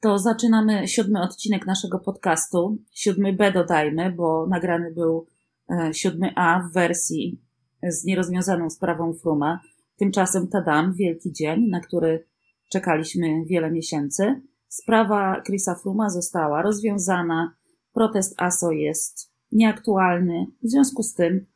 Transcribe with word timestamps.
To 0.00 0.18
zaczynamy 0.18 0.88
siódmy 0.88 1.22
odcinek 1.22 1.66
naszego 1.66 1.98
podcastu. 1.98 2.78
Siódmy 2.92 3.32
B 3.32 3.52
dodajmy, 3.52 4.12
bo 4.12 4.46
nagrany 4.46 4.94
był 4.94 5.26
e, 5.70 5.94
siódmy 5.94 6.32
A 6.36 6.60
w 6.60 6.72
wersji 6.72 7.40
z 7.82 8.04
nierozwiązaną 8.04 8.70
sprawą 8.70 9.14
Fruma. 9.14 9.60
Tymczasem 9.96 10.48
tadam, 10.48 10.94
wielki 10.94 11.32
dzień, 11.32 11.68
na 11.68 11.80
który 11.80 12.26
czekaliśmy 12.72 13.44
wiele 13.44 13.70
miesięcy. 13.70 14.42
Sprawa 14.68 15.42
Chrisa 15.46 15.74
Fruma 15.74 16.10
została 16.10 16.62
rozwiązana. 16.62 17.54
Protest 17.92 18.42
ASO 18.42 18.70
jest 18.70 19.32
nieaktualny. 19.52 20.46
W 20.62 20.70
związku 20.70 21.02
z 21.02 21.14
tym 21.14 21.46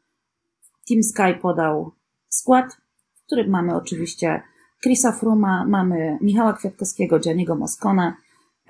Team 0.88 1.02
Sky 1.02 1.40
podał 1.42 1.92
skład, 2.28 2.76
w 3.14 3.26
którym 3.26 3.50
mamy 3.50 3.76
oczywiście 3.76 4.42
Chrisa 4.82 5.12
Fruma, 5.12 5.64
mamy 5.66 6.18
Michała 6.20 6.52
Kwiatkowskiego, 6.52 7.18
Gianniego 7.18 7.56
Moskona, 7.56 8.16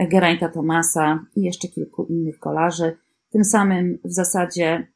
Geraint'a 0.08 0.52
Tomasa 0.52 1.26
i 1.36 1.42
jeszcze 1.42 1.68
kilku 1.68 2.06
innych 2.06 2.38
kolarzy. 2.38 2.96
Tym 3.30 3.44
samym 3.44 3.98
w 4.04 4.12
zasadzie 4.12 4.86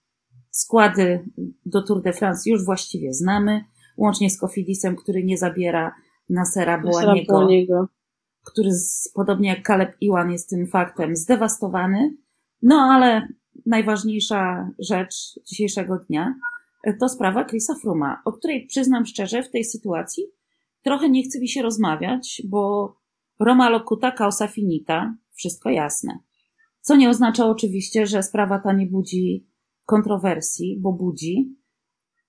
składy 0.51 1.25
do 1.67 1.83
Tour 1.83 2.03
de 2.03 2.13
France 2.13 2.51
już 2.51 2.65
właściwie 2.65 3.13
znamy, 3.13 3.65
łącznie 3.97 4.31
z 4.31 4.39
Kofidisem, 4.39 4.97
który 4.97 5.25
nie 5.25 5.39
zabiera 5.39 5.95
Nasera 6.31 6.79
Błaniego, 6.79 7.89
który 8.45 8.73
z, 8.73 9.13
podobnie 9.15 9.49
jak 9.49 9.63
Kaleb 9.63 9.97
Iwan 10.01 10.33
jest 10.33 10.51
tym 10.51 10.67
faktem 10.67 11.17
zdewastowany. 11.17 12.17
No 12.63 12.77
ale 12.77 13.29
najważniejsza 13.67 14.71
rzecz 14.79 15.15
dzisiejszego 15.47 15.99
dnia 15.99 16.35
to 17.01 17.09
sprawa 17.09 17.45
Chrisa 17.45 17.75
Fruma, 17.83 18.23
o 18.25 18.33
której 18.33 18.67
przyznam 18.67 19.07
szczerze 19.07 19.43
w 19.43 19.51
tej 19.51 19.65
sytuacji 19.65 20.25
trochę 20.85 21.11
nie 21.11 21.23
chce 21.23 21.41
mi 21.41 21.49
się 21.49 21.63
rozmawiać, 21.63 22.43
bo 22.45 22.95
Roma 23.41 23.71
locuta 23.71 24.13
causa 24.13 24.49
finita, 24.49 25.17
wszystko 25.35 25.71
jasne. 25.71 26.19
Co 26.81 26.97
nie 26.97 27.11
oznacza 27.11 27.47
oczywiście, 27.47 28.07
że 28.07 28.23
sprawa 28.23 28.59
ta 28.59 28.73
nie 28.73 28.87
budzi 28.87 29.47
kontrowersji, 29.87 30.79
bo 30.81 30.93
budzi 30.93 31.57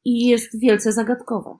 i 0.05 0.25
jest 0.25 0.59
wielce 0.59 0.91
zagadkowa. 0.91 1.59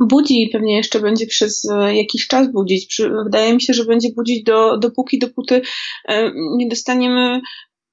Budzi 0.00 0.42
i 0.42 0.50
pewnie 0.50 0.76
jeszcze 0.76 1.00
będzie 1.00 1.26
przez 1.26 1.70
e, 1.70 1.96
jakiś 1.96 2.26
czas 2.26 2.52
budzić. 2.52 3.02
Wydaje 3.24 3.54
mi 3.54 3.60
się, 3.60 3.74
że 3.74 3.84
będzie 3.84 4.08
budzić 4.16 4.42
do, 4.42 4.78
dopóki, 4.78 5.18
dopóty 5.18 5.62
e, 6.08 6.32
nie 6.34 6.68
dostaniemy 6.68 7.40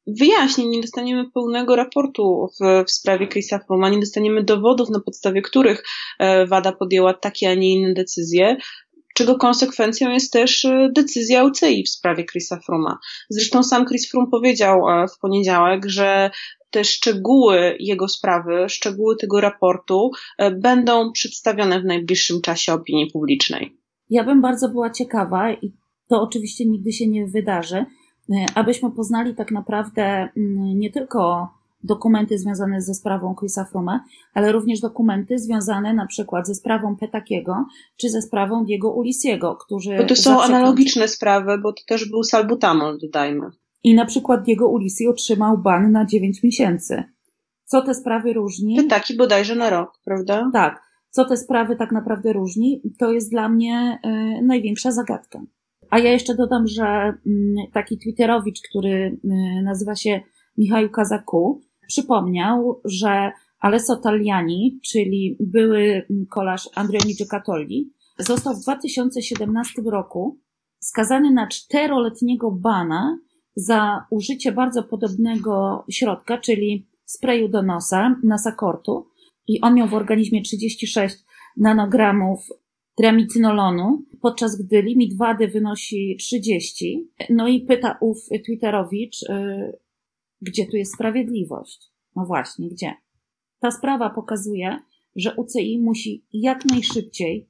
wyjaśnień, 0.08 0.70
nie 0.70 0.82
dostaniemy 0.82 1.32
pełnego 1.32 1.76
raportu 1.76 2.48
w, 2.60 2.86
w 2.88 2.92
sprawie 2.92 3.28
Chrisa 3.28 3.60
Fruma, 3.60 3.90
nie 3.90 4.00
dostaniemy 4.00 4.44
dowodów, 4.44 4.90
na 4.90 5.00
podstawie 5.00 5.42
których 5.42 5.84
e, 6.20 6.48
WADA 6.48 6.72
podjęła 6.72 7.14
takie, 7.14 7.50
a 7.50 7.54
nie 7.54 7.74
inne 7.74 7.94
decyzje, 7.94 8.58
czego 9.16 9.36
konsekwencją 9.36 10.10
jest 10.10 10.34
też 10.34 10.66
e, 10.66 10.90
decyzja 10.96 11.44
UCI 11.44 11.84
w 11.84 11.90
sprawie 11.90 12.26
Chrisa 12.26 12.60
Fruma. 12.66 12.98
Zresztą 13.30 13.64
sam 13.64 13.86
Chris 13.86 14.12
Frum 14.12 14.30
powiedział 14.32 14.90
e, 14.90 15.08
w 15.08 15.20
poniedziałek, 15.20 15.86
że 15.86 16.32
te 16.72 16.84
szczegóły 16.84 17.78
jego 17.80 18.08
sprawy, 18.08 18.70
szczegóły 18.70 19.16
tego 19.18 19.42
raportu 19.42 20.12
będą 20.52 21.12
przedstawione 21.12 21.82
w 21.82 21.86
najbliższym 21.86 22.42
czasie 22.42 22.74
opinii 22.74 23.12
publicznej. 23.12 23.78
Ja 24.10 24.24
bym 24.24 24.42
bardzo 24.42 24.70
była 24.70 24.90
ciekawa 24.90 25.52
i 25.52 25.72
to 26.10 26.22
oczywiście 26.22 26.66
nigdy 26.66 26.92
się 26.92 27.08
nie 27.08 27.28
wydarzy, 27.28 27.86
E, 28.32 28.46
abyśmy 28.56 28.92
poznali 28.92 29.36
tak 29.36 29.52
naprawdę 29.52 30.04
mm, 30.04 30.80
nie 30.80 30.92
tylko 30.92 31.50
dokumenty 31.86 32.38
związane 32.38 32.82
ze 32.82 32.94
sprawą 32.94 33.36
Chrisa 33.36 33.66
Fruma, 33.66 34.04
ale 34.34 34.52
również 34.52 34.80
dokumenty 34.80 35.40
związane 35.40 35.94
na 35.94 36.06
przykład 36.06 36.48
ze 36.48 36.56
sprawą 36.56 36.96
Petakiego, 36.96 37.66
czy 37.98 38.10
ze 38.10 38.22
sprawą 38.22 38.66
Diego 38.66 38.92
Ulisiego, 38.92 39.56
którzy... 39.56 39.98
Bo 39.98 40.04
to 40.04 40.16
są 40.16 40.42
analogiczne 40.42 41.08
sprawy, 41.08 41.58
bo 41.58 41.74
to 41.74 41.84
też 41.88 42.10
był 42.10 42.24
salbutamol, 42.24 42.98
dodajmy. 43.00 43.50
I 43.84 43.96
na 43.96 44.06
przykład 44.06 44.44
Diego 44.44 44.70
Ulisi 44.70 45.08
otrzymał 45.08 45.58
ban 45.58 45.92
na 45.92 46.06
9 46.06 46.44
miesięcy. 46.44 47.04
Co 47.66 47.82
te 47.82 47.94
sprawy 47.94 48.34
różni? 48.34 48.76
Petaki 48.76 49.16
bodajże 49.18 49.56
na 49.56 49.70
rok, 49.70 50.00
prawda? 50.06 50.50
Tak. 50.54 50.86
Co 51.10 51.26
te 51.26 51.38
sprawy 51.38 51.76
tak 51.76 51.92
naprawdę 51.92 52.34
różni, 52.34 52.82
to 53.00 53.12
jest 53.12 53.32
dla 53.32 53.50
mnie 53.50 54.00
y, 54.06 54.46
największa 54.46 54.92
zagadka. 54.92 55.42
A 55.90 56.00
ja 56.00 56.12
jeszcze 56.12 56.36
dodam, 56.36 56.68
że 56.68 56.84
mm, 56.84 57.16
taki 57.74 57.98
Twitterowicz, 57.98 58.62
który 58.70 59.20
y, 59.26 59.62
nazywa 59.64 59.96
się 59.96 60.22
Michał 60.58 60.90
Kazaku, 60.90 61.62
przypomniał, 61.88 62.82
że 62.86 63.32
Alesso 63.60 63.96
Tagliani, 63.96 64.80
czyli 64.84 65.38
były 65.40 66.08
kolarz 66.30 66.70
Andrioni 66.76 67.16
Giocattoli, 67.16 67.94
został 68.20 68.54
w 68.54 68.62
2017 68.62 69.82
roku 69.86 70.40
skazany 70.80 71.32
na 71.32 71.48
czteroletniego 71.48 72.52
bana 72.52 73.20
za 73.56 74.06
użycie 74.10 74.52
bardzo 74.52 74.84
podobnego 74.84 75.86
środka, 75.90 76.38
czyli 76.38 76.88
sprayu 77.06 77.48
do 77.48 77.62
nosa, 77.62 78.16
nasakortu. 78.24 79.08
I 79.48 79.62
on 79.62 79.76
miał 79.76 79.88
w 79.88 79.94
organizmie 79.94 80.42
36 80.42 81.16
nanogramów 81.58 82.50
tramicynolonu, 82.96 84.04
podczas 84.22 84.56
gdy 84.62 84.82
limit 84.82 85.18
wady 85.18 85.48
wynosi 85.48 86.18
30. 86.20 87.10
No 87.30 87.48
i 87.48 87.62
pyta 87.62 87.98
ów 88.02 88.18
Twitterowicz, 88.46 89.22
yy, 89.30 89.80
gdzie 90.42 90.66
tu 90.66 90.78
jest 90.78 90.94
sprawiedliwość? 90.94 91.92
No 92.16 92.26
właśnie, 92.26 92.70
gdzie? 92.70 92.94
Ta 93.60 93.72
sprawa 93.72 94.10
pokazuje, 94.10 94.80
że 95.16 95.36
UCI 95.36 95.80
musi 95.80 96.26
jak 96.34 96.66
najszybciej 96.66 97.50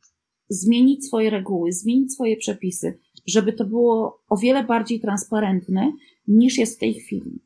zmienić 0.49 1.07
swoje 1.07 1.29
reguły, 1.29 1.71
zmienić 1.71 2.13
swoje 2.13 2.37
przepisy, 2.37 2.99
żeby 3.27 3.53
to 3.53 3.65
było 3.65 4.21
o 4.29 4.37
wiele 4.37 4.63
bardziej 4.63 4.99
transparentne 4.99 5.93
niż 6.27 6.57
jest 6.57 6.75
w 6.75 6.79
tej 6.79 6.93
chwili. 6.93 7.43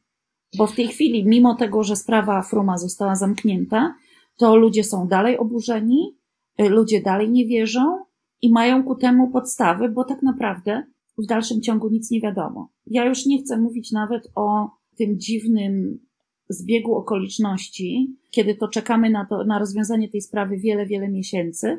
Bo 0.58 0.68
w 0.68 0.76
tej 0.76 0.88
chwili, 0.88 1.26
mimo 1.26 1.56
tego, 1.56 1.84
że 1.84 1.96
sprawa 1.96 2.42
Fruma 2.42 2.78
została 2.78 3.16
zamknięta, 3.16 3.96
to 4.38 4.56
ludzie 4.56 4.84
są 4.84 5.08
dalej 5.08 5.38
oburzeni, 5.38 6.20
Y, 6.62 6.70
ludzie 6.70 7.02
dalej 7.02 7.30
nie 7.30 7.46
wierzą 7.46 8.06
i 8.42 8.52
mają 8.52 8.84
ku 8.84 8.96
temu 8.96 9.30
podstawy, 9.30 9.90
bo 9.90 10.04
tak 10.04 10.24
naprawdę 10.24 10.84
w 11.18 11.26
dalszym 11.26 11.62
ciągu 11.62 11.90
nic 11.90 12.12
nie 12.12 12.22
wiadomo. 12.22 12.72
Ja 12.86 13.06
już 13.06 13.26
nie 13.26 13.42
chcę 13.42 13.58
mówić 13.58 13.92
nawet 13.92 14.32
o 14.36 14.70
tym 15.00 15.20
dziwnym 15.20 16.00
zbiegu 16.50 16.96
okoliczności, 16.96 18.16
kiedy 18.32 18.56
to 18.56 18.68
czekamy 18.68 19.10
na, 19.10 19.26
to, 19.26 19.44
na 19.44 19.60
rozwiązanie 19.60 20.10
tej 20.10 20.22
sprawy 20.22 20.58
wiele, 20.58 20.86
wiele 20.86 21.10
miesięcy. 21.10 21.78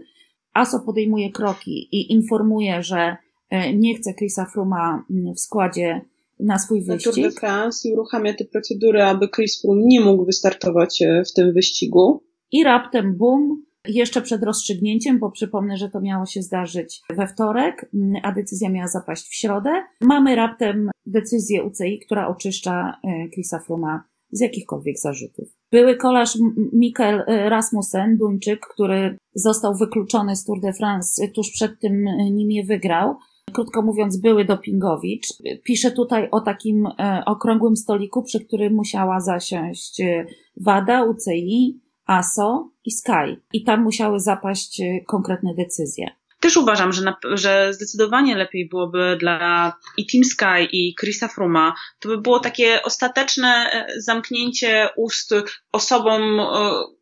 ASO 0.53 0.81
podejmuje 0.81 1.31
kroki 1.31 1.89
i 1.93 2.13
informuje, 2.13 2.83
że 2.83 3.17
y, 3.53 3.77
nie 3.77 3.95
chce 3.95 4.15
Chrisa 4.15 4.45
Fruma 4.45 5.05
mm, 5.11 5.35
w 5.35 5.41
składzie 5.41 6.01
na 6.41 6.59
swój 6.59 6.85
wyścig. 6.85 7.15
Tour 7.15 7.25
de 7.25 7.31
France 7.31 7.89
i 7.89 7.93
uruchamia 7.93 8.35
te 8.35 8.45
procedury, 8.45 9.03
aby 9.03 9.29
Chris 9.29 9.63
Froome 9.63 9.83
nie 9.85 10.01
mógł 10.01 10.25
wystartować 10.25 11.03
y, 11.03 11.23
w 11.25 11.33
tym 11.33 11.53
wyścigu. 11.53 12.23
I 12.53 12.65
raptem, 12.65 13.17
bum, 13.17 13.65
jeszcze 13.89 14.23
przed 14.23 14.43
rozstrzygnięciem, 14.43 15.19
bo 15.19 15.31
przypomnę, 15.31 15.77
że 15.77 15.91
to 15.91 16.01
miało 16.01 16.27
się 16.27 16.43
zdarzyć 16.43 17.01
we 17.17 17.27
wtorek, 17.27 17.91
a 18.23 18.33
decyzja 18.33 18.71
miała 18.71 18.89
zapaść 18.89 19.29
w 19.29 19.35
środę. 19.35 19.71
Mamy 20.01 20.37
raptem 20.37 20.91
decyzję 21.07 21.65
UCI, 21.65 21.99
która 22.07 22.29
oczyszcza 22.29 23.01
e, 23.05 23.29
Chrisa 23.29 23.59
Fruma 23.59 24.05
z 24.33 24.41
jakichkolwiek 24.41 24.99
zarzutów. 24.99 25.49
Były 25.73 25.97
kolarz 25.97 26.39
Mikkel 26.73 27.25
e, 27.27 27.49
Rasmussen, 27.51 28.17
Duńczyk, 28.17 28.61
który 28.75 29.19
został 29.35 29.75
wykluczony 29.75 30.37
z 30.37 30.45
Tour 30.45 30.61
de 30.61 30.73
France 30.73 31.29
tuż 31.29 31.51
przed 31.51 31.81
tym, 31.81 32.09
e, 32.09 32.31
nim 32.31 32.51
je 32.51 32.65
wygrał. 32.65 33.17
Krótko 33.53 33.83
mówiąc, 33.83 34.17
były 34.17 34.45
dopingowicz. 34.45 35.27
Pisze 35.65 35.91
tutaj 35.91 36.29
o 36.31 36.41
takim 36.41 36.89
okrągłym 37.27 37.77
stoliku, 37.77 38.23
przy 38.23 38.45
którym 38.45 38.75
musiała 38.75 39.21
zasiąść 39.21 40.03
WADA, 40.57 41.05
UCI, 41.05 41.81
ASO 42.11 42.71
i 42.85 42.91
Sky. 42.91 43.41
I 43.53 43.65
tam 43.65 43.83
musiały 43.83 44.21
zapaść 44.21 44.81
y, 44.81 45.05
konkretne 45.07 45.55
decyzje. 45.55 46.07
Też 46.41 46.57
uważam, 46.57 46.93
że, 46.93 47.03
na, 47.03 47.17
że 47.33 47.75
zdecydowanie 47.75 48.37
lepiej 48.37 48.69
byłoby 48.69 49.17
dla 49.21 49.73
i 49.97 50.07
Team 50.07 50.25
Sky, 50.25 50.69
i 50.73 50.95
Chrisa 51.01 51.29
Fruma, 51.29 51.75
to 51.99 52.09
by 52.09 52.19
było 52.19 52.41
takie 52.41 52.83
ostateczne 52.83 53.49
e, 53.49 53.87
zamknięcie 54.01 54.89
ust 54.97 55.35
osobom, 55.73 56.41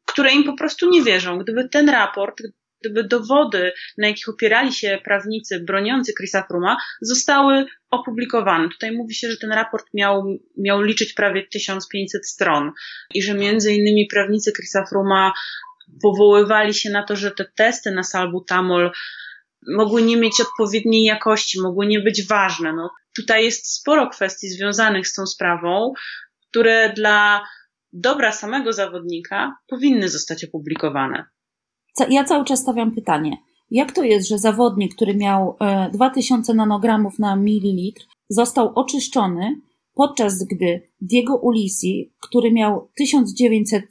które 0.06 0.32
im 0.32 0.44
po 0.44 0.56
prostu 0.56 0.90
nie 0.90 1.02
wierzą. 1.02 1.38
Gdyby 1.38 1.68
ten 1.68 1.88
raport, 1.88 2.42
gdyby 2.80 3.04
dowody, 3.04 3.72
na 3.98 4.08
jakich 4.08 4.28
opierali 4.28 4.72
się 4.72 4.98
prawnicy 5.04 5.60
broniący 5.60 6.12
Chrisa 6.18 6.42
Fruma, 6.42 6.76
zostały 7.00 7.64
opublikowane. 7.90 8.68
Tutaj 8.68 8.92
mówi 8.92 9.14
się, 9.14 9.30
że 9.30 9.36
ten 9.36 9.52
raport 9.52 9.86
miał, 9.94 10.38
miał 10.58 10.82
liczyć 10.82 11.12
prawie 11.12 11.46
1500 11.46 12.28
stron 12.28 12.72
i 13.14 13.22
że 13.22 13.34
między 13.34 13.72
innymi 13.72 14.06
prawnicy 14.06 14.52
Chrisa 14.52 14.84
Fruma 14.86 15.32
powoływali 16.02 16.74
się 16.74 16.90
na 16.90 17.02
to, 17.02 17.16
że 17.16 17.30
te 17.30 17.44
testy 17.56 17.90
na 17.90 18.02
salbutamol 18.02 18.92
mogły 19.68 20.02
nie 20.02 20.16
mieć 20.16 20.40
odpowiedniej 20.40 21.04
jakości, 21.04 21.60
mogły 21.60 21.86
nie 21.86 22.00
być 22.00 22.26
ważne. 22.26 22.72
No, 22.72 22.90
tutaj 23.16 23.44
jest 23.44 23.74
sporo 23.74 24.08
kwestii 24.08 24.48
związanych 24.48 25.08
z 25.08 25.14
tą 25.14 25.26
sprawą, 25.26 25.92
które 26.50 26.92
dla 26.92 27.42
dobra 27.92 28.32
samego 28.32 28.72
zawodnika 28.72 29.56
powinny 29.68 30.08
zostać 30.08 30.44
opublikowane 30.44 31.24
ja 32.10 32.24
cały 32.24 32.44
czas 32.44 32.60
stawiam 32.60 32.94
pytanie. 32.94 33.36
Jak 33.70 33.92
to 33.92 34.02
jest, 34.02 34.28
że 34.28 34.38
zawodnik, 34.38 34.94
który 34.94 35.16
miał 35.16 35.56
2000 35.92 36.52
e, 36.52 36.56
nanogramów 36.56 37.18
na 37.18 37.36
mililitr, 37.36 38.06
został 38.28 38.72
oczyszczony, 38.74 39.60
podczas 39.94 40.44
gdy 40.44 40.82
Diego 41.00 41.36
Ulisi, 41.36 42.12
który 42.20 42.52
miał 42.52 42.88
1900 42.96 43.84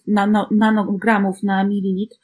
nanogramów 0.52 1.44
na 1.44 1.64
mililitr, 1.64 2.18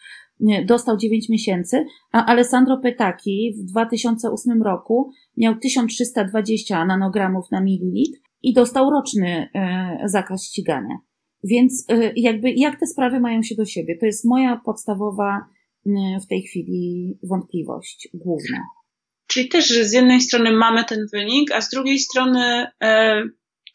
dostał 0.65 0.97
9 0.97 1.29
miesięcy, 1.29 1.85
a 2.11 2.25
Alessandro 2.25 2.77
Petaki 2.77 3.53
w 3.57 3.63
2008 3.63 4.63
roku 4.63 5.11
miał 5.37 5.55
1320 5.55 6.85
nanogramów 6.85 7.51
na 7.51 7.61
mililitr 7.61 8.19
i 8.43 8.53
dostał 8.53 8.89
roczny 8.89 9.49
e, 9.53 9.97
zakaz 10.05 10.43
ścigania. 10.43 10.97
Więc 11.43 11.85
e, 11.89 12.11
jakby 12.15 12.51
jak 12.51 12.79
te 12.79 12.87
sprawy 12.87 13.19
mają 13.19 13.43
się 13.43 13.55
do 13.55 13.65
siebie? 13.65 13.97
To 13.97 14.05
jest 14.05 14.25
moja 14.25 14.61
podstawowa 14.65 15.45
w 16.23 16.27
tej 16.27 16.41
chwili 16.41 17.17
wątpliwość 17.23 18.07
główna. 18.13 18.57
Czyli 19.27 19.49
też, 19.49 19.67
że 19.67 19.85
z 19.85 19.93
jednej 19.93 20.21
strony 20.21 20.51
mamy 20.51 20.83
ten 20.83 21.07
wynik, 21.13 21.51
a 21.51 21.61
z 21.61 21.69
drugiej 21.69 21.99
strony 21.99 22.67
e, 22.83 23.23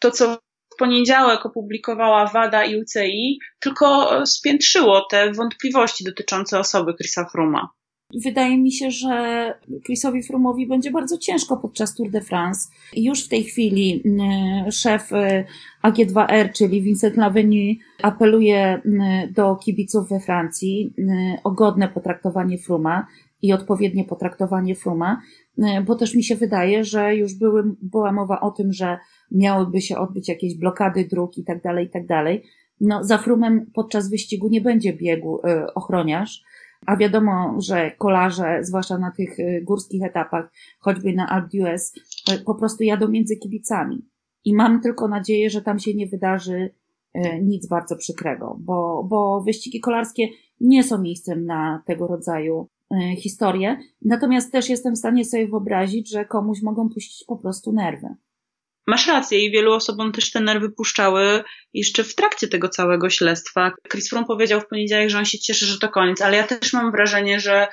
to, 0.00 0.10
co 0.10 0.38
w 0.75 0.76
poniedziałek 0.78 1.46
opublikowała 1.46 2.26
WADA 2.26 2.64
i 2.64 2.81
UCI, 2.82 3.38
tylko 3.60 4.26
spiętrzyło 4.26 5.06
te 5.10 5.32
wątpliwości 5.32 6.05
dotyczące 6.05 6.58
osoby 6.58 6.94
Chrisa 6.94 7.28
Fruma. 7.32 7.69
Wydaje 8.14 8.58
mi 8.58 8.72
się, 8.72 8.90
że 8.90 9.55
Chrisowi 9.87 10.22
Frumowi 10.22 10.66
będzie 10.66 10.90
bardzo 10.90 11.19
ciężko 11.19 11.56
podczas 11.56 11.94
Tour 11.94 12.10
de 12.10 12.20
France. 12.20 12.69
Już 12.96 13.25
w 13.25 13.28
tej 13.28 13.44
chwili 13.44 14.02
mm, 14.05 14.70
szef 14.72 15.12
y, 15.12 15.44
AG2R, 15.84 16.52
czyli 16.52 16.82
Vincent 16.82 17.16
Lavenu, 17.16 17.78
apeluje 18.02 18.82
mm, 18.84 19.32
do 19.32 19.56
kibiców 19.56 20.08
we 20.08 20.20
Francji 20.20 20.94
o 21.44 21.50
godne 21.50 21.88
potraktowanie 21.88 22.58
Fruma 22.58 23.06
i 23.43 23.52
odpowiednie 23.52 24.05
potraktowanie 24.05 24.75
Fruma, 24.75 25.22
bo 25.87 25.94
też 25.94 26.14
mi 26.14 26.25
się 26.25 26.37
wydaje, 26.37 26.84
że 26.84 27.16
już 27.16 27.34
były, 27.34 27.62
była 27.82 28.12
mowa 28.12 28.40
o 28.40 28.50
tym, 28.50 28.72
że 28.72 28.99
miałyby 29.32 29.81
się 29.81 29.99
odbyć 29.99 30.28
jakieś 30.28 30.55
blokady 30.55 31.05
dróg 31.05 31.38
i 31.38 31.44
tak 31.44 31.62
dalej, 31.62 31.87
i 31.87 31.90
tak 31.90 32.06
dalej. 32.06 32.44
No, 32.81 33.05
za 33.05 33.19
Frumem 33.19 33.66
podczas 33.75 34.10
wyścigu 34.10 34.49
nie 34.49 34.60
będzie 34.60 34.93
biegu 34.93 35.38
y, 35.38 35.75
ochroniarz, 35.75 36.43
a 36.87 36.97
wiadomo, 36.97 37.55
że 37.59 37.91
kolarze, 37.91 38.59
zwłaszcza 38.63 38.99
na 38.99 39.11
tych 39.11 39.39
y, 39.39 39.63
górskich 39.65 40.05
etapach, 40.05 40.53
choćby 40.79 41.13
na 41.13 41.29
Alpe 41.29 41.75
y, 42.33 42.45
po 42.45 42.55
prostu 42.55 42.83
jadą 42.83 43.09
między 43.09 43.37
kibicami. 43.37 44.07
I 44.45 44.55
mam 44.55 44.81
tylko 44.81 45.09
nadzieję, 45.09 45.51
że 45.51 45.63
tam 45.63 45.79
się 45.79 45.95
nie 45.95 46.07
wydarzy 46.07 46.71
y, 47.17 47.21
nic 47.43 47.69
bardzo 47.69 47.97
przykrego, 47.97 48.57
bo, 48.61 49.07
bo 49.09 49.41
wyścigi 49.41 49.81
kolarskie 49.81 50.29
nie 50.61 50.85
są 50.85 50.99
miejscem 50.99 51.45
na 51.45 51.83
tego 51.87 52.07
rodzaju 52.07 52.69
historie. 53.17 53.79
Natomiast 54.03 54.53
też 54.53 54.69
jestem 54.69 54.95
w 54.95 54.99
stanie 54.99 55.25
sobie 55.25 55.49
wyobrazić, 55.49 56.11
że 56.11 56.25
komuś 56.25 56.63
mogą 56.63 56.89
puścić 56.89 57.25
po 57.27 57.37
prostu 57.37 57.73
nerwy. 57.73 58.09
Masz 58.88 59.06
rację 59.06 59.44
i 59.44 59.50
wielu 59.50 59.73
osobom 59.73 60.12
też 60.12 60.31
te 60.31 60.40
nerwy 60.40 60.70
puszczały 60.70 61.44
jeszcze 61.75 62.05
w 62.05 62.14
trakcie 62.14 62.49
tego 62.49 62.69
całego 62.69 63.11
śledztwa. 63.11 63.73
Chris 63.90 64.11
Froome 64.11 64.26
powiedział 64.26 64.61
w 64.61 64.69
poniedziałek, 64.69 65.11
że 65.11 65.19
on 65.19 65.25
się 65.25 65.38
cieszy, 65.38 65.67
że 65.67 65.79
to 65.79 65.88
koniec, 65.88 66.23
ale 66.23 66.37
ja 66.37 66.46
też 66.46 66.73
mam 66.73 66.93
wrażenie, 66.93 67.40
że, 67.40 67.69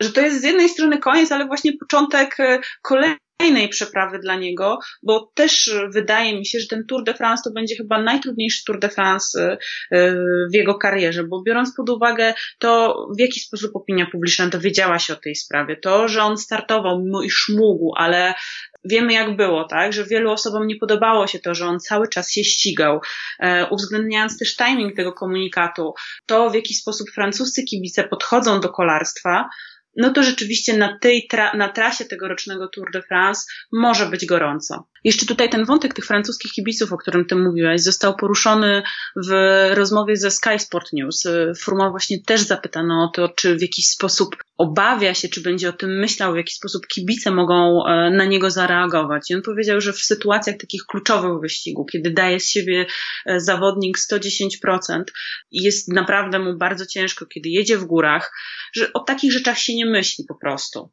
że 0.00 0.12
to 0.12 0.20
jest 0.20 0.40
z 0.40 0.44
jednej 0.44 0.68
strony 0.68 0.98
koniec, 0.98 1.32
ale 1.32 1.46
właśnie 1.46 1.72
początek 1.80 2.40
e, 2.40 2.60
kolejnej 2.82 3.68
przeprawy 3.70 4.18
dla 4.18 4.36
niego, 4.36 4.78
bo 5.02 5.32
też 5.34 5.74
wydaje 5.88 6.38
mi 6.38 6.46
się, 6.46 6.60
że 6.60 6.66
ten 6.66 6.86
Tour 6.86 7.04
de 7.04 7.14
France 7.14 7.42
to 7.44 7.50
będzie 7.50 7.76
chyba 7.76 8.02
najtrudniejszy 8.02 8.64
Tour 8.64 8.78
de 8.78 8.88
France 8.88 9.42
e, 9.42 9.58
e, 9.98 10.14
w 10.52 10.54
jego 10.54 10.74
karierze, 10.74 11.24
bo 11.24 11.42
biorąc 11.42 11.74
pod 11.76 11.90
uwagę 11.90 12.34
to, 12.58 12.96
w 13.16 13.20
jaki 13.20 13.40
sposób 13.40 13.76
opinia 13.76 14.06
publiczna 14.12 14.48
dowiedziała 14.48 14.98
się 14.98 15.12
o 15.12 15.16
tej 15.16 15.34
sprawie, 15.34 15.76
to, 15.76 16.08
że 16.08 16.22
on 16.22 16.38
startował, 16.38 17.02
mimo 17.04 17.22
iż 17.22 17.48
mógł, 17.48 17.94
ale 17.96 18.34
wiemy 18.84 19.12
jak 19.12 19.36
było, 19.36 19.64
tak, 19.64 19.92
że 19.92 20.04
wielu 20.04 20.30
osobom 20.30 20.66
nie 20.66 20.76
podobało 20.76 21.26
się 21.26 21.38
to, 21.38 21.54
że 21.54 21.66
on 21.66 21.80
cały 21.80 22.08
czas 22.08 22.32
się 22.32 22.44
ścigał, 22.44 23.00
e, 23.40 23.66
uwzględniając 23.70 24.38
też 24.38 24.56
timing 24.56 24.96
tego 24.96 25.12
komunikatu, 25.12 25.94
to 26.26 26.50
w 26.50 26.54
jaki 26.54 26.74
sposób 26.74 27.10
francuscy 27.10 27.62
kibice 27.62 28.04
podchodzą 28.04 28.60
do 28.60 28.68
kolarstwa, 28.68 29.48
no 29.96 30.10
to 30.10 30.22
rzeczywiście 30.22 30.76
na 30.76 30.98
tej 30.98 31.26
tra 31.30 31.52
na 31.54 31.68
trasie 31.68 32.04
tegorocznego 32.04 32.68
Tour 32.68 32.92
de 32.92 33.02
France 33.02 33.44
może 33.72 34.06
być 34.06 34.26
gorąco. 34.26 34.88
Jeszcze 35.04 35.26
tutaj 35.26 35.50
ten 35.50 35.64
wątek 35.64 35.94
tych 35.94 36.06
francuskich 36.06 36.52
kibiców, 36.52 36.92
o 36.92 36.96
którym 36.96 37.24
ty 37.24 37.36
mówiłaś, 37.36 37.80
został 37.80 38.16
poruszony 38.16 38.82
w 39.16 39.30
rozmowie 39.74 40.16
ze 40.16 40.30
Sky 40.30 40.58
Sport 40.58 40.92
News. 40.92 41.24
Fruma 41.58 41.90
właśnie 41.90 42.22
też 42.22 42.40
zapytano 42.40 43.04
o 43.04 43.08
to, 43.08 43.28
czy 43.28 43.56
w 43.56 43.62
jakiś 43.62 43.86
sposób 43.86 44.36
obawia 44.58 45.14
się, 45.14 45.28
czy 45.28 45.40
będzie 45.40 45.68
o 45.68 45.72
tym 45.72 45.98
myślał, 45.98 46.32
w 46.32 46.36
jaki 46.36 46.54
sposób 46.54 46.86
kibice 46.86 47.30
mogą 47.30 47.86
e, 47.86 48.10
na 48.10 48.24
niego 48.24 48.50
zareagować. 48.50 49.30
I 49.30 49.34
on 49.34 49.42
powiedział, 49.42 49.80
że 49.80 49.92
w 49.92 49.98
sytuacjach 49.98 50.56
takich 50.56 50.82
kluczowych 50.82 51.40
wyścigu, 51.40 51.84
kiedy 51.84 52.10
daje 52.10 52.40
z 52.40 52.48
siebie 52.48 52.86
e, 53.26 53.40
zawodnik 53.40 53.98
110%, 53.98 55.02
jest 55.50 55.88
naprawdę 55.88 56.38
mu 56.38 56.58
bardzo 56.58 56.86
ciężko, 56.86 57.26
kiedy 57.26 57.48
jedzie 57.48 57.78
w 57.78 57.84
górach, 57.84 58.32
że 58.74 58.92
o 58.92 59.00
takich 59.00 59.32
rzeczach 59.32 59.58
się 59.58 59.74
nie 59.74 59.81
myśli 59.86 60.24
po 60.28 60.34
prostu. 60.34 60.90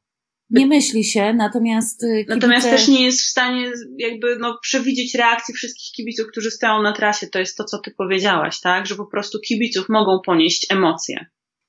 Nie 0.49 0.67
myśli 0.67 1.03
się, 1.03 1.33
natomiast. 1.33 2.01
Kibice... 2.01 2.35
Natomiast 2.35 2.69
też 2.69 2.87
nie 2.87 3.05
jest 3.05 3.21
w 3.21 3.29
stanie 3.29 3.71
jakby 3.97 4.35
no, 4.39 4.57
przewidzieć 4.61 5.15
reakcji 5.15 5.53
wszystkich 5.53 5.91
kibiców, 5.95 6.27
którzy 6.31 6.51
stoją 6.51 6.81
na 6.81 6.93
trasie. 6.93 7.27
To 7.27 7.39
jest 7.39 7.57
to, 7.57 7.63
co 7.63 7.79
ty 7.79 7.91
powiedziałaś, 7.91 8.59
tak? 8.59 8.87
Że 8.87 8.95
po 8.95 9.05
prostu 9.05 9.39
kibiców 9.39 9.89
mogą 9.89 10.19
ponieść 10.25 10.71
emocje. 10.71 11.25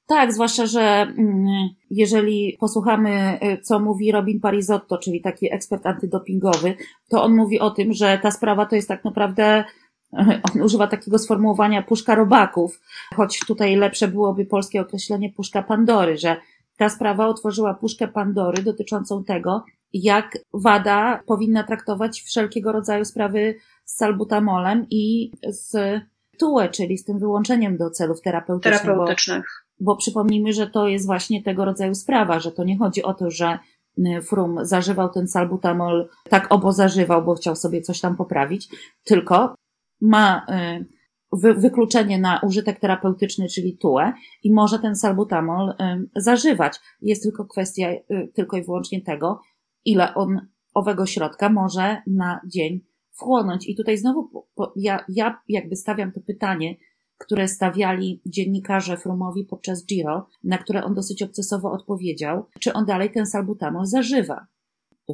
Tak, 0.07 0.33
zwłaszcza, 0.33 0.67
że 0.67 0.81
mm, 0.81 1.69
jeżeli 1.91 2.57
posłuchamy, 2.61 3.39
y, 3.43 3.63
co 3.63 3.81
mówi 3.81 4.13
Robin 4.13 4.41
Parisotto, 4.41 4.99
czyli 4.99 5.21
taki 5.21 5.55
ekspert 5.55 5.87
antydopingowy, 5.87 6.75
to 7.09 7.23
on 7.23 7.35
mówi 7.35 7.61
o 7.61 7.71
tym, 7.71 7.93
że 7.93 8.19
ta 8.23 8.31
sprawa 8.31 8.67
to 8.67 8.77
jest 8.77 8.89
tak 8.89 9.05
naprawdę 9.05 9.65
on 10.55 10.63
używa 10.63 10.87
takiego 10.87 11.19
sformułowania 11.19 11.83
puszka 11.83 12.15
robaków, 12.15 12.81
choć 13.17 13.39
tutaj 13.39 13.77
lepsze 13.77 14.09
byłoby 14.09 14.47
polskie 14.47 14.81
określenie 14.81 15.33
puszka 15.33 15.63
Pandory, 15.63 16.19
że 16.19 16.37
ta 16.81 16.89
sprawa 16.89 17.27
otworzyła 17.27 17.75
puszkę 17.75 18.09
Pandory 18.09 18.63
dotyczącą 18.63 19.25
tego, 19.25 19.65
jak 19.93 20.39
WADA 20.53 21.23
powinna 21.27 21.65
traktować 21.65 22.23
wszelkiego 22.23 22.73
rodzaju 22.73 23.05
sprawy 23.05 23.55
z 23.85 23.97
salbutamolem 23.97 24.87
i 24.91 25.33
z 25.49 26.01
TUE, 26.39 26.69
czyli 26.69 26.99
z 26.99 27.05
tym 27.05 27.19
wyłączeniem 27.19 27.77
do 27.77 27.91
celów 27.91 28.21
terapeutycznych. 28.21 28.83
terapeutycznych. 28.83 29.67
Bo, 29.81 29.93
bo 29.93 29.97
przypomnijmy, 29.97 30.53
że 30.53 30.67
to 30.67 30.89
jest 30.89 31.07
właśnie 31.07 31.43
tego 31.43 31.65
rodzaju 31.65 31.95
sprawa, 31.95 32.41
że 32.41 32.53
to 32.53 32.65
nie 32.65 32.79
chodzi 32.79 33.03
o 33.03 33.15
to, 33.15 33.31
że 33.31 33.59
y, 33.99 34.23
Frum 34.23 34.59
zażywał 34.63 35.09
ten 35.09 35.29
salbutamol 35.29 36.09
tak 36.29 36.47
obo 36.51 36.73
zażywał, 36.73 37.25
bo 37.25 37.35
chciał 37.35 37.57
sobie 37.57 37.83
coś 37.83 38.01
tam 38.01 38.17
poprawić, 38.17 38.69
tylko 39.05 39.55
ma 40.01 40.47
y, 40.49 41.00
wy, 41.33 41.55
wykluczenie 41.55 42.19
na 42.19 42.41
użytek 42.47 42.81
terapeutyczny, 42.81 43.49
czyli 43.49 43.79
TUE 43.79 44.13
i 44.43 44.53
może 44.53 44.79
ten 44.79 44.97
salbutamol 44.97 45.75
zażywać. 46.17 46.81
Jest 47.03 47.23
tylko 47.23 47.45
kwestia 47.45 47.91
y, 47.91 48.33
tylko 48.35 48.57
i 48.57 48.65
wyłącznie 48.65 49.03
tego, 49.03 49.41
ile 49.85 50.15
on 50.15 50.47
owego 50.75 51.07
środka 51.07 51.49
może 51.49 52.03
na 52.07 52.41
dzień 52.47 52.81
wchłonąć. 53.13 53.69
I 53.69 53.77
tutaj 53.77 53.97
znowu 53.97 54.47
ja, 54.77 55.05
ja 55.09 55.43
jakby 55.49 55.77
stawiam 55.77 56.13
to 56.13 56.21
pytanie, 56.21 56.77
które 57.19 57.49
stawiali 57.49 58.23
dziennikarze 58.27 58.97
Frumowi 58.97 59.45
podczas 59.45 59.87
Giro, 59.87 60.27
na 60.45 60.59
które 60.59 60.85
on 60.85 60.95
dosyć 60.95 61.23
obcesowo 61.23 61.73
odpowiedział, 61.73 62.47
czy 62.61 62.73
on 62.73 62.85
dalej 62.87 63.13
ten 63.13 63.27
salbutamol 63.27 63.87
zażywa. 63.87 64.47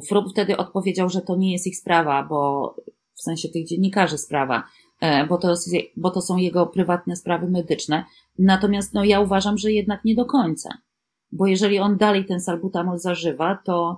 Frum 0.07 0.29
wtedy 0.29 0.57
odpowiedział, 0.57 1.09
że 1.09 1.21
to 1.21 1.35
nie 1.35 1.51
jest 1.51 1.67
ich 1.67 1.77
sprawa, 1.77 2.23
bo 2.23 2.75
w 3.13 3.21
sensie 3.21 3.49
tych 3.49 3.67
dziennikarzy 3.67 4.17
sprawa, 4.17 4.63
bo 5.29 5.37
to, 5.37 5.53
bo 5.97 6.11
to 6.11 6.21
są 6.21 6.37
jego 6.37 6.67
prywatne 6.67 7.15
sprawy 7.15 7.49
medyczne. 7.49 8.05
Natomiast 8.39 8.93
no, 8.93 9.03
ja 9.03 9.19
uważam, 9.19 9.57
że 9.57 9.71
jednak 9.71 10.05
nie 10.05 10.15
do 10.15 10.25
końca. 10.25 10.69
Bo 11.31 11.47
jeżeli 11.47 11.79
on 11.79 11.97
dalej 11.97 12.25
ten 12.25 12.41
salbutamol 12.41 12.99
zażywa, 12.99 13.59
to 13.65 13.97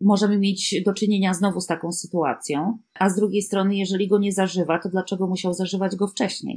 możemy 0.00 0.38
mieć 0.38 0.82
do 0.84 0.94
czynienia 0.94 1.34
znowu 1.34 1.60
z 1.60 1.66
taką 1.66 1.92
sytuacją. 1.92 2.78
A 2.94 3.08
z 3.08 3.16
drugiej 3.16 3.42
strony, 3.42 3.76
jeżeli 3.76 4.08
go 4.08 4.18
nie 4.18 4.32
zażywa, 4.32 4.78
to 4.78 4.88
dlaczego 4.88 5.26
musiał 5.26 5.54
zażywać 5.54 5.96
go 5.96 6.06
wcześniej? 6.06 6.56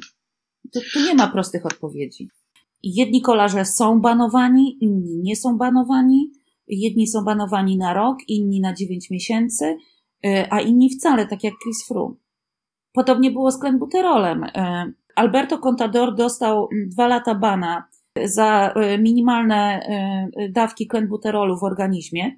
Tu, 0.73 0.79
tu 0.93 0.99
nie 0.99 1.15
ma 1.15 1.27
prostych 1.27 1.65
odpowiedzi. 1.65 2.29
Jedni 2.83 3.21
kolarze 3.21 3.65
są 3.65 4.01
banowani, 4.01 4.77
inni 4.81 5.21
nie 5.21 5.35
są 5.35 5.57
banowani. 5.57 6.31
Jedni 6.67 7.07
są 7.07 7.23
banowani 7.23 7.77
na 7.77 7.93
rok, 7.93 8.17
inni 8.27 8.61
na 8.61 8.73
9 8.73 9.09
miesięcy, 9.09 9.77
e, 10.25 10.53
a 10.53 10.61
inni 10.61 10.89
wcale, 10.89 11.27
tak 11.27 11.43
jak 11.43 11.53
Chris 11.63 11.87
Froome. 11.87 12.15
Podobnie 12.93 13.31
było 13.31 13.51
z 13.51 13.59
klenbuterolem. 13.59 14.43
E, 14.43 14.91
Alberto 15.15 15.57
Contador 15.59 16.15
dostał 16.15 16.69
dwa 16.87 17.07
lata 17.07 17.35
bana 17.35 17.87
za 18.23 18.73
e, 18.75 18.97
minimalne 18.97 19.55
e, 19.55 20.49
dawki 20.49 20.87
klenbuterolu 20.87 21.57
w 21.57 21.63
organizmie, 21.63 22.31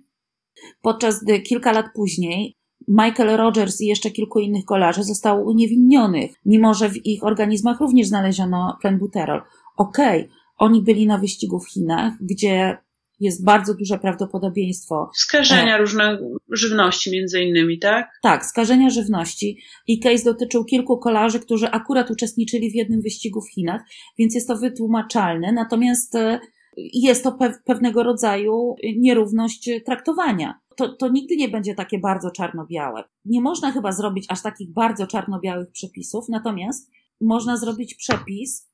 podczas 0.82 1.24
gdy 1.24 1.40
kilka 1.40 1.72
lat 1.72 1.86
później 1.96 2.58
Michael 2.88 3.38
Rogers 3.38 3.82
i 3.82 3.88
jeszcze 3.88 4.12
kilku 4.12 4.40
innych 4.40 4.66
kolarzy 4.66 5.04
zostało 5.04 5.44
uniewinnionych, 5.44 6.32
mimo 6.46 6.74
że 6.74 6.90
w 6.90 7.06
ich 7.06 7.24
organizmach 7.24 7.80
również 7.80 8.08
znaleziono 8.08 8.78
klenbuterol. 8.82 9.42
Okej, 9.78 10.22
okay, 10.22 10.36
oni 10.58 10.82
byli 10.82 11.08
na 11.08 11.18
wyścigu 11.18 11.60
w 11.60 11.70
Chinach, 11.70 12.14
gdzie 12.22 12.78
jest 13.20 13.46
bardzo 13.46 13.74
duże 13.74 14.00
prawdopodobieństwo. 14.00 15.10
Skażenia 15.16 15.76
e, 15.76 15.78
różne 15.78 16.20
żywności 16.52 17.12
między 17.12 17.42
innymi, 17.42 17.80
tak? 17.80 18.10
Tak, 18.22 18.46
skażenia 18.46 18.90
żywności. 18.90 19.58
I 19.88 20.00
case 20.00 20.24
dotyczył 20.24 20.66
kilku 20.66 20.98
kolarzy, 20.98 21.40
którzy 21.40 21.70
akurat 21.70 22.12
uczestniczyli 22.12 22.72
w 22.72 22.76
jednym 22.76 23.02
wyścigu 23.02 23.42
w 23.42 23.52
Chinach, 23.54 23.82
więc 24.18 24.36
jest 24.36 24.48
to 24.48 24.56
wytłumaczalne. 24.56 25.52
Natomiast 25.52 26.16
e, 26.16 26.40
jest 26.78 27.24
to 27.24 27.32
pe 27.32 27.54
pewnego 27.66 28.04
rodzaju 28.04 28.76
nierówność 28.98 29.70
traktowania. 29.86 30.60
To, 30.76 30.96
to 30.96 31.10
nigdy 31.10 31.36
nie 31.36 31.50
będzie 31.50 31.76
takie 31.76 32.00
bardzo 32.00 32.32
czarno-białe. 32.32 33.04
Nie 33.26 33.42
można 33.42 33.72
chyba 33.72 33.92
zrobić 33.92 34.26
aż 34.30 34.42
takich 34.42 34.74
bardzo 34.74 35.08
czarno-białych 35.08 35.72
przepisów, 35.72 36.26
natomiast 36.30 36.92
można 37.22 37.58
zrobić 37.58 37.96
przepis, 37.96 38.70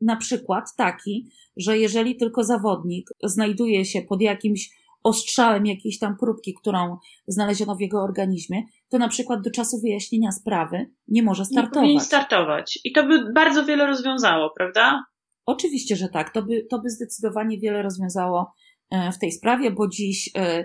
na 0.00 0.16
przykład 0.16 0.64
taki, 0.76 1.30
że 1.56 1.78
jeżeli 1.78 2.16
tylko 2.16 2.44
zawodnik 2.44 3.10
znajduje 3.22 3.84
się 3.84 4.02
pod 4.02 4.22
jakimś 4.22 4.80
ostrzałem 5.02 5.66
jakiejś 5.66 5.98
tam 5.98 6.16
próbki, 6.16 6.54
którą 6.54 6.96
znaleziono 7.26 7.76
w 7.76 7.80
jego 7.80 8.02
organizmie, 8.02 8.62
to 8.88 8.98
na 8.98 9.08
przykład 9.08 9.40
do 9.42 9.50
czasu 9.50 9.80
wyjaśnienia 9.80 10.32
sprawy 10.32 10.90
nie 11.08 11.22
może 11.22 11.44
startować. 11.44 11.74
Nie 11.74 11.80
powinien 11.80 12.00
startować. 12.00 12.78
I 12.84 12.92
to 12.92 13.06
by 13.06 13.32
bardzo 13.32 13.64
wiele 13.64 13.86
rozwiązało, 13.86 14.50
prawda? 14.56 15.04
Oczywiście, 15.46 15.96
że 15.96 16.08
tak. 16.08 16.32
To 16.32 16.42
by, 16.42 16.66
to 16.70 16.78
by 16.78 16.90
zdecydowanie 16.90 17.58
wiele 17.58 17.82
rozwiązało 17.82 18.52
e, 18.90 19.12
w 19.12 19.18
tej 19.18 19.32
sprawie, 19.32 19.70
bo 19.70 19.88
dziś, 19.88 20.30
e, 20.36 20.64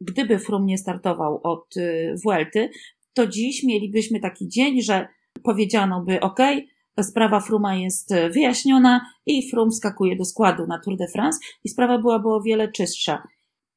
gdyby 0.00 0.38
Frum 0.38 0.66
nie 0.66 0.78
startował 0.78 1.40
od 1.42 1.76
e, 1.76 2.14
Vuelty, 2.24 2.70
to 3.14 3.26
dziś 3.26 3.62
mielibyśmy 3.64 4.20
taki 4.20 4.48
dzień, 4.48 4.82
że 4.82 5.08
powiedziano 5.42 6.04
by, 6.04 6.20
ok, 6.20 6.38
sprawa 7.02 7.40
Fruma 7.40 7.74
jest 7.74 8.14
wyjaśniona 8.30 9.06
i 9.26 9.50
Frum 9.50 9.72
skakuje 9.72 10.16
do 10.16 10.24
składu 10.24 10.66
na 10.66 10.78
Tour 10.78 10.96
de 10.96 11.08
France 11.08 11.38
i 11.64 11.68
sprawa 11.68 11.98
byłaby 11.98 12.28
o 12.28 12.42
wiele 12.42 12.72
czystsza. 12.72 13.22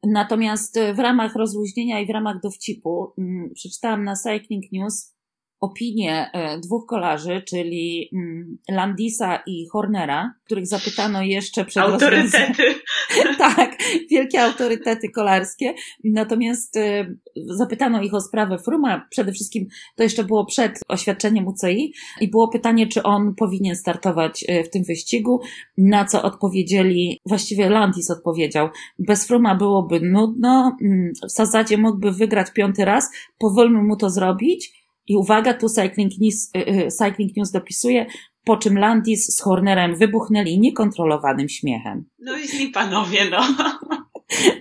Natomiast 0.03 0.79
w 0.93 0.99
ramach 0.99 1.35
rozluźnienia 1.35 1.99
i 1.99 2.07
w 2.07 2.09
ramach 2.09 2.41
dowcipu 2.41 3.13
mm, 3.17 3.49
przeczytałam 3.53 4.03
na 4.03 4.15
Cycling 4.15 4.71
News 4.71 5.13
opinie 5.63 6.29
e, 6.33 6.59
dwóch 6.59 6.85
kolarzy, 6.85 7.41
czyli 7.47 8.09
mm, 8.13 8.57
Landisa 8.69 9.43
i 9.47 9.67
Hornera, 9.71 10.33
których 10.45 10.67
zapytano 10.67 11.21
jeszcze 11.21 11.65
przed 11.65 11.83
Autorytety. 11.83 12.63
tak, 13.37 13.77
wielkie 14.11 14.41
autorytety 14.41 15.09
kolarskie. 15.09 15.73
Natomiast 16.03 16.77
e, 16.77 17.15
zapytano 17.35 18.01
ich 18.01 18.13
o 18.13 18.21
sprawę 18.21 18.57
Fruma. 18.59 19.07
Przede 19.09 19.31
wszystkim 19.31 19.67
to 19.95 20.03
jeszcze 20.03 20.23
było 20.23 20.45
przed 20.45 20.79
oświadczeniem 20.87 21.47
UCI 21.47 21.93
i 22.21 22.27
było 22.27 22.47
pytanie, 22.47 22.87
czy 22.87 23.03
on 23.03 23.35
powinien 23.35 23.75
startować 23.75 24.45
e, 24.47 24.63
w 24.63 24.69
tym 24.69 24.83
wyścigu, 24.83 25.41
na 25.77 26.05
co 26.05 26.23
odpowiedzieli, 26.23 27.19
właściwie 27.25 27.69
Landis 27.69 28.11
odpowiedział, 28.11 28.69
bez 28.99 29.27
Fruma 29.27 29.55
byłoby 29.55 29.99
nudno, 29.99 30.77
mm, 30.81 31.13
w 31.27 31.31
zasadzie 31.31 31.77
mógłby 31.77 32.11
wygrać 32.11 32.51
piąty 32.51 32.85
raz, 32.85 33.09
powolno 33.37 33.83
mu 33.83 33.97
to 33.97 34.09
zrobić, 34.09 34.83
i 35.07 35.15
uwaga, 35.15 35.53
tu 35.53 35.69
Cycling 35.69 36.11
News, 36.19 36.49
y, 36.57 36.85
y, 36.85 36.91
Cycling 36.91 37.37
News 37.37 37.51
dopisuje, 37.51 38.05
po 38.45 38.57
czym 38.57 38.77
Landis 38.77 39.35
z 39.35 39.41
Hornerem 39.41 39.95
wybuchnęli 39.95 40.59
niekontrolowanym 40.59 41.49
śmiechem. 41.49 42.05
No 42.19 42.37
i 42.37 42.47
źli 42.47 42.69
panowie, 42.69 43.29
no. 43.29 43.39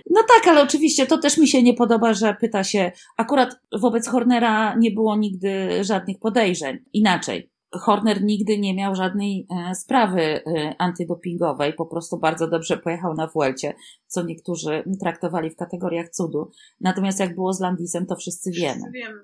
No 0.09 0.21
tak, 0.27 0.47
ale 0.47 0.61
oczywiście 0.61 1.05
to 1.05 1.17
też 1.17 1.37
mi 1.37 1.47
się 1.47 1.63
nie 1.63 1.73
podoba, 1.73 2.13
że 2.13 2.35
pyta 2.41 2.63
się, 2.63 2.91
akurat 3.17 3.59
wobec 3.79 4.07
Hornera 4.07 4.75
nie 4.75 4.91
było 4.91 5.17
nigdy 5.17 5.83
żadnych 5.83 6.19
podejrzeń. 6.19 6.77
Inaczej. 6.93 7.53
Horner 7.71 8.23
nigdy 8.23 8.57
nie 8.59 8.75
miał 8.75 8.95
żadnej 8.95 9.47
e, 9.49 9.75
sprawy 9.75 10.21
e, 10.21 10.75
antydopingowej, 10.77 11.73
po 11.73 11.85
prostu 11.85 12.19
bardzo 12.19 12.47
dobrze 12.47 12.77
pojechał 12.77 13.13
na 13.13 13.27
Vuelcie, 13.27 13.73
co 14.07 14.23
niektórzy 14.23 14.83
traktowali 14.99 15.49
w 15.49 15.55
kategoriach 15.55 16.09
cudu. 16.09 16.51
Natomiast 16.81 17.19
jak 17.19 17.35
było 17.35 17.53
z 17.53 17.59
Landisem, 17.59 18.05
to 18.05 18.15
wszyscy 18.15 18.51
wiemy. 18.51 18.73
Wszyscy 18.73 18.91
wiemy. 18.91 19.23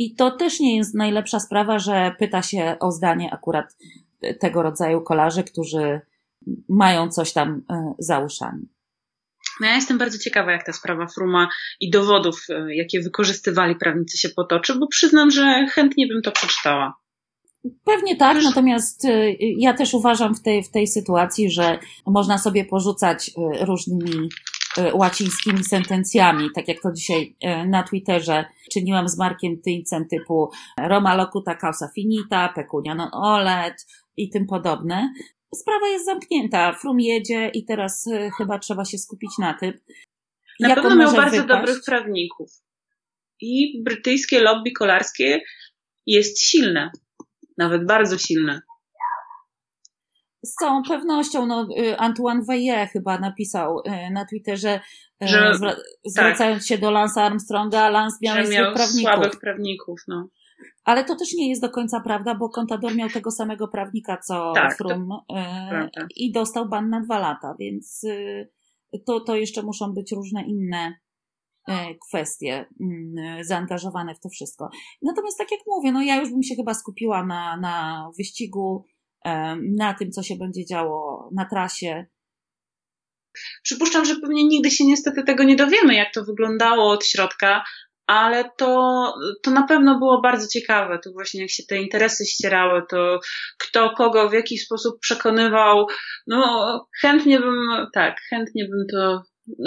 I 0.00 0.14
to 0.14 0.30
też 0.30 0.60
nie 0.60 0.76
jest 0.76 0.94
najlepsza 0.94 1.40
sprawa, 1.40 1.78
że 1.78 2.14
pyta 2.18 2.42
się 2.42 2.76
o 2.80 2.92
zdanie 2.92 3.30
akurat 3.32 3.76
tego 4.40 4.62
rodzaju 4.62 5.00
kolarzy, 5.00 5.44
którzy 5.44 6.00
mają 6.68 7.10
coś 7.10 7.32
tam 7.32 7.62
e, 7.70 7.94
za 7.98 8.18
uszami. 8.18 8.68
No 9.60 9.66
ja 9.66 9.74
jestem 9.74 9.98
bardzo 9.98 10.18
ciekawa, 10.18 10.52
jak 10.52 10.66
ta 10.66 10.72
sprawa 10.72 11.06
Fruma 11.06 11.48
i 11.80 11.90
dowodów, 11.90 12.46
e, 12.48 12.74
jakie 12.74 13.00
wykorzystywali 13.00 13.76
prawnicy 13.76 14.18
się 14.18 14.28
potoczy, 14.28 14.74
bo 14.74 14.86
przyznam, 14.86 15.30
że 15.30 15.66
chętnie 15.70 16.06
bym 16.06 16.22
to 16.22 16.32
przeczytała. 16.32 16.94
Pewnie 17.84 18.16
tak, 18.16 18.42
natomiast 18.42 19.04
e, 19.04 19.32
ja 19.38 19.74
też 19.74 19.94
uważam 19.94 20.34
w 20.34 20.42
tej, 20.42 20.62
w 20.62 20.70
tej 20.70 20.86
sytuacji, 20.86 21.50
że 21.50 21.78
można 22.06 22.38
sobie 22.38 22.64
porzucać 22.64 23.30
różnymi 23.60 24.28
łacińskimi 24.92 25.64
sentencjami, 25.64 26.48
tak 26.54 26.68
jak 26.68 26.82
to 26.82 26.92
dzisiaj 26.92 27.36
e, 27.40 27.66
na 27.66 27.82
Twitterze 27.82 28.44
czyniłam 28.72 29.08
z 29.08 29.18
Markiem 29.18 29.60
Tyńcem 29.62 30.08
typu 30.08 30.50
Roma 30.78 31.14
locuta 31.14 31.54
causa 31.54 31.88
finita, 31.94 32.48
pecunia 32.48 32.94
non 32.94 33.08
olet 33.12 33.86
i 34.16 34.30
tym 34.30 34.46
podobne. 34.46 35.12
Sprawa 35.54 35.88
jest 35.88 36.04
zamknięta, 36.04 36.72
Frum 36.72 37.00
jedzie 37.00 37.50
i 37.54 37.64
teraz 37.64 38.06
e, 38.06 38.30
chyba 38.38 38.58
trzeba 38.58 38.84
się 38.84 38.98
skupić 38.98 39.30
na 39.38 39.54
tym. 39.54 39.72
Na 40.60 40.74
pewno 40.74 40.96
miał 40.96 41.12
bardzo 41.12 41.42
wypaść. 41.42 41.48
dobrych 41.48 41.84
prawników. 41.86 42.50
I 43.40 43.82
brytyjskie 43.84 44.40
lobby 44.40 44.72
kolarskie 44.72 45.40
jest 46.06 46.42
silne, 46.42 46.90
nawet 47.58 47.86
bardzo 47.86 48.18
silne. 48.18 48.60
Z 50.44 50.54
całą 50.54 50.82
pewnością, 50.82 51.46
no, 51.46 51.68
y, 51.78 51.98
Antoine 51.98 52.42
Veillet 52.44 52.90
chyba 52.90 53.18
napisał 53.18 53.78
y, 53.78 54.10
na 54.12 54.24
Twitterze, 54.24 54.80
y, 55.22 55.28
że, 55.28 55.52
zwra- 55.52 55.76
zwracając 56.04 56.62
tak, 56.62 56.68
się 56.68 56.78
do 56.78 56.90
Lance 56.90 57.22
Armstronga, 57.22 57.88
Lance 57.88 58.16
miał, 58.22 58.36
że 58.44 58.50
miał 58.50 58.74
prawników. 58.74 59.00
słabych 59.00 59.40
prawników, 59.40 60.00
no. 60.08 60.28
Ale 60.84 61.04
to 61.04 61.16
też 61.16 61.34
nie 61.34 61.48
jest 61.48 61.62
do 61.62 61.70
końca 61.70 62.00
prawda, 62.00 62.34
bo 62.34 62.48
Contador 62.48 62.94
miał 62.94 63.08
tego 63.08 63.30
samego 63.30 63.68
prawnika 63.68 64.16
co 64.16 64.52
tak, 64.54 64.76
Frum 64.76 65.08
i 66.16 66.32
dostał 66.32 66.68
ban 66.68 66.88
na 66.90 67.00
dwa 67.00 67.18
lata, 67.18 67.54
więc 67.58 68.06
to, 69.06 69.20
to 69.20 69.36
jeszcze 69.36 69.62
muszą 69.62 69.92
być 69.92 70.12
różne 70.12 70.42
inne 70.42 70.94
kwestie 72.08 72.66
mm, 72.80 73.44
zaangażowane 73.44 74.14
w 74.14 74.20
to 74.20 74.28
wszystko. 74.28 74.70
Natomiast 75.02 75.38
tak 75.38 75.50
jak 75.50 75.60
mówię, 75.66 75.92
no 75.92 76.02
ja 76.02 76.16
już 76.16 76.30
bym 76.30 76.42
się 76.42 76.54
chyba 76.54 76.74
skupiła 76.74 77.26
na, 77.26 77.56
na 77.56 78.06
wyścigu 78.18 78.84
na 79.78 79.94
tym, 79.98 80.10
co 80.10 80.22
się 80.22 80.36
będzie 80.36 80.66
działo 80.66 81.30
na 81.34 81.44
trasie. 81.44 82.06
Przypuszczam, 83.62 84.04
że 84.04 84.16
pewnie 84.16 84.44
nigdy 84.44 84.70
się 84.70 84.84
niestety 84.84 85.22
tego 85.22 85.44
nie 85.44 85.56
dowiemy, 85.56 85.94
jak 85.94 86.14
to 86.14 86.24
wyglądało 86.24 86.90
od 86.90 87.06
środka, 87.06 87.64
ale 88.06 88.50
to, 88.58 89.14
to 89.42 89.50
na 89.50 89.62
pewno 89.62 89.98
było 89.98 90.20
bardzo 90.20 90.48
ciekawe. 90.48 90.98
To 91.04 91.12
właśnie 91.12 91.40
jak 91.40 91.50
się 91.50 91.62
te 91.68 91.76
interesy 91.76 92.24
ścierały, 92.26 92.82
to 92.88 93.20
kto 93.58 93.90
kogo 93.90 94.28
w 94.28 94.32
jaki 94.32 94.58
sposób 94.58 95.00
przekonywał. 95.00 95.86
No, 96.26 96.86
chętnie 97.00 97.40
bym, 97.40 97.86
tak, 97.94 98.16
chętnie 98.30 98.64
bym 98.64 98.86
to, 98.92 99.22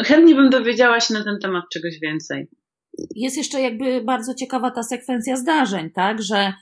chętnie 0.05 0.35
bym 0.35 0.49
dowiedziała 0.49 0.99
się 0.99 1.13
na 1.13 1.23
ten 1.23 1.39
temat 1.41 1.63
czegoś 1.73 1.93
więcej. 2.01 2.47
Jest 3.15 3.37
jeszcze 3.37 3.61
jakby 3.61 4.01
bardzo 4.01 4.33
ciekawa 4.33 4.71
ta 4.71 4.83
sekwencja 4.83 5.35
zdarzeń, 5.35 5.89
tak, 5.91 6.21
że 6.21 6.53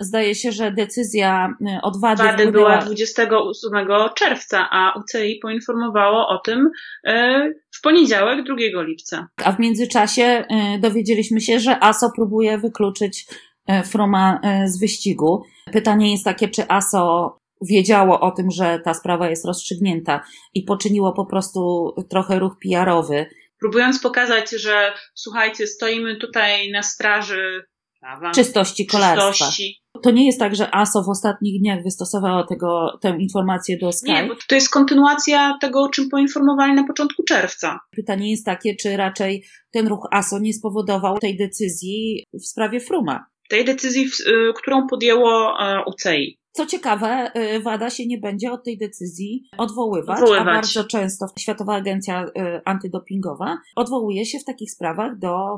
zdaje 0.00 0.34
się, 0.34 0.52
że 0.52 0.72
decyzja 0.72 1.56
e, 1.66 1.80
od 1.82 2.00
wady, 2.00 2.22
wady 2.22 2.52
była 2.52 2.78
28 2.78 3.72
czerwca, 4.14 4.68
a 4.70 4.98
UCI 4.98 5.38
poinformowało 5.42 6.28
o 6.28 6.38
tym 6.38 6.70
e, 7.04 7.50
w 7.78 7.80
poniedziałek 7.80 8.44
2 8.44 8.82
lipca. 8.82 9.28
A 9.44 9.52
w 9.52 9.58
międzyczasie 9.58 10.44
dowiedzieliśmy 10.80 11.40
się, 11.40 11.60
że 11.60 11.84
ASO 11.84 12.10
próbuje 12.16 12.58
wykluczyć 12.58 13.26
Froma 13.84 14.40
z 14.66 14.80
wyścigu. 14.80 15.42
Pytanie 15.72 16.12
jest 16.12 16.24
takie, 16.24 16.48
czy 16.48 16.68
ASO 16.68 17.36
wiedziało 17.62 18.20
o 18.20 18.30
tym, 18.30 18.50
że 18.50 18.80
ta 18.84 18.94
sprawa 18.94 19.28
jest 19.28 19.46
rozstrzygnięta 19.46 20.20
i 20.54 20.62
poczyniło 20.62 21.12
po 21.12 21.26
prostu 21.26 21.92
trochę 22.10 22.38
ruch 22.38 22.56
PR-owy. 22.62 23.26
Próbując 23.60 24.00
pokazać, 24.00 24.50
że 24.50 24.92
słuchajcie, 25.14 25.66
stoimy 25.66 26.16
tutaj 26.16 26.70
na 26.70 26.82
straży 26.82 27.64
prawa, 28.06 28.32
czystości 28.32 28.86
kolarstwa. 28.86 29.30
Czystości. 29.30 29.82
To 30.02 30.10
nie 30.10 30.26
jest 30.26 30.38
tak, 30.38 30.56
że 30.56 30.74
ASO 30.74 31.02
w 31.02 31.08
ostatnich 31.08 31.60
dniach 31.60 31.82
wystosowało 31.82 32.44
tego, 32.44 32.98
tę 33.00 33.16
informację 33.18 33.78
do 33.78 33.92
Sky. 33.92 34.12
Nie, 34.12 34.24
bo 34.24 34.34
to 34.48 34.54
jest 34.54 34.70
kontynuacja 34.70 35.58
tego, 35.60 35.82
o 35.82 35.88
czym 35.88 36.08
poinformowali 36.08 36.72
na 36.72 36.84
początku 36.84 37.22
czerwca. 37.22 37.78
Pytanie 37.96 38.30
jest 38.30 38.44
takie, 38.44 38.76
czy 38.76 38.96
raczej 38.96 39.44
ten 39.70 39.88
ruch 39.88 40.08
ASO 40.12 40.38
nie 40.38 40.52
spowodował 40.52 41.18
tej 41.18 41.36
decyzji 41.36 42.24
w 42.32 42.46
sprawie 42.46 42.80
Fruma. 42.80 43.26
Tej 43.48 43.64
decyzji, 43.64 44.04
y, 44.04 44.52
którą 44.56 44.86
podjęło 44.86 45.60
e, 45.60 45.84
UCI. 45.86 46.38
Co 46.56 46.66
ciekawe, 46.66 47.30
y, 47.56 47.60
WADA 47.60 47.90
się 47.90 48.06
nie 48.06 48.18
będzie 48.18 48.52
od 48.52 48.64
tej 48.64 48.78
decyzji 48.78 49.48
odwoływać, 49.58 50.20
odwoływać, 50.20 50.42
a 50.42 50.44
bardzo 50.44 50.84
często 50.84 51.26
Światowa 51.38 51.74
Agencja 51.74 52.24
y, 52.26 52.30
Antydopingowa 52.64 53.58
odwołuje 53.76 54.26
się 54.26 54.38
w 54.38 54.44
takich 54.44 54.70
sprawach 54.70 55.18
do 55.18 55.56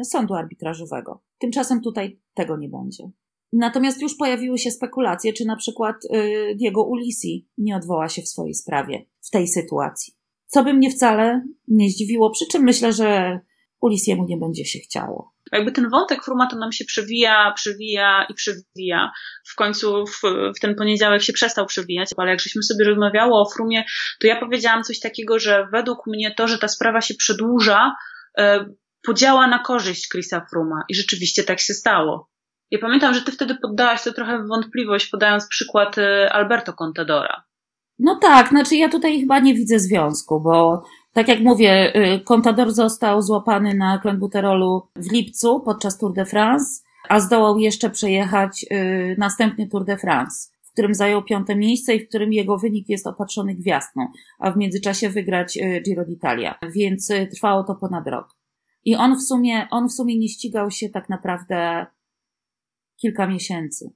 y, 0.00 0.04
sądu 0.04 0.34
arbitrażowego. 0.34 1.22
Tymczasem 1.38 1.80
tutaj 1.80 2.20
tego 2.34 2.56
nie 2.56 2.68
będzie. 2.68 3.10
Natomiast 3.52 4.02
już 4.02 4.16
pojawiły 4.16 4.58
się 4.58 4.70
spekulacje, 4.70 5.32
czy 5.32 5.44
na 5.44 5.56
przykład 5.56 5.96
Diego 6.56 6.84
Ulisi 6.84 7.48
nie 7.58 7.76
odwoła 7.76 8.08
się 8.08 8.22
w 8.22 8.28
swojej 8.28 8.54
sprawie 8.54 9.06
w 9.20 9.30
tej 9.30 9.48
sytuacji. 9.48 10.14
co 10.46 10.64
by 10.64 10.74
mnie 10.74 10.90
wcale 10.90 11.44
nie 11.68 11.90
zdziwiło, 11.90 12.30
przy 12.30 12.46
czym 12.46 12.62
myślę, 12.62 12.92
że 12.92 13.40
Ulisiemu 13.80 14.24
nie 14.24 14.36
będzie 14.36 14.64
się 14.64 14.78
chciało. 14.78 15.32
Jakby 15.52 15.72
ten 15.72 15.90
wątek 15.90 16.24
Fruma 16.24 16.46
to 16.46 16.56
nam 16.56 16.72
się 16.72 16.84
przewija, 16.84 17.52
przewija 17.56 18.26
i 18.28 18.34
przewija. 18.34 19.12
W 19.48 19.54
końcu 19.54 20.06
w, 20.06 20.20
w, 20.56 20.60
ten 20.60 20.74
poniedziałek 20.74 21.22
się 21.22 21.32
przestał 21.32 21.66
przewijać, 21.66 22.10
ale 22.16 22.30
jak 22.30 22.40
żeśmy 22.40 22.62
sobie 22.62 22.84
rozmawiało 22.84 23.40
o 23.40 23.50
Frumie, 23.50 23.84
to 24.20 24.26
ja 24.26 24.40
powiedziałam 24.40 24.82
coś 24.82 25.00
takiego, 25.00 25.38
że 25.38 25.68
według 25.72 26.06
mnie 26.06 26.34
to, 26.36 26.48
że 26.48 26.58
ta 26.58 26.68
sprawa 26.68 27.00
się 27.00 27.14
przedłuża, 27.14 27.94
e, 28.38 28.66
podziała 29.06 29.46
na 29.46 29.58
korzyść 29.58 30.08
Chrisa 30.08 30.46
Fruma. 30.50 30.84
I 30.88 30.94
rzeczywiście 30.94 31.44
tak 31.44 31.60
się 31.60 31.74
stało. 31.74 32.30
Ja 32.70 32.78
pamiętam, 32.78 33.14
że 33.14 33.22
ty 33.22 33.32
wtedy 33.32 33.54
poddałaś 33.62 34.02
to 34.02 34.12
trochę 34.12 34.42
w 34.42 34.48
wątpliwość, 34.48 35.06
podając 35.06 35.48
przykład 35.48 35.98
e, 35.98 36.32
Alberto 36.32 36.72
Contadora. 36.72 37.44
No 37.98 38.18
tak, 38.22 38.48
znaczy 38.48 38.76
ja 38.76 38.88
tutaj 38.88 39.20
chyba 39.20 39.38
nie 39.38 39.54
widzę 39.54 39.78
związku, 39.78 40.40
bo 40.40 40.82
tak 41.12 41.28
jak 41.28 41.40
mówię, 41.40 41.96
y, 41.96 42.20
Contador 42.20 42.72
został 42.72 43.22
złapany 43.22 43.74
na 43.74 43.98
klenbuterolu 43.98 44.82
w 44.96 45.12
lipcu 45.12 45.60
podczas 45.60 45.98
Tour 45.98 46.12
de 46.12 46.24
France, 46.24 46.82
a 47.08 47.20
zdołał 47.20 47.58
jeszcze 47.58 47.90
przejechać 47.90 48.66
y, 48.72 49.16
następny 49.18 49.68
Tour 49.68 49.84
de 49.84 49.96
France, 49.96 50.50
w 50.62 50.72
którym 50.72 50.94
zajął 50.94 51.22
piąte 51.22 51.56
miejsce 51.56 51.94
i 51.94 52.04
w 52.04 52.08
którym 52.08 52.32
jego 52.32 52.58
wynik 52.58 52.88
jest 52.88 53.06
opatrzony 53.06 53.54
gwiazdką, 53.54 54.06
a 54.38 54.50
w 54.50 54.56
międzyczasie 54.56 55.10
wygrać 55.10 55.56
y, 55.56 55.82
Giro 55.86 56.04
d'Italia, 56.04 56.54
więc 56.74 57.12
trwało 57.30 57.64
to 57.64 57.74
ponad 57.74 58.06
rok. 58.06 58.36
I 58.84 58.96
on 58.96 59.16
w 59.16 59.22
sumie, 59.22 59.66
on 59.70 59.88
w 59.88 59.92
sumie 59.92 60.18
nie 60.18 60.28
ścigał 60.28 60.70
się 60.70 60.88
tak 60.88 61.08
naprawdę 61.08 61.86
kilka 62.96 63.26
miesięcy, 63.26 63.90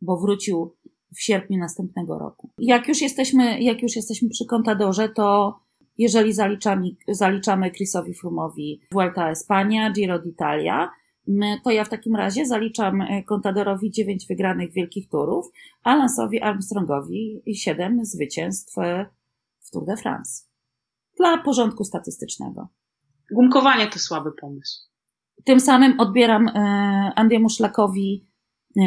bo 0.00 0.16
wrócił 0.16 0.74
w 1.16 1.22
sierpniu 1.22 1.58
następnego 1.58 2.18
roku. 2.18 2.50
Jak 2.58 2.88
już 2.88 3.00
jesteśmy, 3.00 3.60
jak 3.60 3.82
już 3.82 3.96
jesteśmy 3.96 4.28
przy 4.28 4.44
Contadorze, 4.44 5.08
to 5.08 5.58
jeżeli 5.98 6.32
zaliczamy, 6.32 6.90
zaliczamy 7.08 7.70
Chrisowi 7.70 8.14
Frumowi 8.14 8.80
Vuelta 8.92 9.30
Espania, 9.30 9.92
Giro 9.92 10.18
d'Italia, 10.18 10.88
to 11.64 11.70
ja 11.70 11.84
w 11.84 11.88
takim 11.88 12.16
razie 12.16 12.46
zaliczam 12.46 13.00
e, 13.00 13.22
Contadorowi 13.22 13.90
dziewięć 13.90 14.26
wygranych 14.26 14.72
wielkich 14.72 15.08
turów, 15.08 15.50
a 15.82 15.96
Lance'owi 15.96 16.38
Armstrongowi 16.42 17.42
siedem 17.54 18.04
zwycięstw 18.04 18.78
e, 18.78 19.06
w 19.60 19.70
Tour 19.70 19.86
de 19.86 19.96
France. 19.96 20.44
Dla 21.16 21.38
porządku 21.38 21.84
statystycznego. 21.84 22.68
Gumkowanie 23.30 23.86
to 23.86 23.98
słaby 23.98 24.32
pomysł. 24.40 24.80
Tym 25.44 25.60
samym 25.60 26.00
odbieram 26.00 26.48
e, 26.48 26.52
Andiemu 27.16 27.48
Szlakowi 27.48 28.26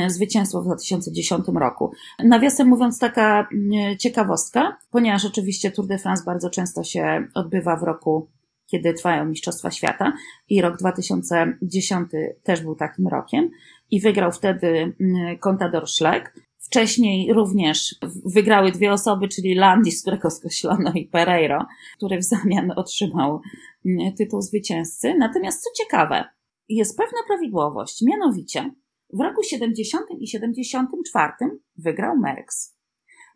zwycięstwo 0.08 0.62
w 0.62 0.66
2010 0.66 1.46
roku. 1.56 1.92
Nawiasem 2.24 2.68
mówiąc, 2.68 3.00
taka 3.00 3.48
mm, 3.54 3.98
ciekawostka, 3.98 4.78
ponieważ 4.92 5.26
oczywiście 5.26 5.72
Tour 5.72 5.88
de 5.88 5.98
France 5.98 6.24
bardzo 6.26 6.50
często 6.50 6.84
się 6.84 7.28
odbywa 7.34 7.76
w 7.76 7.84
roku, 7.84 8.28
kiedy 8.66 8.94
trwają 8.94 9.26
Mistrzostwa 9.26 9.72
Świata 9.72 10.14
i 10.50 10.62
rok 10.62 10.78
2010 10.78 12.10
też 12.44 12.62
był 12.62 12.76
takim 12.76 13.08
rokiem 13.08 13.50
i 13.92 14.02
wygrał 14.02 14.32
wtedy 14.32 14.68
mm, 14.68 15.38
Contador 15.38 15.88
Schleck. 15.88 16.34
Wcześniej 16.60 17.34
również 17.34 17.96
wygrały 18.26 18.72
dwie 18.72 18.94
osoby, 18.94 19.28
czyli 19.28 19.56
Landis, 19.56 20.02
którego 20.02 20.30
skreślono, 20.30 20.92
i 20.96 21.06
Pereiro, 21.06 21.66
który 21.98 22.18
w 22.18 22.24
zamian 22.24 22.72
otrzymał 22.76 23.42
mm, 23.86 24.14
tytuł 24.14 24.42
zwycięzcy. 24.42 25.16
Natomiast 25.18 25.64
co 25.64 25.70
ciekawe, 25.84 26.26
jest 26.70 26.98
pewna 26.98 27.20
prawidłowość, 27.28 28.02
mianowicie 28.02 28.72
w 29.14 29.20
roku 29.20 29.44
70 29.44 30.06
i 30.20 30.28
74 30.28 31.34
wygrał 31.78 32.18
Merckx. 32.18 32.78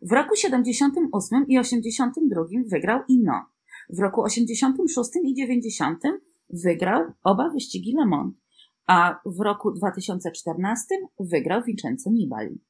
W 0.02 0.12
roku 0.12 0.36
78 0.36 1.46
i 1.48 1.58
82 1.58 2.42
wygrał 2.70 3.00
Ino. 3.08 3.44
W 3.90 3.98
roku 3.98 4.22
86 4.22 5.10
i 5.24 5.34
90 5.34 6.02
wygrał 6.50 7.02
oba 7.24 7.50
wyścigi 7.50 7.94
Le 7.96 8.06
Mans. 8.06 8.34
A 8.86 9.20
w 9.26 9.40
roku 9.40 9.72
2014 9.72 10.86
wygrał 11.20 11.62
Vincenzo 11.62 12.10
Nibali. 12.10 12.60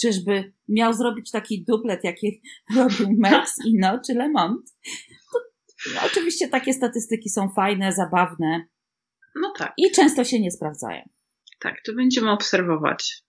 Czyżby 0.00 0.52
miał 0.68 0.92
zrobić 0.92 1.30
taki 1.30 1.64
duplet, 1.64 2.04
jaki 2.04 2.42
robił 2.76 3.08
Merckx, 3.18 3.66
Ino 3.66 3.98
czy 4.06 4.14
Le 4.14 4.28
Mans? 4.28 4.76
To, 5.32 5.38
no, 5.94 6.00
oczywiście 6.06 6.48
takie 6.48 6.72
statystyki 6.72 7.30
są 7.30 7.48
fajne, 7.48 7.92
zabawne. 7.92 8.66
No 9.40 9.52
tak. 9.58 9.72
I 9.76 9.90
często 9.90 10.24
się 10.24 10.40
nie 10.40 10.50
sprawdzają. 10.50 11.08
Tak, 11.58 11.82
to 11.86 11.92
będziemy 11.94 12.30
obserwować, 12.30 13.22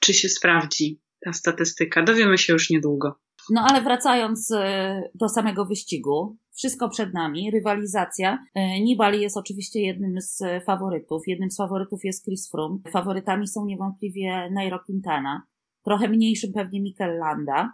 czy 0.00 0.14
się 0.14 0.28
sprawdzi 0.28 1.00
ta 1.24 1.32
statystyka. 1.32 2.02
Dowiemy 2.02 2.38
się 2.38 2.52
już 2.52 2.70
niedługo. 2.70 3.20
No 3.50 3.66
ale 3.68 3.82
wracając 3.82 4.50
e, 4.52 5.02
do 5.14 5.28
samego 5.28 5.64
wyścigu, 5.66 6.36
wszystko 6.56 6.88
przed 6.88 7.14
nami, 7.14 7.50
rywalizacja. 7.50 8.46
E, 8.54 8.80
Nibali 8.80 9.22
jest 9.22 9.36
oczywiście 9.36 9.80
jednym 9.80 10.20
z 10.20 10.42
faworytów. 10.66 11.22
Jednym 11.26 11.50
z 11.50 11.56
faworytów 11.56 12.04
jest 12.04 12.24
Chris 12.24 12.50
Froome. 12.50 12.78
Faworytami 12.92 13.48
są 13.48 13.66
niewątpliwie 13.66 14.50
Nairo 14.50 14.78
Quintana. 14.78 15.42
Trochę 15.84 16.08
mniejszym 16.08 16.52
pewnie 16.52 16.82
Mikel 16.82 17.18
Landa. 17.18 17.72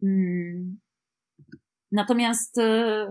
Hmm. 0.00 0.78
Natomiast 1.92 2.58
e, 2.58 3.06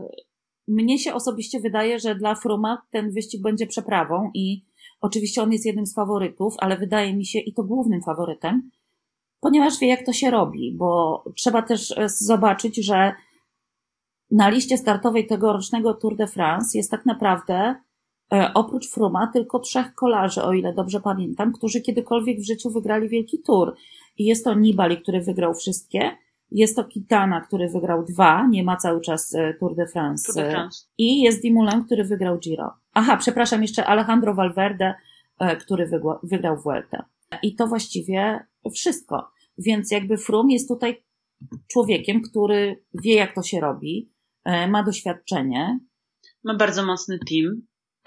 mnie 0.68 1.00
się 1.00 1.14
osobiście 1.14 1.60
wydaje, 1.60 2.00
że 2.00 2.16
dla 2.16 2.36
Fruma 2.36 2.82
ten 2.92 3.12
wyścig 3.12 3.42
będzie 3.42 3.68
przeprawą 3.68 4.32
i 4.34 4.69
Oczywiście 5.02 5.44
on 5.44 5.52
jest 5.52 5.66
jednym 5.66 5.86
z 5.86 5.94
faworytów, 5.94 6.56
ale 6.58 6.78
wydaje 6.78 7.16
mi 7.16 7.26
się 7.26 7.40
i 7.40 7.54
to 7.54 7.64
głównym 7.64 8.02
faworytem, 8.02 8.70
ponieważ 9.40 9.80
wie, 9.80 9.88
jak 9.88 10.06
to 10.06 10.14
się 10.14 10.32
robi, 10.32 10.76
bo 10.78 11.24
trzeba 11.36 11.62
też 11.62 11.98
e, 11.98 12.10
zobaczyć, 12.10 12.86
że 12.86 13.14
na 14.32 14.50
liście 14.50 14.78
startowej 14.78 15.28
tegorocznego 15.28 15.94
Tour 15.94 16.16
de 16.16 16.28
France 16.28 16.78
jest 16.78 16.92
tak 16.92 17.06
naprawdę 17.06 17.76
e, 18.34 18.52
oprócz 18.54 18.90
Fruma 18.90 19.30
tylko 19.34 19.60
trzech 19.60 19.96
kolarzy, 19.96 20.44
o 20.44 20.54
ile 20.54 20.74
dobrze 20.74 21.00
pamiętam, 21.00 21.54
którzy 21.54 21.82
kiedykolwiek 21.82 22.40
w 22.40 22.46
życiu 22.46 22.70
wygrali 22.70 23.10
wielki 23.10 23.42
tour. 23.42 23.76
I 24.18 24.26
jest 24.26 24.44
to 24.44 24.54
Nibali, 24.54 24.98
który 24.98 25.22
wygrał 25.22 25.54
wszystkie, 25.54 26.12
jest 26.52 26.76
to 26.76 26.84
Kitana, 26.84 27.42
który 27.42 27.70
wygrał 27.70 28.06
dwa, 28.06 28.48
nie 28.48 28.64
ma 28.64 28.78
cały 28.78 29.02
czas 29.02 29.36
e, 29.36 29.54
Tour 29.54 29.76
de 29.76 29.88
France. 29.88 30.34
Tour 30.34 30.46
de 30.46 30.52
France. 30.52 30.86
I 30.98 31.22
jest 31.22 31.42
Dimulen, 31.42 31.86
który 31.86 32.04
wygrał 32.04 32.38
Giro. 32.38 32.74
Aha, 33.02 33.18
przepraszam, 33.18 33.62
jeszcze 33.62 33.86
Alejandro 33.86 34.34
Valverde, 34.34 34.94
e, 35.40 35.56
który 35.56 35.90
wygrał 36.24 36.58
Vuelta. 36.58 37.06
I 37.44 37.56
to 37.56 37.68
właściwie 37.68 38.40
wszystko. 38.74 39.32
Więc 39.58 39.92
jakby 39.92 40.18
Frum 40.18 40.50
jest 40.50 40.68
tutaj 40.68 41.04
człowiekiem, 41.68 42.22
który 42.22 42.84
wie, 43.04 43.16
jak 43.16 43.36
to 43.36 43.44
się 43.44 43.60
robi, 43.60 44.12
e, 44.46 44.68
ma 44.68 44.84
doświadczenie. 44.84 45.80
Ma 46.44 46.56
bardzo 46.56 46.86
mocny 46.86 47.20
team. 47.30 47.62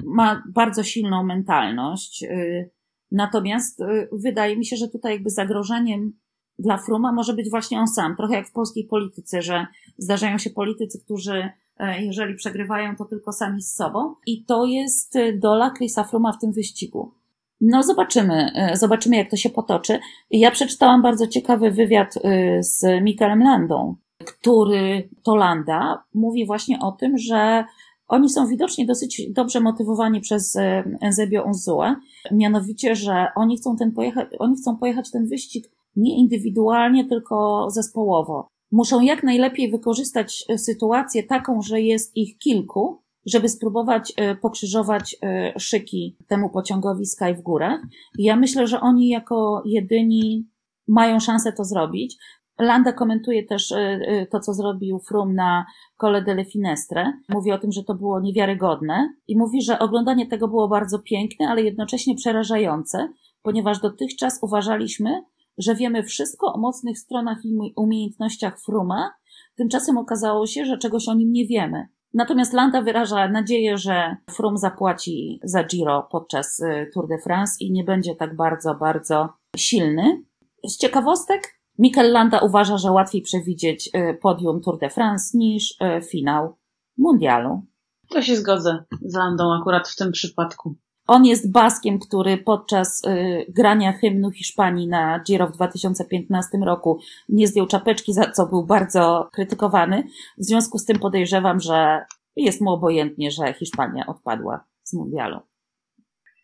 Ma 0.04 0.42
bardzo 0.54 0.82
silną 0.82 1.24
mentalność. 1.24 2.24
Natomiast 3.10 3.80
wydaje 4.12 4.56
mi 4.56 4.66
się, 4.66 4.76
że 4.76 4.88
tutaj 4.88 5.12
jakby 5.12 5.30
zagrożeniem 5.30 6.12
dla 6.58 6.78
Fruma 6.78 7.12
może 7.12 7.34
być 7.34 7.50
właśnie 7.50 7.78
on 7.78 7.86
sam, 7.88 8.16
trochę 8.16 8.34
jak 8.34 8.48
w 8.48 8.52
polskiej 8.52 8.86
polityce, 8.86 9.42
że 9.42 9.66
zdarzają 9.98 10.38
się 10.38 10.50
politycy, 10.50 11.00
którzy 11.04 11.32
e, 11.32 11.52
jeżeli 12.00 12.34
przegrywają, 12.34 12.96
to 12.96 13.04
tylko 13.04 13.32
sami 13.32 13.62
z 13.62 13.74
sobą. 13.74 14.14
I 14.26 14.44
to 14.44 14.66
jest 14.66 15.16
e, 15.16 15.32
dola 15.32 15.70
Chrisa 15.70 16.04
Fruma 16.04 16.32
w 16.32 16.38
tym 16.38 16.52
wyścigu. 16.52 17.14
No 17.60 17.82
zobaczymy, 17.82 18.52
e, 18.54 18.76
zobaczymy 18.76 19.16
jak 19.16 19.30
to 19.30 19.36
się 19.36 19.50
potoczy. 19.50 19.98
Ja 20.30 20.50
przeczytałam 20.50 21.02
bardzo 21.02 21.26
ciekawy 21.26 21.70
wywiad 21.70 22.14
z 22.60 23.02
Mikelem 23.02 23.42
Landą, 23.42 23.96
który 24.24 25.08
to 25.22 25.36
Landa 25.36 26.04
mówi 26.14 26.46
właśnie 26.46 26.78
o 26.80 26.92
tym, 26.92 27.18
że 27.18 27.64
oni 28.08 28.30
są 28.30 28.46
widocznie 28.46 28.86
dosyć 28.86 29.22
dobrze 29.30 29.60
motywowani 29.60 30.20
przez 30.20 30.56
Enzebio 31.00 31.44
Unzue, 31.44 31.96
mianowicie, 32.30 32.96
że 32.96 33.26
oni 33.36 33.56
chcą, 33.56 33.76
ten 33.76 33.92
pojechać, 33.92 34.28
oni 34.38 34.56
chcą 34.56 34.76
pojechać 34.76 35.10
ten 35.10 35.26
wyścig 35.28 35.70
nie 35.96 36.18
indywidualnie, 36.18 37.08
tylko 37.08 37.66
zespołowo. 37.70 38.48
Muszą 38.72 39.00
jak 39.00 39.22
najlepiej 39.22 39.70
wykorzystać 39.70 40.44
e, 40.48 40.58
sytuację 40.58 41.22
taką, 41.22 41.62
że 41.62 41.80
jest 41.80 42.16
ich 42.16 42.38
kilku, 42.38 43.02
żeby 43.26 43.48
spróbować 43.48 44.12
e, 44.16 44.36
pokrzyżować 44.36 45.16
e, 45.22 45.52
szyki 45.58 46.16
temu 46.28 46.50
pociągowi 46.50 47.06
Sky 47.06 47.34
w. 47.34 47.42
I 48.18 48.24
ja 48.24 48.36
myślę, 48.36 48.66
że 48.66 48.80
oni 48.80 49.08
jako 49.08 49.62
jedyni 49.66 50.48
mają 50.88 51.20
szansę 51.20 51.52
to 51.52 51.64
zrobić. 51.64 52.16
Landa 52.58 52.92
komentuje 52.92 53.46
też 53.46 53.74
to, 54.30 54.40
co 54.40 54.54
zrobił 54.54 54.98
Frum 54.98 55.34
na 55.34 55.66
Cole 55.96 56.22
delle 56.22 56.44
Finestre. 56.44 57.12
Mówi 57.28 57.52
o 57.52 57.58
tym, 57.58 57.72
że 57.72 57.84
to 57.84 57.94
było 57.94 58.20
niewiarygodne 58.20 59.14
i 59.28 59.38
mówi, 59.38 59.62
że 59.62 59.78
oglądanie 59.78 60.26
tego 60.26 60.48
było 60.48 60.68
bardzo 60.68 60.98
piękne, 60.98 61.48
ale 61.48 61.62
jednocześnie 61.62 62.14
przerażające, 62.14 63.08
ponieważ 63.42 63.80
dotychczas 63.80 64.38
uważaliśmy, 64.42 65.22
że 65.58 65.74
wiemy 65.74 66.02
wszystko 66.02 66.52
o 66.52 66.58
mocnych 66.58 66.98
stronach 66.98 67.38
i 67.44 67.72
umiejętnościach 67.76 68.60
Fruma, 68.60 69.10
tymczasem 69.56 69.98
okazało 69.98 70.46
się, 70.46 70.64
że 70.64 70.78
czegoś 70.78 71.08
o 71.08 71.14
nim 71.14 71.32
nie 71.32 71.46
wiemy. 71.46 71.88
Natomiast 72.14 72.52
Landa 72.52 72.82
wyraża 72.82 73.28
nadzieję, 73.28 73.78
że 73.78 74.16
Frum 74.30 74.58
zapłaci 74.58 75.40
za 75.44 75.64
Giro 75.64 76.08
podczas 76.10 76.60
y, 76.60 76.90
Tour 76.94 77.08
de 77.08 77.18
France 77.18 77.52
i 77.60 77.72
nie 77.72 77.84
będzie 77.84 78.14
tak 78.14 78.36
bardzo, 78.36 78.74
bardzo 78.74 79.28
silny. 79.56 80.22
Z 80.64 80.76
ciekawostek, 80.76 81.58
Mikel 81.78 82.12
Landa 82.12 82.38
uważa, 82.38 82.78
że 82.78 82.90
łatwiej 82.90 83.22
przewidzieć 83.22 83.90
y, 83.94 84.18
podium 84.22 84.60
Tour 84.60 84.78
de 84.78 84.90
France 84.90 85.38
niż 85.38 85.70
y, 85.70 86.02
finał 86.02 86.56
mundialu. 86.98 87.62
To 88.08 88.22
się 88.22 88.36
zgodzę 88.36 88.84
z 89.02 89.14
Landą 89.14 89.54
akurat 89.60 89.88
w 89.88 89.96
tym 89.96 90.12
przypadku. 90.12 90.76
On 91.06 91.24
jest 91.24 91.52
baskiem, 91.52 91.98
który 91.98 92.38
podczas 92.38 93.04
y, 93.04 93.46
grania 93.48 93.92
hymnu 93.92 94.30
Hiszpanii 94.30 94.88
na 94.88 95.20
Giro 95.20 95.46
w 95.46 95.52
2015 95.52 96.58
roku 96.58 96.98
nie 97.28 97.46
zdjął 97.46 97.66
czapeczki, 97.66 98.12
za 98.12 98.30
co 98.30 98.46
był 98.46 98.66
bardzo 98.66 99.28
krytykowany. 99.32 100.04
W 100.38 100.44
związku 100.44 100.78
z 100.78 100.84
tym 100.84 100.98
podejrzewam, 100.98 101.60
że 101.60 102.04
jest 102.36 102.60
mu 102.60 102.70
obojętnie, 102.70 103.30
że 103.30 103.52
Hiszpania 103.52 104.06
odpadła 104.06 104.64
z 104.84 104.92
mundialu 104.92 105.40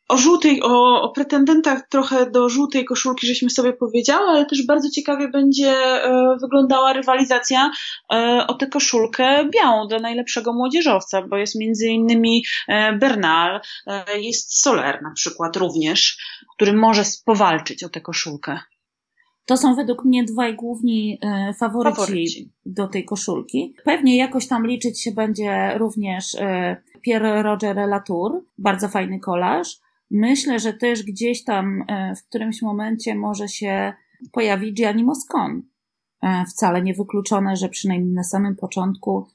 o 0.09 0.17
żółtej, 0.17 0.63
o, 0.63 1.03
o 1.03 1.09
pretendentach 1.09 1.89
trochę 1.89 2.31
do 2.31 2.49
żółtej 2.49 2.85
koszulki, 2.85 3.27
żeśmy 3.27 3.51
sobie 3.51 3.73
powiedziały, 3.73 4.29
ale 4.29 4.47
też 4.47 4.67
bardzo 4.67 4.91
ciekawie 4.91 5.29
będzie 5.29 5.73
e, 5.73 6.37
wyglądała 6.41 6.93
rywalizacja 6.93 7.71
e, 8.13 8.45
o 8.49 8.55
tę 8.55 8.67
koszulkę 8.67 9.49
białą 9.55 9.89
dla 9.89 9.99
najlepszego 9.99 10.53
młodzieżowca, 10.53 11.23
bo 11.23 11.37
jest 11.37 11.55
między 11.55 11.87
innymi 11.87 12.45
e, 12.69 12.93
Bernal, 12.93 13.61
e, 13.87 14.21
jest 14.21 14.61
Soler 14.61 15.03
na 15.03 15.13
przykład 15.15 15.57
również, 15.57 16.19
który 16.55 16.73
może 16.73 17.03
powalczyć 17.25 17.85
o 17.85 17.89
tę 17.89 18.01
koszulkę. 18.01 18.59
To 19.47 19.57
są 19.57 19.75
według 19.75 20.05
mnie 20.05 20.25
dwaj 20.25 20.57
główni 20.57 21.19
e, 21.23 21.55
faworyci, 21.55 21.97
faworyci, 21.97 22.53
do 22.67 22.89
tej 22.89 23.05
koszulki. 23.05 23.75
Pewnie 23.85 24.17
jakoś 24.17 24.49
tam 24.49 24.67
liczyć 24.67 25.03
się 25.03 25.13
będzie 25.13 25.79
również 25.79 26.35
e, 26.35 26.77
Pierre 27.03 27.43
Roger 27.43 27.77
Latour, 27.77 28.45
bardzo 28.59 28.89
fajny 28.89 29.21
kolarz. 29.21 29.79
Myślę, 30.11 30.59
że 30.59 30.73
też 30.73 31.03
gdzieś 31.03 31.45
tam 31.45 31.85
e, 31.89 32.15
w 32.15 32.29
którymś 32.29 32.63
momencie 32.63 33.15
może 33.15 33.49
się 33.49 33.93
pojawi 34.33 34.75
Gianni 34.75 35.05
Moscon. 35.05 35.63
E, 36.23 36.45
wcale 36.45 36.83
niewykluczone, 36.83 37.57
że 37.57 37.69
przynajmniej 37.69 38.15
na 38.15 38.25
samym 38.25 38.57
początku 38.57 39.27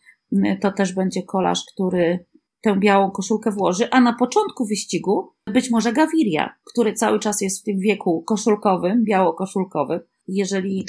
to 0.61 0.71
też 0.71 0.93
będzie 0.93 1.23
kolarz, 1.23 1.65
który 1.73 2.25
tę 2.61 2.79
białą 2.79 3.11
koszulkę 3.11 3.51
włoży, 3.51 3.89
a 3.91 4.01
na 4.01 4.13
początku 4.13 4.65
wyścigu 4.65 5.29
być 5.53 5.71
może 5.71 5.93
Gaviria, 5.93 6.55
który 6.63 6.93
cały 6.93 7.19
czas 7.19 7.41
jest 7.41 7.61
w 7.61 7.63
tym 7.63 7.79
wieku 7.79 8.23
koszulkowym, 8.27 9.03
biało-koszulkowym. 9.03 9.99
Jeżeli 10.27 10.85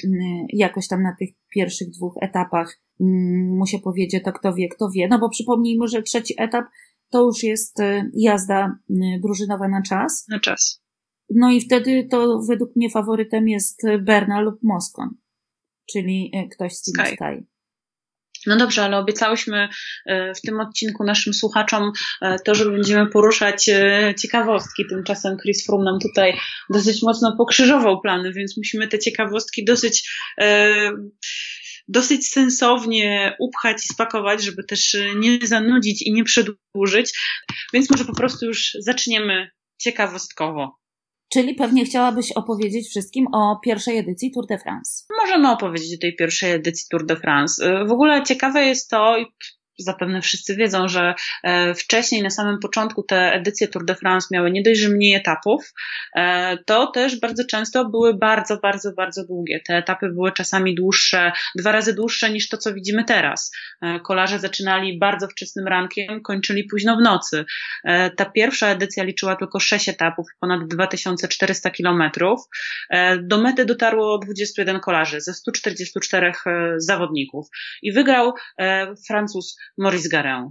jakoś 0.49 0.89
tam 0.89 1.03
na 1.03 1.17
tych 1.19 1.31
pierwszych 1.55 1.91
dwóch 1.91 2.15
etapach 2.21 2.81
mu 3.01 3.67
się 3.67 3.79
powiedzie, 3.79 4.21
to 4.21 4.33
kto 4.33 4.55
wie, 4.55 4.69
kto 4.69 4.91
wie. 4.91 5.09
No 5.09 5.19
bo 5.19 5.29
przypomnijmy, 5.29 5.89
że 5.89 6.03
trzeci 6.03 6.35
etap 6.39 6.65
to 7.11 7.23
już 7.23 7.43
jest 7.43 7.81
y, 7.81 8.11
jazda 8.15 8.79
y, 8.91 8.95
drużynowa 9.23 9.69
na 9.69 9.83
czas. 9.83 10.27
Na 10.29 10.41
czas. 10.41 10.83
No 11.31 11.51
i 11.51 11.61
wtedy 11.61 12.09
to 12.11 12.41
według 12.49 12.77
mnie 12.77 12.91
faworytem 12.91 13.49
jest 13.49 13.83
Berna 14.01 14.41
lub 14.41 14.59
Moskon, 14.63 15.09
czyli 15.93 16.33
ktoś 16.53 16.73
z 16.73 16.83
Team 16.83 17.07
Sky. 17.07 17.15
Sky. 17.15 17.47
No 18.47 18.57
dobrze, 18.57 18.83
ale 18.83 18.99
obiecałyśmy 18.99 19.69
w 20.37 20.41
tym 20.47 20.61
odcinku 20.61 21.05
naszym 21.05 21.35
słuchaczom 21.35 21.93
to, 22.45 22.55
że 22.55 22.71
będziemy 22.71 23.11
poruszać 23.11 23.71
ciekawostki. 24.19 24.83
Tymczasem 24.91 25.37
Chris 25.43 25.67
Froome 25.67 25.85
nam 25.85 25.99
tutaj 26.01 26.39
dosyć 26.71 27.03
mocno 27.03 27.37
pokrzyżował 27.37 28.01
plany, 28.01 28.33
więc 28.33 28.57
musimy 28.57 28.89
te 28.89 28.99
ciekawostki 28.99 29.65
dosyć 29.65 30.11
dosyć 31.89 32.29
sensownie 32.29 33.37
upchać 33.39 33.77
i 33.85 33.89
spakować, 33.89 34.43
żeby 34.43 34.65
też 34.65 34.95
e, 34.95 35.15
nie 35.15 35.39
zanudzić 35.43 36.03
i 36.03 36.13
nie 36.13 36.25
przedłużyć. 36.25 37.19
Więc 37.73 37.91
może 37.91 38.05
po 38.05 38.15
prostu 38.15 38.47
już 38.47 38.77
zaczniemy 38.81 39.51
ciekawostkowo. 39.81 40.79
Czyli 41.33 41.55
pewnie 41.55 41.85
chciałabyś 41.85 42.33
opowiedzieć 42.33 42.89
wszystkim 42.89 43.27
o 43.35 43.61
pierwszej 43.65 43.99
edycji 43.99 44.31
Tour 44.31 44.47
de 44.47 44.59
France. 44.59 45.05
Możemy 45.23 45.51
opowiedzieć 45.51 45.95
o 45.95 46.01
tej 46.01 46.17
pierwszej 46.17 46.53
edycji 46.53 46.87
Tour 46.91 47.07
de 47.07 47.17
France. 47.17 47.65
E, 47.67 47.85
w 47.85 47.93
ogóle 47.93 48.23
ciekawe 48.23 48.65
jest 48.65 48.91
to, 48.91 49.17
zapewne 49.79 50.23
wszyscy 50.23 50.57
wiedzą, 50.57 50.89
że 50.89 51.15
e, 51.43 51.75
wcześniej, 51.75 52.23
na 52.23 52.31
samym 52.31 52.59
początku, 52.59 53.03
te 53.03 53.33
edycje 53.33 53.69
Tour 53.69 53.85
de 53.85 53.95
France 53.95 54.29
miały 54.31 54.51
nie 54.51 54.63
dość, 54.63 54.81
że 54.81 54.89
mniej 54.89 55.15
etapów, 55.15 55.73
e, 56.17 56.59
to 56.67 56.87
też 56.87 57.21
bardzo 57.21 57.45
często 57.45 57.85
były 57.89 58.15
bardzo, 58.15 58.57
bardzo, 58.57 58.93
bardzo 58.93 59.27
długie. 59.27 59.61
Te 59.67 59.77
etapy 59.77 60.09
były 60.09 60.33
czasami 60.33 60.75
dłuższe, 60.75 61.33
dwa 61.59 61.73
razy 61.73 61.95
dłuższe 61.95 62.31
niż 62.31 62.49
to, 62.49 62.59
co 62.59 62.75
widzimy 62.75 63.05
teraz. 63.05 63.51
E, 63.83 64.01
kolarze 64.01 64.39
zaczynali 64.39 64.99
bardzo 64.99 65.29
wczesnym 65.29 65.69
rankiem, 65.69 66.23
kończyli 66.23 66.65
późno 66.65 66.97
w 66.97 67.03
nocy. 67.03 67.45
Ta 68.17 68.25
pierwsza 68.25 68.69
edycja 68.69 69.05
liczyła 69.05 69.37
tylko 69.37 69.61
sześć 69.61 69.89
etapów, 69.89 70.27
ponad 70.41 70.69
2400 70.69 71.71
kilometrów. 71.71 72.41
Do 73.23 73.41
mety 73.41 73.65
dotarło 73.65 74.19
21 74.19 74.81
kolarzy 74.81 75.21
ze 75.21 75.35
144 75.35 76.33
zawodników 76.77 77.47
i 77.83 77.93
wygrał 77.93 78.33
Francuz 79.07 79.57
Maurice 79.79 80.09
Garin. 80.09 80.51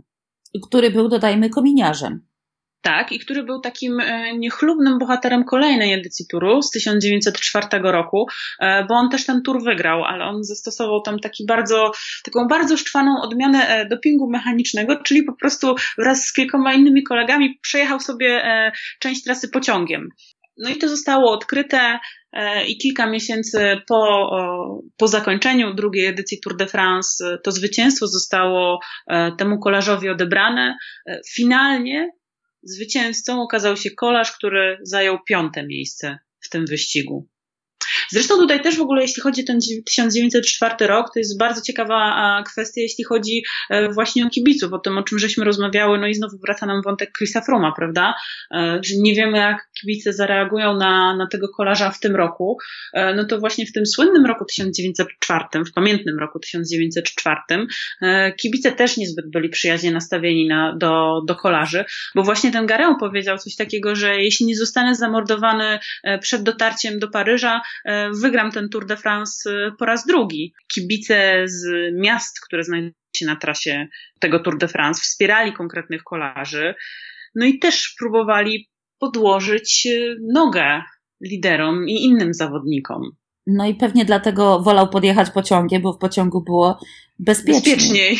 Który 0.69 0.91
był, 0.91 1.09
dodajmy, 1.09 1.49
kominiarzem. 1.49 2.21
Tak, 2.83 3.11
i 3.11 3.19
który 3.19 3.43
był 3.43 3.59
takim 3.59 3.99
e, 3.99 4.37
niechlubnym 4.37 4.99
bohaterem 4.99 5.43
kolejnej 5.43 5.93
edycji 5.93 6.25
turu 6.27 6.61
z 6.61 6.71
1904 6.71 7.67
roku, 7.83 8.27
e, 8.59 8.85
bo 8.85 8.95
on 8.95 9.09
też 9.09 9.25
ten 9.25 9.41
tur 9.41 9.63
wygrał, 9.63 10.03
ale 10.03 10.25
on 10.25 10.43
zastosował 10.43 11.01
tam 11.01 11.19
taki 11.19 11.45
bardzo, 11.45 11.91
taką 12.23 12.47
bardzo 12.47 12.77
szczwaną 12.77 13.21
odmianę 13.21 13.67
e, 13.67 13.85
dopingu 13.85 14.29
mechanicznego, 14.29 14.95
czyli 15.03 15.23
po 15.23 15.33
prostu 15.33 15.75
wraz 15.97 16.25
z 16.25 16.33
kilkoma 16.33 16.73
innymi 16.73 17.03
kolegami 17.03 17.59
przejechał 17.61 17.99
sobie 17.99 18.43
część 18.99 19.23
trasy 19.23 19.49
pociągiem. 19.49 20.09
No 20.57 20.69
i 20.69 20.75
to 20.75 20.89
zostało 20.89 21.31
odkryte 21.31 21.99
i 22.67 22.77
kilka 22.77 23.09
miesięcy 23.09 23.77
po, 23.87 24.31
po 24.97 25.07
zakończeniu 25.07 25.73
drugiej 25.73 26.05
edycji 26.05 26.39
Tour 26.39 26.57
de 26.57 26.67
France 26.67 27.39
to 27.43 27.51
zwycięstwo 27.51 28.07
zostało 28.07 28.79
e, 29.07 29.31
temu 29.31 29.59
kolarzowi 29.59 30.09
odebrane. 30.09 30.77
E, 31.07 31.21
finalnie 31.33 32.09
zwycięzcą 32.63 33.41
okazał 33.41 33.77
się 33.77 33.91
kolarz, 33.91 34.31
który 34.31 34.77
zajął 34.81 35.17
piąte 35.27 35.67
miejsce 35.67 36.17
w 36.39 36.49
tym 36.49 36.65
wyścigu. 36.65 37.27
Zresztą 38.13 38.37
tutaj 38.37 38.61
też 38.61 38.77
w 38.77 38.81
ogóle, 38.81 39.01
jeśli 39.01 39.21
chodzi 39.21 39.41
o 39.41 39.45
ten 39.45 39.59
1904 39.85 40.87
rok, 40.87 41.13
to 41.13 41.19
jest 41.19 41.37
bardzo 41.37 41.61
ciekawa 41.61 42.43
kwestia, 42.45 42.81
jeśli 42.81 43.03
chodzi 43.03 43.43
e, 43.69 43.89
właśnie 43.89 44.25
o 44.25 44.29
kibiców, 44.29 44.73
o 44.73 44.79
tym, 44.79 44.97
o 44.97 45.03
czym 45.03 45.19
żeśmy 45.19 45.45
rozmawiały, 45.45 45.99
no 45.99 46.07
i 46.07 46.13
znowu 46.13 46.37
wraca 46.37 46.65
nam 46.65 46.81
wątek 46.81 47.11
Chrisa 47.17 47.41
Fruma, 47.41 47.73
prawda? 47.77 48.13
E, 48.51 48.79
że 48.83 48.93
nie 48.97 49.15
wiemy, 49.15 49.37
jak 49.37 49.67
kibice 49.81 50.13
zareagują 50.13 50.77
na, 50.77 51.15
na 51.15 51.27
tego 51.27 51.47
kolarza 51.49 51.91
w 51.91 51.99
tym 51.99 52.15
roku. 52.15 52.57
E, 52.93 53.15
no 53.15 53.25
to 53.25 53.39
właśnie 53.39 53.65
w 53.65 53.71
tym 53.71 53.85
słynnym 53.85 54.25
roku 54.25 54.45
1904, 54.45 55.65
w 55.65 55.73
pamiętnym 55.73 56.19
roku 56.19 56.39
1904, 56.39 57.39
kibice 58.37 58.71
też 58.71 58.97
niezbyt 58.97 59.31
byli 59.31 59.49
przyjaźnie 59.49 59.91
nastawieni 59.91 60.47
na, 60.47 60.75
do, 60.75 61.21
do 61.27 61.35
kolarzy, 61.35 61.85
bo 62.15 62.23
właśnie 62.23 62.51
ten 62.51 62.65
Gareł 62.65 62.97
powiedział 62.97 63.37
coś 63.37 63.55
takiego, 63.55 63.95
że 63.95 64.21
jeśli 64.21 64.45
nie 64.45 64.55
zostanę 64.55 64.95
zamordowany 64.95 65.79
przed 66.21 66.43
dotarciem 66.43 66.99
do 66.99 67.07
Paryża, 67.07 67.61
wygram 68.11 68.51
ten 68.51 68.69
Tour 68.69 68.85
de 68.85 68.97
France 68.97 69.51
e, 69.51 69.71
po 69.79 69.85
raz 69.85 70.05
drugi. 70.05 70.53
Kibice 70.73 71.43
z 71.45 71.65
miast, 72.01 72.39
które 72.45 72.63
znajdują 72.63 72.91
się 73.15 73.25
na 73.25 73.35
trasie 73.35 73.87
tego 74.19 74.39
Tour 74.39 74.57
de 74.57 74.67
France, 74.67 75.01
wspierali 75.01 75.53
konkretnych 75.53 76.03
kolarzy, 76.03 76.75
no 77.35 77.45
i 77.45 77.59
też 77.59 77.95
próbowali 77.99 78.69
podłożyć 78.99 79.87
e, 79.87 80.15
nogę 80.33 80.81
liderom 81.21 81.89
i 81.89 82.03
innym 82.03 82.33
zawodnikom. 82.33 83.01
No 83.47 83.67
i 83.67 83.75
pewnie 83.75 84.05
dlatego 84.05 84.59
wolał 84.59 84.89
podjechać 84.89 85.29
pociągiem, 85.29 85.81
bo 85.81 85.93
w 85.93 85.97
pociągu 85.97 86.43
było 86.43 86.79
bezpieczniej. 87.19 87.75
Bezpieczniej. 87.75 88.17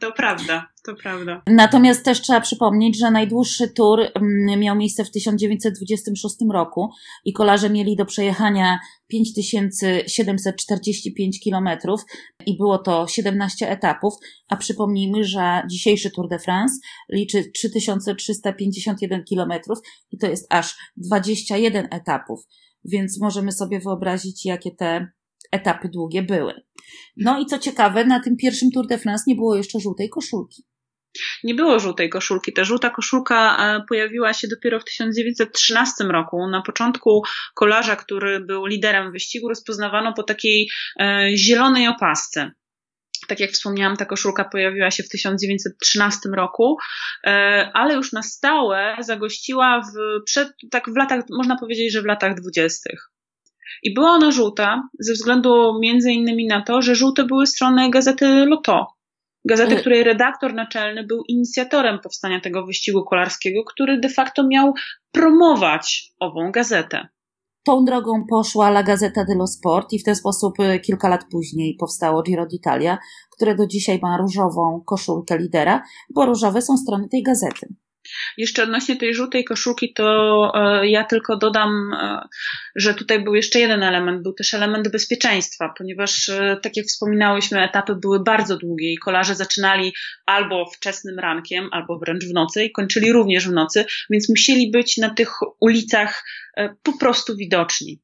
To 0.00 0.12
prawda, 0.12 0.68
to 0.84 0.94
prawda. 0.94 1.42
Natomiast 1.46 2.04
też 2.04 2.20
trzeba 2.20 2.40
przypomnieć, 2.40 2.98
że 2.98 3.10
najdłuższy 3.10 3.68
tour 3.68 4.00
mm, 4.00 4.60
miał 4.60 4.76
miejsce 4.76 5.04
w 5.04 5.10
1926 5.10 6.34
roku 6.52 6.90
i 7.24 7.32
kolarze 7.32 7.70
mieli 7.70 7.96
do 7.96 8.06
przejechania 8.06 8.78
5745 9.08 11.40
kilometrów 11.40 12.00
i 12.46 12.56
było 12.56 12.78
to 12.78 13.06
17 13.08 13.70
etapów, 13.70 14.14
a 14.48 14.56
przypomnijmy, 14.56 15.24
że 15.24 15.62
dzisiejszy 15.70 16.10
Tour 16.10 16.28
de 16.28 16.38
France 16.38 16.74
liczy 17.12 17.50
3351 17.54 19.24
kilometrów 19.24 19.78
i 20.10 20.18
to 20.18 20.26
jest 20.26 20.46
aż 20.50 20.76
21 20.96 21.88
etapów. 21.90 22.40
Więc 22.84 23.20
możemy 23.20 23.52
sobie 23.52 23.80
wyobrazić, 23.80 24.46
jakie 24.46 24.70
te 24.70 25.08
etapy 25.52 25.88
długie 25.88 26.22
były. 26.22 26.65
No 27.16 27.40
i 27.40 27.46
co 27.46 27.58
ciekawe, 27.58 28.04
na 28.04 28.20
tym 28.20 28.36
pierwszym 28.36 28.70
Tour 28.70 28.86
de 28.86 28.98
France 28.98 29.24
nie 29.26 29.34
było 29.34 29.56
jeszcze 29.56 29.80
żółtej 29.80 30.08
koszulki. 30.08 30.62
Nie 31.44 31.54
było 31.54 31.80
żółtej 31.80 32.10
koszulki. 32.10 32.52
Ta 32.52 32.64
żółta 32.64 32.90
koszulka 32.90 33.56
e, 33.58 33.84
pojawiła 33.88 34.32
się 34.32 34.48
dopiero 34.48 34.80
w 34.80 34.84
1913 34.84 36.04
roku. 36.04 36.48
Na 36.50 36.62
początku 36.62 37.22
kolarza, 37.54 37.96
który 37.96 38.40
był 38.40 38.66
liderem 38.66 39.12
wyścigu, 39.12 39.48
rozpoznawano 39.48 40.12
po 40.12 40.22
takiej 40.22 40.68
e, 41.00 41.28
zielonej 41.36 41.88
opasce. 41.88 42.50
Tak 43.28 43.40
jak 43.40 43.50
wspomniałam, 43.50 43.96
ta 43.96 44.04
koszulka 44.04 44.44
pojawiła 44.44 44.90
się 44.90 45.02
w 45.02 45.08
1913 45.08 46.28
roku, 46.36 46.76
e, 47.26 47.30
ale 47.74 47.94
już 47.94 48.12
na 48.12 48.22
stałe 48.22 48.96
zagościła 49.00 49.80
w, 49.80 50.24
przed, 50.24 50.48
tak 50.70 50.90
w 50.90 50.96
latach, 50.96 51.24
można 51.30 51.56
powiedzieć, 51.58 51.92
że 51.92 52.02
w 52.02 52.06
latach 52.06 52.40
dwudziestych. 52.40 53.15
I 53.82 53.94
była 53.94 54.10
ona 54.10 54.30
żółta 54.30 54.88
ze 55.00 55.12
względu 55.12 55.78
między 55.80 56.12
innymi 56.12 56.46
na 56.46 56.62
to, 56.62 56.82
że 56.82 56.94
żółte 56.94 57.24
były 57.24 57.46
strony 57.46 57.90
gazety 57.90 58.46
Loto. 58.46 58.86
Gazety, 59.48 59.74
y- 59.74 59.80
której 59.80 60.04
redaktor 60.04 60.54
naczelny 60.54 61.04
był 61.04 61.22
inicjatorem 61.28 61.98
powstania 62.02 62.40
tego 62.40 62.66
wyścigu 62.66 63.04
kolarskiego, 63.04 63.64
który 63.64 64.00
de 64.00 64.08
facto 64.08 64.46
miał 64.46 64.72
promować 65.12 66.12
ową 66.20 66.50
gazetę. 66.52 67.08
Tą 67.66 67.84
drogą 67.84 68.24
poszła 68.30 68.68
La 68.68 68.82
Gazzetta 68.82 69.24
dello 69.24 69.46
Sport 69.46 69.92
i 69.92 69.98
w 69.98 70.04
ten 70.04 70.16
sposób 70.16 70.60
y, 70.60 70.80
kilka 70.80 71.08
lat 71.08 71.24
później 71.30 71.76
powstało 71.80 72.22
Giro 72.22 72.46
d'Italia, 72.46 72.96
które 73.36 73.54
do 73.54 73.66
dzisiaj 73.66 73.98
ma 74.02 74.18
różową 74.18 74.82
koszulkę 74.86 75.38
lidera, 75.38 75.82
bo 76.14 76.26
różowe 76.26 76.62
są 76.62 76.76
strony 76.76 77.08
tej 77.08 77.22
gazety. 77.22 77.74
Jeszcze 78.36 78.62
odnośnie 78.62 78.96
tej 78.96 79.14
żółtej 79.14 79.44
koszulki, 79.44 79.92
to 79.92 80.52
e, 80.54 80.88
ja 80.88 81.04
tylko 81.04 81.36
dodam, 81.36 81.92
e, 81.92 82.20
że 82.76 82.94
tutaj 82.94 83.24
był 83.24 83.34
jeszcze 83.34 83.60
jeden 83.60 83.82
element, 83.82 84.22
był 84.22 84.32
też 84.32 84.54
element 84.54 84.88
bezpieczeństwa, 84.88 85.74
ponieważ, 85.78 86.28
e, 86.28 86.56
tak 86.62 86.76
jak 86.76 86.86
wspominałyśmy, 86.86 87.62
etapy 87.62 87.94
były 87.94 88.20
bardzo 88.22 88.56
długie 88.56 88.92
i 88.92 88.98
kolarze 88.98 89.34
zaczynali 89.34 89.92
albo 90.26 90.66
wczesnym 90.66 91.18
rankiem, 91.18 91.68
albo 91.72 91.98
wręcz 91.98 92.24
w 92.24 92.32
nocy 92.32 92.64
i 92.64 92.72
kończyli 92.72 93.12
również 93.12 93.48
w 93.48 93.52
nocy, 93.52 93.84
więc 94.10 94.28
musieli 94.28 94.70
być 94.70 94.96
na 94.96 95.10
tych 95.10 95.30
ulicach 95.60 96.24
po 96.82 96.98
prostu 96.98 97.36
widoczni. 97.36 98.00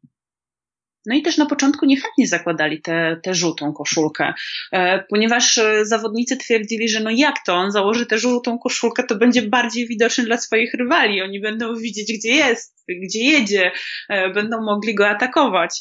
No 1.06 1.14
i 1.16 1.22
też 1.22 1.36
na 1.36 1.46
początku 1.46 1.86
niechętnie 1.86 2.26
zakładali 2.26 2.82
tę 3.22 3.34
żółtą 3.34 3.72
koszulkę, 3.72 4.34
e, 4.72 5.04
ponieważ 5.08 5.58
e, 5.58 5.84
zawodnicy 5.84 6.36
twierdzili, 6.36 6.88
że 6.88 7.00
no 7.00 7.10
jak 7.10 7.34
to, 7.46 7.54
on 7.54 7.70
założy 7.70 8.06
tę 8.06 8.18
żółtą 8.18 8.58
koszulkę, 8.58 9.04
to 9.04 9.16
będzie 9.16 9.42
bardziej 9.42 9.86
widoczny 9.86 10.24
dla 10.24 10.38
swoich 10.38 10.74
rywali, 10.74 11.22
oni 11.22 11.40
będą 11.40 11.76
widzieć, 11.76 12.18
gdzie 12.18 12.34
jest, 12.34 12.84
gdzie 13.02 13.24
jedzie, 13.24 13.72
e, 14.08 14.30
będą 14.30 14.62
mogli 14.62 14.94
go 14.94 15.08
atakować. 15.08 15.80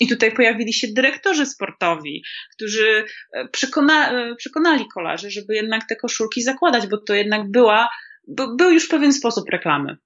I 0.00 0.08
tutaj 0.08 0.32
pojawili 0.32 0.72
się 0.72 0.86
dyrektorzy 0.92 1.46
sportowi, 1.46 2.24
którzy 2.54 3.04
przekona, 3.52 4.12
przekonali 4.36 4.84
kolarzy, 4.94 5.30
żeby 5.30 5.54
jednak 5.54 5.88
te 5.88 5.96
koszulki 5.96 6.42
zakładać, 6.42 6.86
bo 6.86 6.98
to 6.98 7.14
jednak 7.14 7.50
była, 7.50 7.88
był 8.28 8.70
już 8.70 8.88
pewien 8.88 9.12
sposób 9.12 9.50
reklamy. 9.50 9.96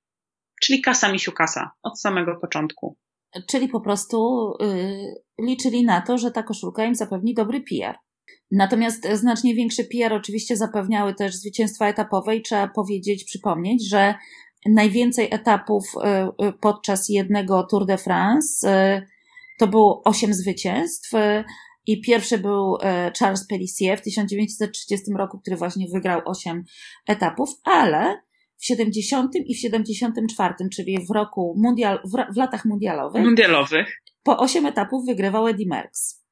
Czyli 0.62 0.81
kasa 0.81 1.12
misiu 1.12 1.33
kasa 1.33 1.71
od 1.83 2.01
samego 2.01 2.37
początku. 2.40 2.97
Czyli 3.47 3.69
po 3.69 3.81
prostu 3.81 4.51
y, 4.62 5.23
liczyli 5.41 5.85
na 5.85 6.01
to, 6.01 6.19
że 6.19 6.31
ta 6.31 6.43
koszulka 6.43 6.85
im 6.85 6.95
zapewni 6.95 7.35
dobry 7.35 7.61
PR. 7.61 7.97
Natomiast 8.51 9.09
znacznie 9.12 9.55
większy 9.55 9.85
PR 9.85 10.12
oczywiście 10.12 10.57
zapewniały 10.57 11.14
też 11.14 11.35
zwycięstwa 11.35 11.88
etapowe 11.88 12.37
i 12.37 12.43
trzeba 12.43 12.69
powiedzieć, 12.69 13.25
przypomnieć, 13.25 13.88
że 13.88 14.14
najwięcej 14.67 15.29
etapów 15.31 15.85
y, 15.95 16.47
y, 16.47 16.53
podczas 16.53 17.09
jednego 17.09 17.62
Tour 17.62 17.87
de 17.87 17.99
France 17.99 18.69
to 19.59 19.67
było 19.67 20.03
osiem 20.05 20.35
zwycięstw 20.35 21.12
i 21.87 22.01
pierwszy 22.01 22.38
był 22.38 22.77
Charles 23.19 23.47
Pellissier 23.47 23.99
w 23.99 24.03
1930 24.03 25.12
roku, 25.19 25.38
który 25.38 25.57
właśnie 25.57 25.87
wygrał 25.95 26.21
osiem 26.25 26.64
etapów, 27.07 27.51
ale 27.64 28.28
w 28.59 28.64
70 28.66 29.37
i 29.37 29.55
w 29.55 29.59
74, 29.59 30.55
czyli 30.73 31.07
w 31.07 31.11
roku 31.11 31.55
mundial, 31.59 32.01
w, 32.05 32.35
w 32.35 32.37
latach 32.37 32.64
mundialowych. 32.64 33.25
Mundialowych. 33.25 34.03
Po 34.23 34.38
8 34.38 34.66
etapów 34.66 35.07
wygrywał 35.07 35.47
Eddie 35.47 35.66
Merckx. 35.68 36.25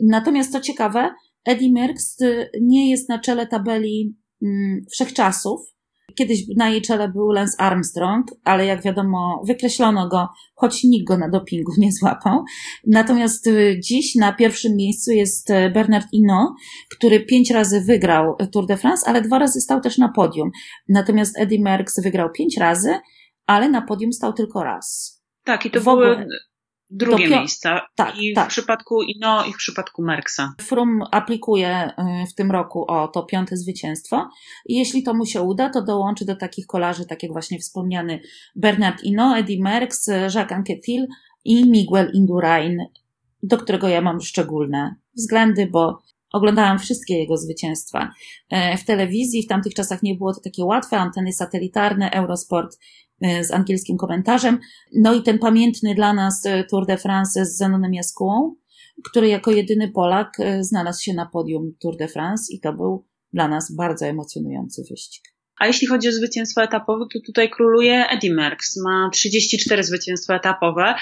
Natomiast 0.00 0.52
co 0.52 0.60
ciekawe, 0.60 1.14
Eddie 1.44 1.72
Merckx 1.72 2.20
y, 2.20 2.50
nie 2.60 2.90
jest 2.90 3.08
na 3.08 3.18
czele 3.18 3.46
tabeli 3.46 4.16
mm, 4.42 4.84
wszechczasów, 4.92 5.75
Kiedyś 6.18 6.38
na 6.56 6.68
jej 6.68 6.82
czele 6.82 7.08
był 7.08 7.32
Lance 7.32 7.60
Armstrong, 7.60 8.26
ale 8.44 8.66
jak 8.66 8.82
wiadomo, 8.82 9.42
wykreślono 9.46 10.08
go, 10.08 10.28
choć 10.54 10.84
nikt 10.84 11.06
go 11.06 11.18
na 11.18 11.28
dopingu 11.28 11.72
nie 11.78 11.92
złapał. 11.92 12.44
Natomiast 12.86 13.46
y, 13.46 13.80
dziś 13.82 14.14
na 14.14 14.32
pierwszym 14.32 14.76
miejscu 14.76 15.12
jest 15.12 15.50
y, 15.50 15.70
Bernard 15.70 16.10
Hinault, 16.10 16.50
który 16.96 17.20
pięć 17.20 17.50
razy 17.50 17.80
wygrał 17.80 18.36
Tour 18.52 18.66
de 18.66 18.76
France, 18.76 19.08
ale 19.08 19.22
dwa 19.22 19.38
razy 19.38 19.60
stał 19.60 19.80
też 19.80 19.98
na 19.98 20.08
podium. 20.08 20.50
Natomiast 20.88 21.38
Eddie 21.38 21.62
Merckx 21.62 22.00
wygrał 22.02 22.30
pięć 22.32 22.56
razy, 22.56 22.98
ale 23.46 23.68
na 23.68 23.82
podium 23.82 24.12
stał 24.12 24.32
tylko 24.32 24.64
raz. 24.64 25.16
Tak, 25.44 25.66
i 25.66 25.70
to 25.70 25.80
w 25.80 25.84
były 25.84 26.26
drugie 26.90 27.28
miejsca. 27.28 27.86
Tak, 27.94 28.18
I 28.18 28.34
tak. 28.34 28.44
w 28.44 28.48
przypadku 28.48 29.02
Ino 29.02 29.44
i 29.44 29.52
w 29.52 29.56
przypadku 29.56 30.02
Merksa. 30.02 30.54
Frum 30.60 31.02
aplikuje 31.10 31.90
y, 32.22 32.26
w 32.26 32.34
tym 32.34 32.50
roku 32.50 32.84
o 32.88 33.08
to 33.08 33.22
piąte 33.22 33.56
zwycięstwo. 33.56 34.28
I 34.66 34.76
jeśli 34.76 35.02
to 35.02 35.14
mu 35.14 35.26
się 35.26 35.42
uda, 35.42 35.70
to 35.70 35.82
dołączy 35.82 36.24
do 36.24 36.36
takich 36.36 36.66
kolarzy, 36.66 37.06
tak 37.06 37.22
jak 37.22 37.32
właśnie 37.32 37.58
wspomniany 37.58 38.20
Bernard 38.56 39.04
Ino, 39.04 39.38
Eddie 39.38 39.62
Merckx, 39.62 40.06
Jacques 40.06 40.52
Anquetil 40.52 41.06
i 41.44 41.70
Miguel 41.70 42.10
Indurain, 42.14 42.78
do 43.42 43.58
którego 43.58 43.88
ja 43.88 44.00
mam 44.00 44.20
szczególne 44.20 44.94
względy, 45.16 45.68
bo 45.72 46.02
Oglądałam 46.36 46.78
wszystkie 46.78 47.18
jego 47.18 47.36
zwycięstwa 47.36 48.10
e, 48.50 48.78
w 48.78 48.84
telewizji. 48.84 49.42
W 49.42 49.46
tamtych 49.46 49.74
czasach 49.74 50.02
nie 50.02 50.14
było 50.14 50.34
to 50.34 50.40
takie 50.40 50.64
łatwe. 50.64 50.98
Anteny 50.98 51.32
satelitarne, 51.32 52.10
Eurosport 52.10 52.76
E, 53.20 53.44
z 53.44 53.50
angielskim 53.50 53.96
komentarzem. 53.96 54.58
No 54.94 55.14
i 55.14 55.22
ten 55.22 55.38
pamiętny 55.38 55.94
dla 55.94 56.14
nas 56.14 56.46
e, 56.46 56.64
Tour 56.64 56.86
de 56.86 56.96
France 56.98 57.46
z 57.46 57.56
Zenonem 57.56 57.94
Jaskułą, 57.94 58.54
który 59.04 59.28
jako 59.28 59.50
jedyny 59.50 59.88
Polak 59.88 60.36
znalazł 60.60 61.02
się 61.02 61.14
na 61.14 61.26
podium 61.26 61.72
Tour 61.80 61.96
de 61.96 62.08
France 62.08 62.54
i 62.54 62.60
to 62.60 62.72
był 62.72 63.06
dla 63.32 63.48
nas 63.48 63.74
bardzo 63.74 64.06
emocjonujący 64.06 64.82
wyścig. 64.90 65.35
A 65.58 65.66
jeśli 65.66 65.86
chodzi 65.86 66.08
o 66.08 66.12
zwycięstwo 66.12 66.62
etapowe, 66.62 67.04
to 67.12 67.18
tutaj 67.26 67.50
króluje 67.50 68.06
Eddie 68.08 68.34
Merckx. 68.34 68.76
Ma 68.84 69.10
34 69.12 69.84
zwycięstwa 69.84 70.36
etapowe, 70.36 70.94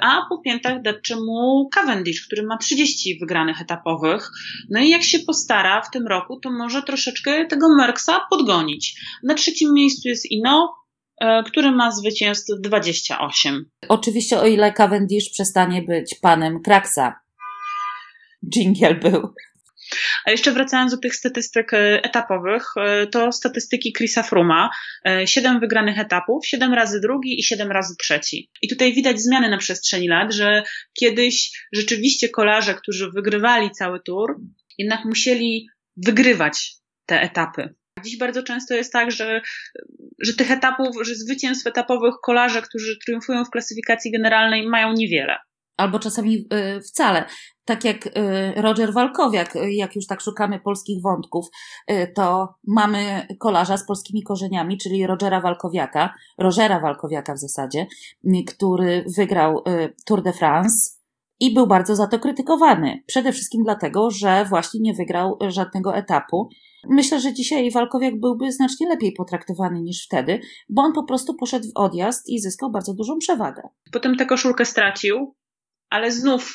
a 0.00 0.20
po 0.28 0.38
piętach 0.38 0.82
depcze 0.82 1.16
mu 1.16 1.68
Cavendish, 1.74 2.26
który 2.26 2.42
ma 2.42 2.58
30 2.58 3.18
wygranych 3.20 3.60
etapowych. 3.60 4.30
No 4.70 4.80
i 4.80 4.88
jak 4.88 5.02
się 5.02 5.18
postara 5.18 5.82
w 5.82 5.90
tym 5.90 6.06
roku, 6.06 6.40
to 6.40 6.50
może 6.50 6.82
troszeczkę 6.82 7.46
tego 7.46 7.66
Merckxa 7.76 8.26
podgonić. 8.30 9.00
Na 9.22 9.34
trzecim 9.34 9.74
miejscu 9.74 10.08
jest 10.08 10.30
Ino, 10.30 10.84
E, 11.20 11.42
który 11.42 11.70
ma 11.70 11.90
zwycięstw 11.90 12.52
28. 12.60 13.70
Oczywiście, 13.88 14.40
o 14.40 14.46
ile 14.46 14.72
Cavendish 14.72 15.30
przestanie 15.30 15.82
być 15.82 16.14
panem 16.14 16.62
Kraksa. 16.62 17.20
Jingle 18.54 18.94
był. 18.94 19.34
A 20.26 20.30
jeszcze 20.30 20.52
wracając 20.52 20.92
do 20.92 20.98
tych 20.98 21.14
statystyk 21.14 21.72
e, 21.72 22.04
etapowych, 22.04 22.64
e, 22.76 23.06
to 23.06 23.32
statystyki 23.32 23.92
Chrisa 23.92 24.22
Fruma. 24.22 24.70
Siedem 25.24 25.60
wygranych 25.60 25.98
etapów, 25.98 26.46
siedem 26.46 26.74
razy 26.74 27.00
drugi 27.00 27.40
i 27.40 27.42
siedem 27.42 27.72
razy 27.72 27.94
trzeci. 28.00 28.50
I 28.62 28.68
tutaj 28.68 28.94
widać 28.94 29.20
zmiany 29.20 29.50
na 29.50 29.58
przestrzeni 29.58 30.08
lat, 30.08 30.32
że 30.32 30.62
kiedyś 31.00 31.66
rzeczywiście 31.72 32.28
kolarze, 32.28 32.74
którzy 32.74 33.10
wygrywali 33.10 33.70
cały 33.70 34.00
tour, 34.00 34.40
jednak 34.78 35.04
musieli 35.04 35.66
wygrywać 35.96 36.72
te 37.06 37.20
etapy. 37.20 37.74
Dziś 38.04 38.18
bardzo 38.18 38.42
często 38.42 38.74
jest 38.74 38.92
tak, 38.92 39.10
że, 39.10 39.40
że 40.20 40.34
tych 40.34 40.50
etapów, 40.50 40.96
że 41.00 41.14
zwycięstw 41.14 41.66
etapowych 41.66 42.14
kolarze, 42.22 42.62
którzy 42.62 42.98
triumfują 43.04 43.44
w 43.44 43.50
klasyfikacji 43.50 44.12
generalnej 44.12 44.66
mają 44.66 44.92
niewiele. 44.92 45.36
Albo 45.76 45.98
czasami 45.98 46.48
wcale. 46.88 47.24
Tak 47.64 47.84
jak 47.84 48.06
y, 48.06 48.10
Roger 48.56 48.92
Walkowiak, 48.92 49.56
y, 49.56 49.72
jak 49.72 49.96
już 49.96 50.06
tak 50.06 50.20
szukamy 50.20 50.60
polskich 50.60 51.02
wątków, 51.02 51.46
to 52.14 52.54
mamy 52.66 53.26
kolarza 53.40 53.76
z 53.76 53.86
polskimi 53.86 54.22
korzeniami, 54.22 54.78
czyli 54.78 55.06
Rogera 55.06 55.40
Walkowiaka, 55.40 56.14
Rogera 56.38 56.80
Walkowiaka 56.80 57.34
w 57.34 57.38
zasadzie, 57.38 57.86
który 58.46 59.04
wygrał 59.16 59.64
Tour 60.06 60.22
de 60.22 60.32
France 60.32 60.90
i 61.40 61.54
był 61.54 61.66
bardzo 61.66 61.96
za 61.96 62.06
to 62.06 62.18
krytykowany. 62.18 63.02
Przede 63.06 63.32
wszystkim 63.32 63.62
dlatego, 63.64 64.10
że 64.10 64.44
właśnie 64.44 64.80
nie 64.80 64.94
wygrał 64.94 65.38
żadnego 65.48 65.96
etapu 65.96 66.48
Myślę, 66.88 67.20
że 67.20 67.32
dzisiaj 67.32 67.70
Walkowiak 67.70 68.20
byłby 68.20 68.52
znacznie 68.52 68.88
lepiej 68.88 69.12
potraktowany 69.12 69.82
niż 69.82 70.04
wtedy, 70.04 70.40
bo 70.68 70.82
on 70.82 70.92
po 70.92 71.04
prostu 71.04 71.34
poszedł 71.34 71.66
w 71.68 71.78
odjazd 71.78 72.28
i 72.28 72.40
zyskał 72.40 72.70
bardzo 72.70 72.94
dużą 72.94 73.18
przewagę. 73.18 73.62
Potem 73.92 74.16
tę 74.16 74.26
koszulkę 74.26 74.64
stracił, 74.64 75.34
ale 75.90 76.10
znów 76.10 76.54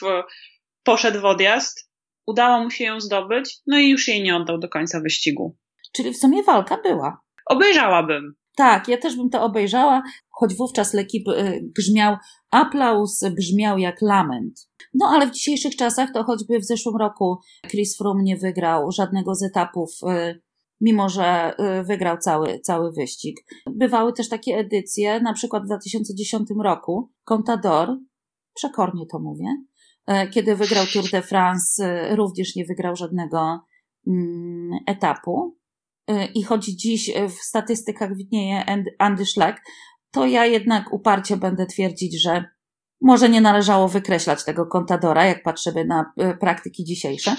poszedł 0.89 1.21
w 1.21 1.25
odjazd, 1.25 1.91
udało 2.27 2.63
mu 2.63 2.71
się 2.71 2.83
ją 2.83 2.99
zdobyć, 2.99 3.57
no 3.67 3.79
i 3.79 3.89
już 3.89 4.07
jej 4.07 4.23
nie 4.23 4.35
oddał 4.35 4.59
do 4.59 4.69
końca 4.69 5.01
wyścigu. 5.01 5.57
Czyli 5.91 6.13
w 6.13 6.17
sumie 6.17 6.43
walka 6.43 6.77
była. 6.83 7.21
Obejrzałabym. 7.45 8.33
Tak, 8.55 8.87
ja 8.87 8.97
też 8.97 9.15
bym 9.15 9.29
to 9.29 9.43
obejrzała, 9.43 10.03
choć 10.29 10.55
wówczas 10.55 10.93
Lekip 10.93 11.27
e, 11.27 11.59
brzmiał, 11.77 12.15
aplauz 12.51 13.23
brzmiał 13.37 13.77
jak 13.77 14.01
lament. 14.01 14.69
No 14.93 15.05
ale 15.13 15.27
w 15.27 15.31
dzisiejszych 15.31 15.75
czasach 15.75 16.09
to 16.13 16.23
choćby 16.23 16.59
w 16.59 16.65
zeszłym 16.65 16.95
roku 16.95 17.37
Chris 17.67 17.97
Froome 17.97 18.23
nie 18.23 18.37
wygrał 18.37 18.91
żadnego 18.91 19.35
z 19.35 19.43
etapów, 19.43 19.89
y, 20.03 20.41
mimo 20.81 21.09
że 21.09 21.53
y, 21.79 21.83
wygrał 21.83 22.17
cały, 22.17 22.59
cały 22.59 22.91
wyścig. 22.91 23.37
Bywały 23.65 24.13
też 24.13 24.29
takie 24.29 24.57
edycje, 24.57 25.21
na 25.21 25.33
przykład 25.33 25.63
w 25.63 25.65
2010 25.65 26.49
roku 26.63 27.11
Contador, 27.23 27.97
przekornie 28.53 29.05
to 29.11 29.19
mówię, 29.19 29.47
y, 29.47 29.68
kiedy 30.31 30.55
wygrał 30.55 30.85
Tour 30.93 31.09
de 31.11 31.21
France, 31.21 32.07
również 32.15 32.55
nie 32.55 32.65
wygrał 32.65 32.95
żadnego 32.95 33.59
mm, 34.07 34.71
etapu. 34.87 35.57
I 36.35 36.43
choć 36.43 36.65
dziś 36.65 37.11
w 37.29 37.33
statystykach 37.33 38.15
widnieje 38.15 38.65
Andy 38.99 39.25
Schleck, 39.25 39.61
to 40.11 40.25
ja 40.25 40.45
jednak 40.45 40.93
uparcie 40.93 41.37
będę 41.37 41.65
twierdzić, 41.65 42.21
że 42.21 42.45
może 43.01 43.29
nie 43.29 43.41
należało 43.41 43.87
wykreślać 43.87 44.45
tego 44.45 44.65
kontadora, 44.65 45.25
jak 45.25 45.43
patrzymy 45.43 45.85
na 45.85 46.13
e, 46.17 46.37
praktyki 46.37 46.83
dzisiejsze. 46.83 47.35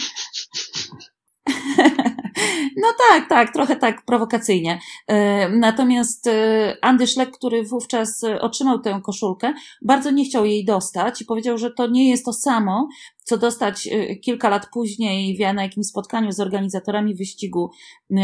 No 2.80 2.88
tak, 3.08 3.28
tak, 3.28 3.52
trochę 3.52 3.76
tak 3.76 4.04
prowokacyjnie. 4.04 4.80
E, 5.06 5.48
natomiast 5.48 6.26
e, 6.26 6.76
Andy 6.82 7.06
Schleck, 7.06 7.32
który 7.32 7.64
wówczas 7.64 8.24
otrzymał 8.40 8.78
tę 8.78 9.00
koszulkę, 9.04 9.52
bardzo 9.82 10.10
nie 10.10 10.24
chciał 10.24 10.44
jej 10.44 10.64
dostać 10.64 11.22
i 11.22 11.24
powiedział, 11.24 11.58
że 11.58 11.70
to 11.70 11.86
nie 11.86 12.10
jest 12.10 12.24
to 12.24 12.32
samo, 12.32 12.88
co 13.24 13.38
dostać 13.38 13.88
kilka 14.24 14.48
lat 14.48 14.66
później 14.72 15.38
na 15.54 15.62
jakimś 15.62 15.86
spotkaniu 15.86 16.32
z 16.32 16.40
organizatorami 16.40 17.14
wyścigu, 17.14 17.70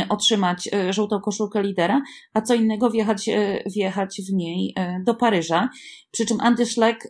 otrzymać 0.09 0.69
żółtą 0.91 1.21
koszulkę 1.21 1.63
lidera, 1.63 2.03
a 2.35 2.41
co 2.41 2.55
innego 2.55 2.91
wjechać, 2.91 3.31
wjechać 3.67 4.21
w 4.31 4.33
niej 4.33 4.75
do 5.05 5.15
Paryża. 5.15 5.69
Przy 6.11 6.27
czym 6.27 6.41
Andy 6.41 6.67
Schleck, 6.67 7.09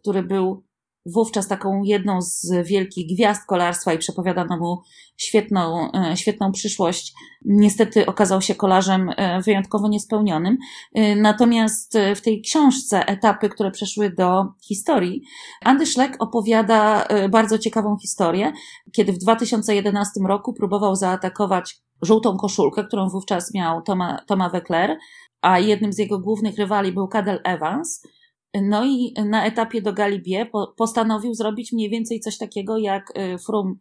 który 0.00 0.22
był 0.22 0.69
wówczas 1.06 1.48
taką 1.48 1.82
jedną 1.82 2.22
z 2.22 2.66
wielkich 2.66 3.16
gwiazd 3.16 3.46
kolarstwa 3.46 3.92
i 3.92 3.98
przepowiadano 3.98 4.56
mu 4.56 4.82
świetną, 5.16 5.92
e, 5.92 6.16
świetną 6.16 6.52
przyszłość. 6.52 7.12
Niestety 7.44 8.06
okazał 8.06 8.40
się 8.40 8.54
kolarzem 8.54 9.10
e, 9.16 9.40
wyjątkowo 9.42 9.88
niespełnionym. 9.88 10.56
E, 10.94 11.16
natomiast 11.16 11.98
w 12.16 12.20
tej 12.20 12.42
książce 12.42 13.06
Etapy, 13.06 13.48
które 13.48 13.70
przeszły 13.70 14.10
do 14.10 14.44
historii, 14.68 15.22
Andy 15.64 15.86
Schleck 15.86 16.16
opowiada 16.18 17.08
bardzo 17.30 17.58
ciekawą 17.58 17.96
historię, 18.02 18.52
kiedy 18.92 19.12
w 19.12 19.18
2011 19.18 20.20
roku 20.28 20.52
próbował 20.52 20.96
zaatakować 20.96 21.78
żółtą 22.02 22.36
koszulkę, 22.36 22.84
którą 22.84 23.08
wówczas 23.08 23.54
miał 23.54 23.82
Thomas, 23.82 24.20
Thomas 24.26 24.52
Weckler, 24.52 24.98
a 25.42 25.58
jednym 25.58 25.92
z 25.92 25.98
jego 25.98 26.18
głównych 26.18 26.56
rywali 26.58 26.92
był 26.92 27.08
Cadel 27.08 27.40
Evans– 27.44 28.02
no 28.54 28.84
i 28.84 29.14
na 29.26 29.46
etapie 29.46 29.82
do 29.82 29.92
Galibie 29.92 30.46
postanowił 30.76 31.34
zrobić 31.34 31.72
mniej 31.72 31.90
więcej 31.90 32.20
coś 32.20 32.38
takiego 32.38 32.78
jak 32.78 33.18
y, 33.18 33.38
Frum 33.38 33.78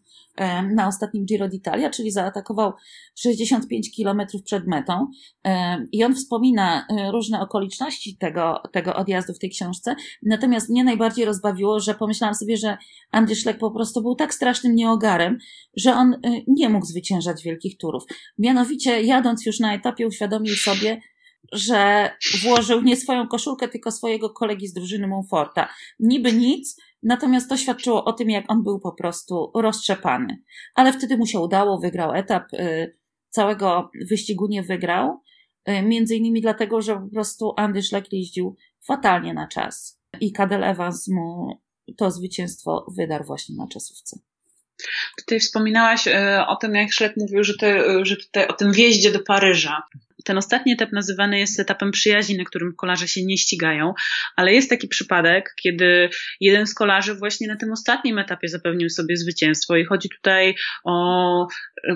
na 0.72 0.88
ostatnim 0.88 1.26
Giro 1.26 1.48
d'Italia, 1.48 1.90
czyli 1.90 2.12
zaatakował 2.12 2.74
65 3.16 3.92
kilometrów 3.92 4.44
przed 4.44 4.68
metą. 4.68 5.08
I 5.92 6.04
on 6.04 6.16
wspomina 6.16 6.88
y, 6.92 7.12
różne 7.12 7.42
okoliczności 7.42 8.18
tego, 8.18 8.62
tego 8.72 8.96
odjazdu 8.96 9.34
w 9.34 9.40
tej 9.40 9.50
książce. 9.50 9.96
Natomiast 10.24 10.70
mnie 10.70 10.84
najbardziej 10.84 11.26
rozbawiło, 11.26 11.80
że 11.80 11.96
pomyślałam 11.96 12.36
sobie, 12.36 12.58
że 12.58 12.78
Andy 13.12 13.36
Schleck 13.36 13.60
po 13.60 13.72
prostu 13.72 14.02
był 14.02 14.16
tak 14.16 14.34
strasznym 14.34 14.76
nieogarem, 14.76 15.38
że 15.76 15.94
on 15.94 16.14
y, 16.14 16.20
nie 16.48 16.70
mógł 16.70 16.86
zwyciężać 16.86 17.44
wielkich 17.44 17.78
turów. 17.78 18.04
Mianowicie, 18.38 19.02
jadąc 19.02 19.46
już 19.46 19.60
na 19.60 19.74
etapie, 19.74 20.08
uświadomił 20.08 20.56
sobie, 20.56 21.02
że 21.52 22.12
włożył 22.44 22.82
nie 22.82 22.96
swoją 22.96 23.28
koszulkę, 23.28 23.68
tylko 23.68 23.92
swojego 23.92 24.30
kolegi 24.30 24.68
z 24.68 24.74
drużyny 24.74 25.08
Monforta. 25.08 25.70
Niby 26.00 26.34
nic, 26.34 26.82
natomiast 27.04 27.50
to 27.50 27.58
świadczyło 27.58 28.06
o 28.06 28.14
tym, 28.14 28.30
jak 28.30 28.46
on 28.48 28.64
był 28.64 28.80
po 28.80 28.92
prostu 28.92 29.52
roztrzepany. 29.56 30.44
Ale 30.76 30.94
wtedy 30.94 31.18
mu 31.18 31.26
się 31.26 31.40
udało, 31.40 31.80
wygrał 31.80 32.14
etap, 32.14 32.54
y, 32.54 32.98
całego 33.30 33.92
wyścigu 34.10 34.48
nie 34.48 34.64
wygrał, 34.64 35.22
y, 35.70 35.82
między 35.82 36.16
innymi 36.16 36.42
dlatego, 36.42 36.82
że 36.82 36.96
po 36.96 37.10
prostu 37.14 37.54
Andy 37.58 37.82
Schleck 37.82 38.14
jeździł 38.14 38.56
fatalnie 38.88 39.34
na 39.34 39.48
czas 39.48 40.00
i 40.22 40.32
Cadel 40.32 40.64
Evans 40.64 41.08
mu 41.08 41.62
to 41.98 42.12
zwycięstwo 42.12 42.86
wydarł 42.98 43.26
właśnie 43.26 43.56
na 43.56 43.68
czasówce. 43.68 44.20
Tutaj 45.18 45.40
wspominałaś 45.40 46.08
y, 46.08 46.14
o 46.48 46.56
tym, 46.56 46.76
jak 46.76 46.94
Schleck 46.94 47.18
mówił, 47.18 47.44
że, 47.44 47.54
że 48.04 48.18
tutaj 48.18 48.48
o 48.48 48.54
tym 48.54 48.72
wjeździe 48.72 49.12
do 49.12 49.20
Paryża. 49.20 49.84
Ten 50.26 50.38
ostatni 50.38 50.74
etap 50.74 50.92
nazywany 50.92 51.40
jest 51.40 51.60
etapem 51.60 51.92
przyjaźni, 51.92 52.38
na 52.38 52.44
którym 52.44 52.74
kolarze 52.76 53.08
się 53.08 53.26
nie 53.26 53.38
ścigają, 53.38 53.94
ale 54.36 54.54
jest 54.54 54.70
taki 54.70 54.88
przypadek, 54.88 55.54
kiedy 55.62 56.10
jeden 56.40 56.68
z 56.68 56.74
kolarzy 56.74 57.16
właśnie 57.16 57.48
na 57.48 57.56
tym 57.56 57.72
ostatnim 57.72 58.20
etapie 58.20 58.48
zapewnił 58.48 58.90
sobie 58.90 59.18
zwycięstwo 59.18 59.76
i 59.76 59.86
chodzi 59.86 60.10
tutaj 60.10 60.56
o 60.84 61.48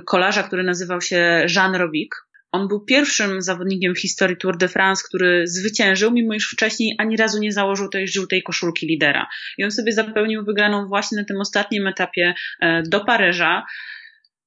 kolarza, 0.06 0.44
który 0.44 0.64
nazywał 0.64 1.02
się 1.02 1.46
Jean 1.56 1.76
Robic. 1.76 2.12
On 2.52 2.68
był 2.68 2.86
pierwszym 2.86 3.42
zawodnikiem 3.42 3.96
w 3.96 4.00
historii 4.00 4.38
Tour 4.38 4.58
de 4.58 4.68
France, 4.68 5.04
który 5.08 5.48
zwyciężył, 5.48 6.12
mimo 6.12 6.34
iż 6.34 6.50
wcześniej 6.50 6.96
ani 7.00 7.18
razu 7.18 7.40
nie 7.40 7.52
założył 7.52 7.90
tej 7.90 8.08
żółtej 8.08 8.44
koszulki 8.44 8.88
lidera. 8.88 9.28
I 9.58 9.64
on 9.64 9.72
sobie 9.72 9.92
zapewnił 9.92 10.46
wygraną 10.46 10.88
właśnie 10.88 11.18
na 11.18 11.26
tym 11.26 11.42
ostatnim 11.42 11.88
etapie 11.88 12.34
e, 12.62 12.84
do 12.84 13.06
Paryża 13.06 13.64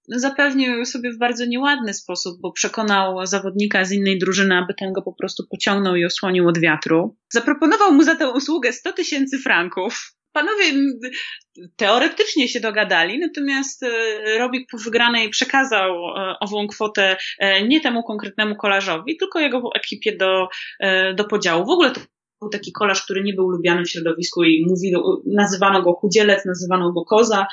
zapewnił 0.09 0.85
sobie 0.85 1.13
w 1.13 1.19
bardzo 1.19 1.47
nieładny 1.47 1.95
sposób, 1.95 2.41
bo 2.41 2.53
przekonał 2.53 3.27
zawodnika 3.27 3.85
z 3.85 3.93
innej 3.93 4.19
drużyny, 4.19 4.57
aby 4.57 4.75
ten 4.75 4.93
go 4.93 5.03
po 5.03 5.13
prostu 5.13 5.45
pociągnął 5.51 5.97
i 5.97 6.05
osłonił 6.05 6.49
od 6.49 6.59
wiatru. 6.59 7.17
Zaproponował 7.33 7.93
mu 7.93 8.03
za 8.03 8.15
tę 8.15 8.31
usługę 8.31 8.73
100 8.73 8.93
tysięcy 8.93 9.39
franków. 9.39 10.17
Panowie 10.37 10.65
teoretycznie 11.77 12.49
się 12.49 12.61
dogadali, 12.61 13.19
natomiast 13.19 13.83
e, 13.83 13.89
Robik 14.39 14.71
po 14.71 14.79
wygranej 14.79 15.31
przekazał 15.31 15.93
e, 15.93 16.35
ową 16.41 16.67
kwotę 16.67 17.17
e, 17.39 17.69
nie 17.69 17.81
temu 17.81 18.03
konkretnemu 18.03 18.57
kolarzowi, 18.57 19.17
tylko 19.17 19.41
jego 19.41 19.63
ekipie 19.75 20.17
do, 20.17 20.49
do 21.15 21.25
podziału. 21.25 21.67
W 21.67 21.71
ogóle 21.71 21.91
to 21.91 22.01
był 22.41 22.51
taki 22.51 22.73
kolarz, 22.73 23.03
który 23.05 23.23
nie 23.23 23.35
był 23.35 23.51
lubiany 23.51 23.85
w 23.85 23.91
środowisku 23.91 24.45
i 24.45 24.67
mówili, 24.69 24.97
nazywano 25.27 25.83
go 25.83 25.93
chudzielec, 25.93 26.45
nazywano 26.45 26.93
go 26.93 27.05
koza, 27.05 27.47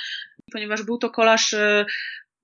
ponieważ 0.51 0.83
był 0.83 0.97
to 0.97 1.09
kolarz 1.09 1.55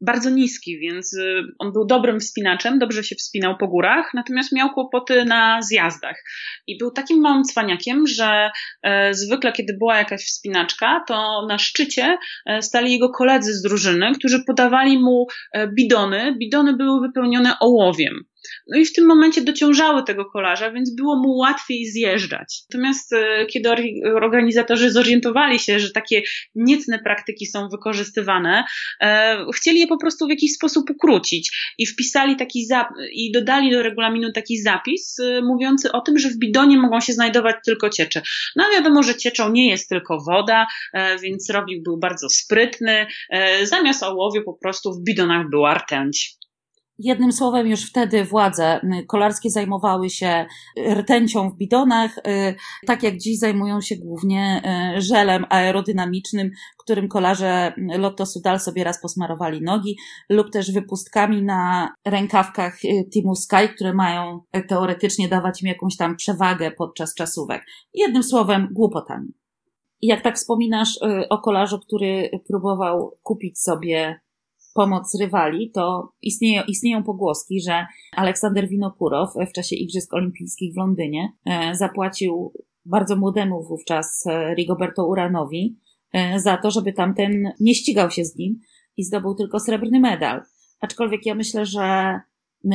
bardzo 0.02 0.30
niski, 0.30 0.80
więc 0.80 1.14
y, 1.14 1.42
on 1.60 1.72
był 1.74 1.86
dobrym 1.86 2.20
wspinaczem, 2.20 2.80
dobrze 2.80 3.04
się 3.04 3.16
wspinał 3.16 3.58
po 3.58 3.68
górach, 3.68 4.12
natomiast 4.14 4.52
miał 4.52 4.70
kłopoty 4.74 5.26
na 5.26 5.62
zjazdach. 5.62 6.24
I 6.68 6.78
był 6.78 6.92
takim 6.92 7.20
małym 7.22 7.44
cwaniakiem, 7.44 8.08
że 8.08 8.52
e, 8.84 9.14
zwykle, 9.14 9.52
kiedy 9.52 9.74
była 9.80 9.98
jakaś 9.98 10.26
wspinaczka, 10.26 11.04
to 11.08 11.46
na 11.50 11.58
szczycie 11.58 12.18
e, 12.46 12.62
stali 12.62 12.92
jego 12.92 13.10
koledzy 13.10 13.54
z 13.54 13.62
drużyny, 13.62 14.12
którzy 14.20 14.44
podawali 14.48 15.00
mu 15.00 15.28
e, 15.54 15.68
bidony. 15.68 16.36
Bidony 16.40 16.78
były 16.78 17.08
wypełnione 17.08 17.60
ołowiem. 17.60 18.29
No 18.68 18.80
i 18.80 18.86
w 18.86 18.94
tym 18.94 19.06
momencie 19.06 19.42
dociążały 19.42 20.04
tego 20.04 20.26
kolarza, 20.26 20.72
więc 20.72 20.96
było 20.96 21.16
mu 21.16 21.36
łatwiej 21.36 21.86
zjeżdżać. 21.86 22.62
Natomiast 22.70 23.14
e, 23.14 23.46
kiedy 23.46 23.70
organizatorzy 24.16 24.92
zorientowali 24.92 25.60
się, 25.60 25.80
że 25.80 25.92
takie 25.92 26.22
niecne 26.56 27.00
praktyki 27.00 27.46
są 27.46 27.70
wykorzystywane, 27.70 28.64
e, 29.02 29.38
chcieli 29.56 29.80
je 29.80 29.88
po 29.88 29.98
prostu 29.98 30.28
w 30.28 30.30
jakiś 30.30 30.54
sposób 30.54 30.90
ukrócić 30.90 31.74
i 31.78 31.86
wpisali 31.86 32.36
taki 32.36 32.68
i 33.14 33.32
dodali 33.32 33.72
do 33.72 33.84
regulaminu 33.84 34.32
taki 34.32 34.58
zapis 34.58 35.20
e, 35.20 35.42
mówiący 35.42 35.92
o 35.92 36.02
tym, 36.02 36.18
że 36.18 36.30
w 36.30 36.38
bidonie 36.38 36.78
mogą 36.78 37.00
się 37.00 37.14
znajdować 37.14 37.56
tylko 37.66 37.90
ciecze. 37.90 38.22
No 38.56 38.64
wiadomo, 38.74 39.04
że 39.04 39.16
cieczą 39.16 39.52
nie 39.52 39.70
jest 39.70 39.90
tylko 39.90 40.18
woda, 40.28 40.68
więc 41.24 41.50
Robik 41.50 41.84
był 41.84 41.98
bardzo 42.00 42.30
sprytny. 42.30 43.08
Zamiast 43.64 44.04
ołowiu 44.04 44.44
po 44.44 44.54
prostu 44.54 44.94
w 44.94 45.04
bidonach 45.04 45.50
była 45.50 45.74
rtęć. 45.74 46.39
Jednym 47.02 47.32
słowem, 47.32 47.68
już 47.68 47.90
wtedy 47.90 48.26
władze 48.26 48.80
kolarskie 49.08 49.50
zajmowały 49.50 50.10
się 50.10 50.46
rtęcią 50.94 51.50
w 51.50 51.58
bidonach, 51.58 52.18
y, 52.18 52.56
tak 52.88 53.04
jak 53.04 53.18
dziś 53.18 53.40
zajmują 53.40 53.82
się 53.82 53.96
głównie 53.96 54.62
y, 54.98 55.02
żelem 55.02 55.46
aerodynamicznym, 55.50 56.52
którym 56.78 57.08
kolarze 57.08 57.74
Lotto 57.78 58.26
Sudal 58.26 58.60
sobie 58.60 58.84
raz 58.84 59.02
posmarowali 59.02 59.62
nogi, 59.62 59.98
lub 60.30 60.52
też 60.52 60.72
wypustkami 60.72 61.44
na 61.44 61.94
rękawkach 62.06 62.86
y, 62.86 63.10
Teamu 63.14 63.36
Sky, 63.36 63.70
które 63.76 63.94
mają 63.94 64.42
teoretycznie 64.68 65.28
dawać 65.28 65.62
im 65.62 65.68
jakąś 65.68 65.98
tam 65.98 66.16
przewagę 66.16 66.72
podczas 66.72 67.14
czasówek. 67.14 67.66
Jednym 67.94 68.24
słowem, 68.24 68.68
głupotami. 68.72 69.28
Jak 70.02 70.22
tak 70.22 70.36
wspominasz 70.36 71.00
o 71.30 71.38
kolarzu, 71.38 71.80
który 71.80 72.30
próbował 72.48 73.18
kupić 73.24 73.60
sobie 73.60 74.20
pomoc 74.80 75.16
rywali, 75.20 75.72
to 75.72 76.12
istnieją, 76.22 76.64
istnieją 76.68 77.04
pogłoski, 77.04 77.62
że 77.62 77.86
Aleksander 78.16 78.68
Winokurow 78.68 79.34
w 79.50 79.54
czasie 79.54 79.76
Igrzysk 79.76 80.14
Olimpijskich 80.14 80.74
w 80.74 80.78
Londynie 80.78 81.34
e, 81.46 81.76
zapłacił 81.76 82.54
bardzo 82.86 83.16
młodemu 83.16 83.64
wówczas 83.64 84.24
e, 84.28 84.56
Rigoberto 84.56 85.08
Uranowi 85.08 85.80
e, 86.14 86.40
za 86.40 86.58
to, 86.58 86.72
żeby 86.72 86.94
tamten 86.94 87.52
nie 87.60 87.76
ścigał 87.76 88.12
się 88.12 88.26
z 88.26 88.36
nim 88.36 88.60
i 88.98 89.04
zdobył 89.04 89.36
tylko 89.36 89.60
srebrny 89.60 90.00
medal. 90.00 90.42
Aczkolwiek 90.82 91.26
ja 91.26 91.36
myślę, 91.36 91.66
że 91.66 92.20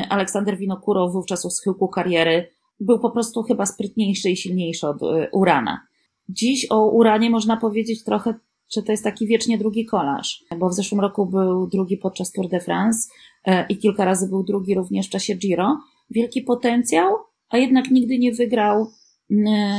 Aleksander 0.08 0.58
Winokurow 0.58 1.12
wówczas 1.12 1.44
u 1.44 1.50
schyłku 1.50 1.88
kariery 1.88 2.50
był 2.80 2.98
po 2.98 3.10
prostu 3.10 3.42
chyba 3.42 3.66
sprytniejszy 3.66 4.30
i 4.30 4.36
silniejszy 4.36 4.88
od 4.88 4.98
Urana. 5.32 5.86
Dziś 6.28 6.66
o 6.70 6.86
Uranie 6.86 7.30
można 7.30 7.56
powiedzieć 7.56 8.04
trochę 8.04 8.34
że 8.70 8.82
to 8.82 8.92
jest 8.92 9.04
taki 9.04 9.26
wiecznie 9.26 9.58
drugi 9.58 9.84
kolarz, 9.84 10.44
bo 10.58 10.68
w 10.68 10.74
zeszłym 10.74 11.00
roku 11.00 11.26
był 11.26 11.66
drugi 11.66 11.96
podczas 11.96 12.32
Tour 12.32 12.48
de 12.48 12.60
France 12.60 13.08
e, 13.44 13.66
i 13.68 13.78
kilka 13.78 14.04
razy 14.04 14.28
był 14.28 14.44
drugi 14.44 14.74
również 14.74 15.06
w 15.06 15.10
czasie 15.10 15.34
Giro. 15.34 15.78
Wielki 16.10 16.42
potencjał, 16.42 17.14
a 17.48 17.58
jednak 17.58 17.90
nigdy 17.90 18.18
nie 18.18 18.32
wygrał 18.32 18.86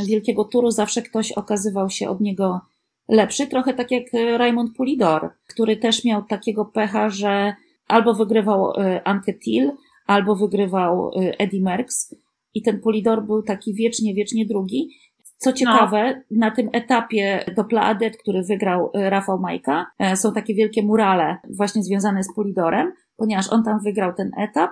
wielkiego 0.08 0.44
turu, 0.44 0.72
zawsze 0.72 1.02
ktoś 1.02 1.32
okazywał 1.32 1.90
się 1.90 2.10
od 2.10 2.22
niego 2.22 2.62
lepszy, 3.08 3.48
trochę 3.48 3.74
tak 3.74 3.92
jak 3.92 4.14
e, 4.14 4.38
Raymond 4.38 4.76
Pulidor, 4.76 5.30
który 5.48 5.78
też 5.78 6.04
miał 6.04 6.24
takiego 6.24 6.66
pecha, 6.66 7.10
że 7.10 7.56
albo 7.88 8.14
wygrywał 8.14 8.72
e, 8.72 9.08
Anke 9.08 9.34
Thiel, 9.34 9.72
albo 10.08 10.36
wygrywał 10.36 11.12
Eddie 11.16 11.62
Merckx. 11.62 12.16
I 12.54 12.62
ten 12.62 12.82
Pulidor 12.82 13.26
był 13.26 13.44
taki 13.44 13.74
wiecznie, 13.74 14.14
wiecznie 14.14 14.46
drugi 14.46 14.90
co 15.38 15.50
no. 15.50 15.56
ciekawe, 15.56 16.24
no. 16.32 16.48
na 16.48 16.52
tym 16.52 16.70
etapie 16.74 17.46
do 17.56 17.64
Plaadet, 17.64 18.18
który 18.18 18.44
wygrał 18.44 18.92
e, 18.94 19.10
Rafał 19.10 19.40
Majka, 19.40 19.86
e, 20.00 20.18
są 20.18 20.34
takie 20.34 20.56
wielkie 20.56 20.84
murale 20.84 21.38
właśnie 21.50 21.84
związane 21.84 22.24
z 22.24 22.36
Polidorem. 22.36 22.94
ponieważ 23.18 23.52
on 23.52 23.64
tam 23.64 23.80
wygrał 23.80 24.14
ten 24.14 24.32
etap 24.38 24.72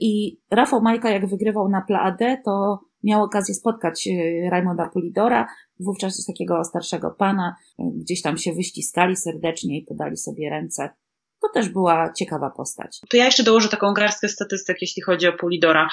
i 0.00 0.40
Rafał 0.50 0.82
Majka 0.82 1.10
jak 1.10 1.26
wygrywał 1.26 1.68
na 1.68 1.82
Pladę, 1.82 2.38
to 2.44 2.80
miał 3.02 3.22
okazję 3.22 3.54
spotkać 3.54 4.08
Raimonda 4.50 4.88
Polidora, 4.88 5.48
wówczas 5.80 6.26
takiego 6.26 6.64
starszego 6.64 7.10
pana, 7.10 7.56
gdzieś 7.78 8.22
tam 8.22 8.38
się 8.38 8.52
wyściskali 8.52 9.16
serdecznie 9.16 9.78
i 9.78 9.82
podali 9.82 10.16
sobie 10.16 10.50
ręce. 10.50 10.90
To 11.42 11.48
też 11.48 11.68
była 11.68 12.12
ciekawa 12.12 12.50
postać. 12.50 13.00
To 13.10 13.16
ja 13.16 13.24
jeszcze 13.24 13.42
dołożę 13.42 13.68
taką 13.68 13.92
garstkę 13.92 14.28
statystyk, 14.28 14.76
jeśli 14.80 15.02
chodzi 15.02 15.28
o 15.28 15.32
Polidora. 15.32 15.88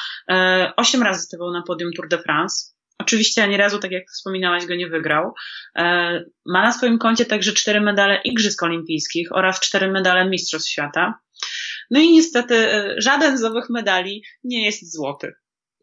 Osiem 0.78 1.04
razy 1.04 1.22
stawał 1.22 1.52
na 1.52 1.64
podium 1.68 1.92
Tour 1.96 2.08
de 2.08 2.18
France. 2.18 2.79
Oczywiście 3.00 3.44
ani 3.44 3.58
razu, 3.58 3.80
tak 3.80 3.92
jak 3.92 4.04
wspominałaś, 4.08 4.66
go 4.66 4.76
nie 4.76 4.88
wygrał. 4.88 5.34
Ma 6.46 6.64
na 6.64 6.72
swoim 6.72 6.98
koncie 6.98 7.26
także 7.26 7.54
cztery 7.54 7.82
medale 7.82 8.22
Igrzysk 8.24 8.64
Olimpijskich 8.64 9.36
oraz 9.36 9.60
cztery 9.60 9.92
medale 9.92 10.30
Mistrzostw 10.30 10.70
Świata. 10.70 11.20
No 11.92 12.00
i 12.00 12.12
niestety 12.12 12.68
żaden 12.98 13.38
z 13.38 13.44
owych 13.44 13.70
medali 13.70 14.24
nie 14.44 14.66
jest 14.66 14.94
złoty. 14.94 15.34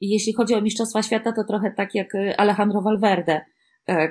Jeśli 0.01 0.35
chodzi 0.35 0.55
o 0.55 0.61
Mistrzostwa 0.61 1.03
Świata, 1.03 1.33
to 1.33 1.45
trochę 1.45 1.73
tak 1.77 1.95
jak 1.95 2.09
Alejandro 2.37 2.83
Valverde, 2.83 3.41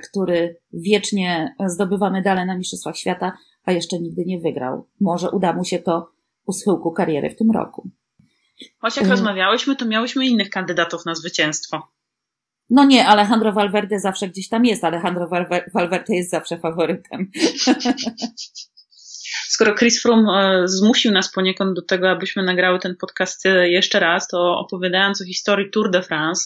który 0.09 0.57
wiecznie 0.73 1.55
zdobywa 1.67 2.09
medale 2.09 2.45
na 2.45 2.57
Mistrzostwach 2.57 2.97
Świata, 2.97 3.37
a 3.63 3.71
jeszcze 3.71 3.99
nigdy 3.99 4.23
nie 4.25 4.39
wygrał. 4.39 4.89
Może 5.01 5.29
uda 5.29 5.53
mu 5.53 5.65
się 5.65 5.79
to 5.79 6.11
u 6.45 6.53
schyłku 6.53 6.91
kariery 6.91 7.29
w 7.29 7.35
tym 7.35 7.51
roku. 7.51 7.89
Choć 8.79 8.97
jak 8.97 9.07
rozmawiałyśmy, 9.07 9.75
to 9.75 9.85
miałyśmy 9.85 10.27
innych 10.27 10.49
kandydatów 10.49 11.05
na 11.05 11.15
zwycięstwo. 11.15 11.94
No 12.69 12.85
nie, 12.85 13.07
Alejandro 13.07 13.53
Valverde 13.53 13.99
zawsze 13.99 14.27
gdzieś 14.27 14.49
tam 14.49 14.65
jest. 14.65 14.83
Alejandro 14.83 15.27
Valverde 15.73 16.15
jest 16.15 16.31
zawsze 16.31 16.57
faworytem. 16.57 17.31
Skoro 19.47 19.75
Chris 19.75 20.01
Froome 20.01 20.61
zmusił 20.67 21.11
nas 21.11 21.31
poniekąd 21.31 21.75
do 21.75 21.81
tego, 21.81 22.09
abyśmy 22.09 22.43
nagrały 22.43 22.79
ten 22.79 22.95
podcast 22.95 23.43
jeszcze 23.63 23.99
raz, 23.99 24.27
to 24.27 24.57
opowiadając 24.59 25.21
o 25.21 25.25
historii 25.25 25.69
Tour 25.71 25.91
de 25.91 26.03
France, 26.03 26.45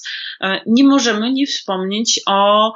nie 0.66 0.84
możemy 0.84 1.32
nie 1.32 1.46
wspomnieć 1.46 2.22
o 2.28 2.74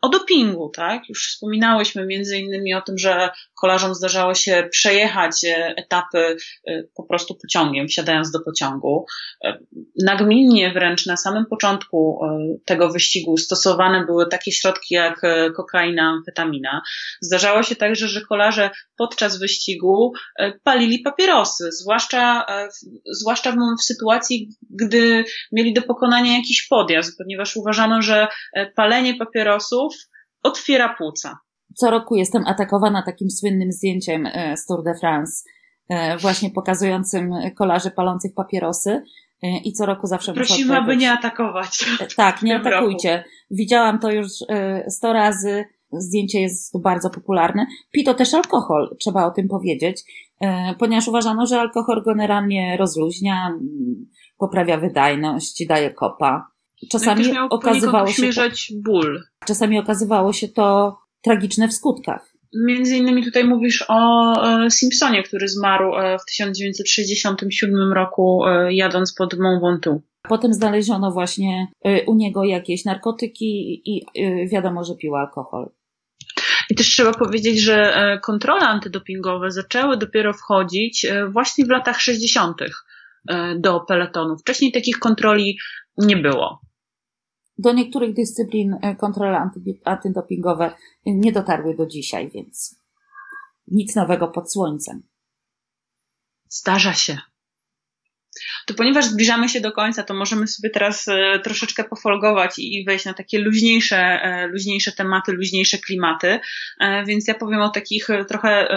o 0.00 0.08
dopingu, 0.08 0.70
tak? 0.74 1.08
Już 1.08 1.28
wspominałyśmy 1.28 2.06
między 2.06 2.38
innymi 2.38 2.74
o 2.74 2.82
tym, 2.82 2.98
że 2.98 3.30
kolarzom 3.60 3.94
zdarzało 3.94 4.34
się 4.34 4.68
przejechać 4.70 5.44
e, 5.44 5.74
etapy 5.76 6.36
e, 6.66 6.82
po 6.94 7.02
prostu 7.02 7.34
pociągiem, 7.34 7.88
wsiadając 7.88 8.30
do 8.30 8.40
pociągu. 8.40 9.06
E, 9.44 9.58
nagminnie 10.04 10.72
wręcz 10.72 11.06
na 11.06 11.16
samym 11.16 11.46
początku 11.46 12.20
tego 12.64 12.88
wyścigu 12.88 13.36
stosowane 13.36 14.06
były 14.06 14.26
takie 14.28 14.52
środki 14.52 14.94
jak 14.94 15.20
kokaina, 15.56 16.02
amfetamina. 16.02 16.82
Zdarzało 17.20 17.62
się 17.62 17.76
także, 17.76 18.08
że 18.08 18.20
kolarze 18.20 18.70
podczas 18.96 19.38
wyścigu 19.38 20.12
palili 20.64 20.98
papierosy, 20.98 21.72
zwłaszcza, 21.72 22.46
zwłaszcza 23.12 23.52
w 23.52 23.82
sytuacji, 23.82 24.48
gdy 24.70 25.24
mieli 25.52 25.72
do 25.72 25.82
pokonania 25.82 26.36
jakiś 26.36 26.66
podjazd, 26.68 27.18
ponieważ 27.18 27.56
uważano, 27.56 28.02
że 28.02 28.28
palenie 28.76 29.14
papierosów 29.14 29.94
otwiera 30.42 30.94
płuca. 30.98 31.38
Co 31.74 31.90
roku 31.90 32.16
jestem 32.16 32.46
atakowana 32.46 33.02
takim 33.02 33.30
słynnym 33.30 33.72
zdjęciem 33.72 34.26
e, 34.26 34.56
z 34.56 34.66
Tour 34.66 34.84
de 34.84 34.94
France, 34.94 35.32
e, 35.88 36.16
właśnie 36.18 36.50
pokazującym 36.50 37.30
kolarzy 37.56 37.90
palących 37.90 38.34
papierosy. 38.34 39.02
E, 39.42 39.58
I 39.64 39.72
co 39.72 39.86
roku 39.86 40.06
zawsze 40.06 40.32
Prosimy, 40.32 40.76
aby 40.76 40.96
nie 40.96 41.12
atakować. 41.12 41.84
Tak, 42.16 42.42
nie 42.42 42.56
atakujcie. 42.56 43.16
Roku. 43.16 43.28
Widziałam 43.50 43.98
to 43.98 44.10
już 44.10 44.28
sto 44.88 45.12
razy. 45.12 45.64
Zdjęcie 45.92 46.40
jest 46.40 46.82
bardzo 46.82 47.10
popularne. 47.10 47.66
Pito 47.90 48.14
też 48.14 48.34
alkohol, 48.34 48.96
trzeba 49.00 49.26
o 49.26 49.30
tym 49.30 49.48
powiedzieć, 49.48 50.02
ponieważ 50.78 51.08
uważano, 51.08 51.46
że 51.46 51.60
alkohol 51.60 52.02
generalnie 52.06 52.76
rozluźnia, 52.76 53.58
poprawia 54.38 54.76
wydajność, 54.76 55.66
daje 55.66 55.94
kopa. 55.94 56.50
Czasami 56.90 57.32
no 57.32 57.46
okazywało 57.50 58.06
się 58.06 58.32
to, 58.32 58.42
ból. 58.74 59.20
Czasami 59.44 59.78
okazywało 59.78 60.32
się 60.32 60.48
to 60.48 60.98
tragiczne 61.22 61.68
w 61.68 61.72
skutkach. 61.72 62.30
Między 62.54 62.96
innymi 62.96 63.24
tutaj 63.24 63.44
mówisz 63.44 63.84
o 63.88 64.32
e, 64.64 64.70
Simpsonie, 64.70 65.22
który 65.22 65.48
zmarł 65.48 65.94
e, 65.94 66.18
w 66.18 66.24
1967 66.24 67.92
roku 67.92 68.46
e, 68.46 68.74
jadąc 68.74 69.14
pod 69.14 69.38
Mont 69.38 69.62
Ventoux. 69.62 70.02
Potem 70.28 70.54
znaleziono 70.54 71.10
właśnie 71.10 71.66
u 72.06 72.14
niego 72.14 72.44
jakieś 72.44 72.84
narkotyki 72.84 73.82
i 73.84 74.04
wiadomo, 74.52 74.84
że 74.84 74.94
pił 74.94 75.16
alkohol. 75.16 75.70
I 76.70 76.74
też 76.74 76.86
trzeba 76.86 77.12
powiedzieć, 77.12 77.60
że 77.60 77.94
kontrole 78.22 78.60
antydopingowe 78.60 79.50
zaczęły 79.50 79.96
dopiero 79.96 80.32
wchodzić 80.32 81.06
właśnie 81.32 81.64
w 81.64 81.68
latach 81.68 82.00
60. 82.00 82.56
do 83.56 83.80
peletonu. 83.80 84.38
Wcześniej 84.38 84.72
takich 84.72 84.98
kontroli 84.98 85.58
nie 85.98 86.16
było. 86.16 86.60
Do 87.60 87.72
niektórych 87.72 88.14
dyscyplin 88.14 88.76
e, 88.82 88.96
kontrole 88.96 89.50
antydopingowe 89.84 90.74
nie 91.06 91.32
dotarły 91.32 91.76
do 91.76 91.86
dzisiaj, 91.86 92.30
więc 92.30 92.80
nic 93.68 93.96
nowego 93.96 94.28
pod 94.28 94.52
słońcem. 94.52 95.02
Zdarza 96.48 96.94
się. 96.94 97.18
To 98.66 98.74
ponieważ 98.74 99.04
zbliżamy 99.04 99.48
się 99.48 99.60
do 99.60 99.72
końca, 99.72 100.02
to 100.02 100.14
możemy 100.14 100.46
sobie 100.46 100.70
teraz 100.70 101.08
e, 101.08 101.40
troszeczkę 101.44 101.84
pofolgować 101.84 102.54
i 102.58 102.84
wejść 102.84 103.04
na 103.04 103.14
takie 103.14 103.38
luźniejsze, 103.38 103.96
e, 103.96 104.46
luźniejsze 104.46 104.92
tematy, 104.92 105.32
luźniejsze 105.32 105.78
klimaty. 105.78 106.40
Więc 107.06 107.28
ja 107.28 107.34
powiem 107.34 107.60
o 107.60 107.68
takich 107.68 108.08
trochę 108.28 108.68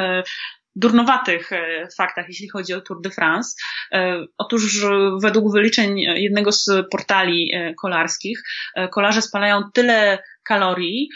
durnowatych 0.76 1.52
e, 1.52 1.88
faktach, 1.98 2.26
jeśli 2.28 2.50
chodzi 2.50 2.74
o 2.74 2.82
Tour 2.82 3.02
de 3.02 3.10
France. 3.10 3.56
E, 3.92 4.26
otóż 4.38 4.86
według 5.22 5.54
wyliczeń 5.54 6.00
jednego 6.00 6.52
z 6.52 6.70
portali 6.92 7.52
e, 7.54 7.74
kolarskich, 7.74 8.44
kolarze 8.92 9.22
spalają 9.22 9.62
tyle 9.74 10.20
kalorii, 10.46 11.10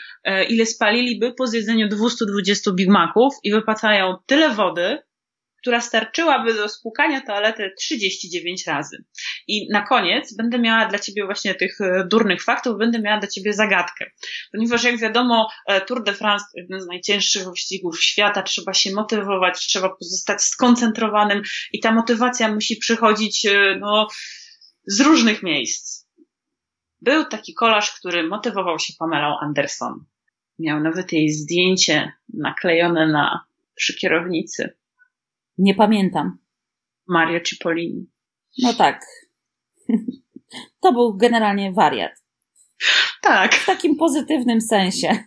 ile 0.49 0.66
spaliliby 0.66 1.34
po 1.34 1.47
zjedzeniu 1.47 1.88
220 1.89 2.72
Big 2.72 2.89
Maców 2.89 3.34
i 3.43 3.51
wypacają 3.51 4.16
tyle 4.26 4.49
wody, 4.49 4.99
która 5.68 5.82
starczyłaby 5.82 6.53
do 6.53 6.70
spłukania 6.70 7.22
toalety 7.22 7.72
39 7.78 8.68
razy. 8.68 9.03
I 9.47 9.68
na 9.72 9.82
koniec 9.82 10.36
będę 10.36 10.59
miała 10.59 10.86
dla 10.86 10.99
Ciebie 10.99 11.26
właśnie 11.26 11.55
tych 11.55 11.82
e, 11.82 12.07
durnych 12.11 12.43
faktów, 12.43 12.78
będę 12.78 13.01
miała 13.01 13.20
dla 13.20 13.28
Ciebie 13.28 13.53
zagadkę. 13.53 14.11
Ponieważ 14.51 14.84
jak 14.84 14.97
wiadomo, 14.99 15.49
e, 15.68 15.82
Tour 15.82 16.03
de 16.03 16.13
France 16.13 16.45
to 16.45 16.61
jeden 16.61 16.82
z 16.82 16.88
najcięższych 16.88 17.49
wyścigów 17.49 18.03
świata, 18.03 18.43
trzeba 18.43 18.74
się 18.74 18.91
motywować, 18.93 19.59
trzeba 19.59 19.89
pozostać 19.89 20.41
skoncentrowanym 20.43 21.41
i 21.72 21.80
ta 21.80 21.91
motywacja 21.91 22.53
musi 22.53 22.78
przychodzić 22.78 23.45
e, 23.45 23.78
no, 23.80 24.07
z 24.86 25.01
różnych 25.01 25.43
miejsc. 25.43 26.07
Był 27.01 27.26
taki 27.26 27.53
kolarz, 27.53 27.91
który 27.91 28.28
motywował 28.28 28.80
się 28.80 28.93
Pamelą 28.99 29.38
Anderson. 29.41 30.05
Miał 30.59 30.80
nawet 30.80 31.11
jej 31.11 31.30
zdjęcie 31.30 32.11
naklejone 32.34 33.07
na, 33.07 33.45
przy 33.76 33.95
kierownicy. 33.95 34.78
Nie 35.58 35.76
pamiętam. 35.76 36.38
Mario 37.08 37.39
Cipollini. 37.39 38.10
No 38.64 38.74
tak. 38.74 39.05
To 40.82 40.93
był 40.93 41.18
generalnie 41.18 41.72
wariat. 41.72 42.12
Tak. 43.22 43.55
W 43.55 43.66
takim 43.66 43.95
pozytywnym 43.95 44.62
sensie. 44.62 45.10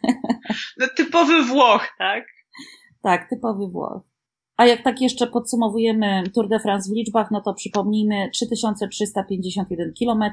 No 0.78 0.86
typowy 0.96 1.44
Włoch, 1.44 1.88
tak? 1.98 2.24
Tak, 3.02 3.28
typowy 3.30 3.68
Włoch. 3.68 4.02
A 4.56 4.66
jak 4.66 4.82
tak 4.82 5.00
jeszcze 5.00 5.26
podsumowujemy 5.26 6.22
Tour 6.34 6.48
de 6.48 6.60
France 6.60 6.90
w 6.90 6.96
liczbach, 6.96 7.30
no 7.30 7.40
to 7.40 7.54
przypomnijmy 7.54 8.30
3351 8.34 9.92
km, 9.98 10.24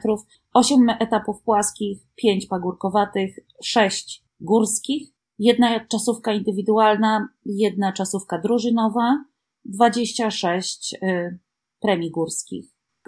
8 0.53 0.89
etapów 0.89 1.43
płaskich, 1.43 1.99
5 2.15 2.45
pagórkowatych, 2.47 3.35
6 3.63 4.23
górskich, 4.39 5.09
jedna 5.39 5.79
czasówka 5.79 6.33
indywidualna, 6.33 7.29
jedna 7.45 7.93
czasówka 7.93 8.39
drużynowa, 8.41 9.23
26 9.68 10.93
y, 10.93 11.39
premii 11.80 12.11
górskich. 12.11 12.65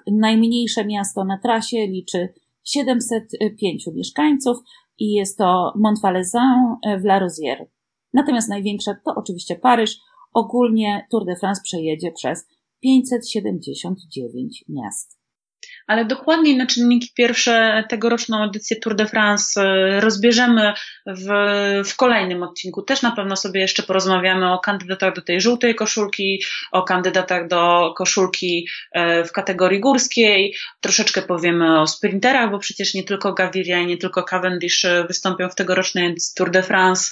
Najmniejsze 0.08 0.86
miasto 0.86 1.26
na 1.26 1.38
trasie 1.38 1.88
liczy 1.88 2.34
705 2.64 3.88
mieszkańców 3.96 4.58
i 5.00 5.12
jest 5.12 5.38
to 5.38 5.74
Montvalaisan 5.76 6.78
w 7.02 7.06
La 7.06 7.20
Rosière. 7.20 7.66
Natomiast 8.14 8.50
największe 8.50 8.96
to 9.06 9.16
oczywiście 9.16 9.56
Paryż. 9.56 9.98
Ogólnie 10.34 11.08
Tour 11.12 11.26
de 11.26 11.36
France 11.36 11.62
przejedzie 11.64 12.12
przez 12.12 12.48
579 12.82 14.66
miast. 14.70 15.20
Ale 15.90 16.06
dokładniej 16.06 16.58
na 16.58 16.66
czynniki 16.66 17.12
pierwsze 17.16 17.84
tegoroczną 17.90 18.44
edycję 18.44 18.78
Tour 18.78 18.96
de 18.96 19.06
France 19.06 19.62
e, 19.62 20.00
rozbierzemy 20.02 20.74
w, 21.06 21.28
w 21.86 21.96
kolejnym 21.96 22.44
odcinku. 22.44 22.82
Też 22.82 23.02
na 23.02 23.12
pewno 23.12 23.36
sobie 23.36 23.62
jeszcze 23.62 23.84
porozmawiamy 23.84 24.54
o 24.54 24.60
kandydatach 24.60 25.16
do 25.16 25.22
tej 25.22 25.42
żółtej 25.42 25.76
koszulki, 25.76 26.44
o 26.72 26.84
kandydatach 26.84 27.48
do 27.48 27.94
koszulki 27.98 28.68
e, 28.92 29.24
w 29.24 29.32
kategorii 29.32 29.80
górskiej. 29.80 30.56
Troszeczkę 30.80 31.22
powiemy 31.22 31.80
o 31.80 31.88
sprinterach, 31.88 32.52
bo 32.52 32.60
przecież 32.60 32.94
nie 32.94 33.04
tylko 33.04 33.34
Gaviria 33.34 33.80
i 33.80 33.88
nie 33.88 33.98
tylko 33.98 34.24
Cavendish 34.24 34.86
e, 34.86 35.04
wystąpią 35.08 35.50
w 35.50 35.56
tegorocznej 35.56 36.06
edycji 36.06 36.34
Tour 36.36 36.52
de 36.52 36.64
France. 36.64 37.12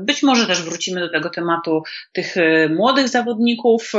Być 0.00 0.22
może 0.22 0.46
też 0.46 0.62
wrócimy 0.62 1.00
do 1.00 1.10
tego 1.10 1.30
tematu 1.30 1.82
tych 2.12 2.34
młodych 2.76 3.08
zawodników. 3.08 3.92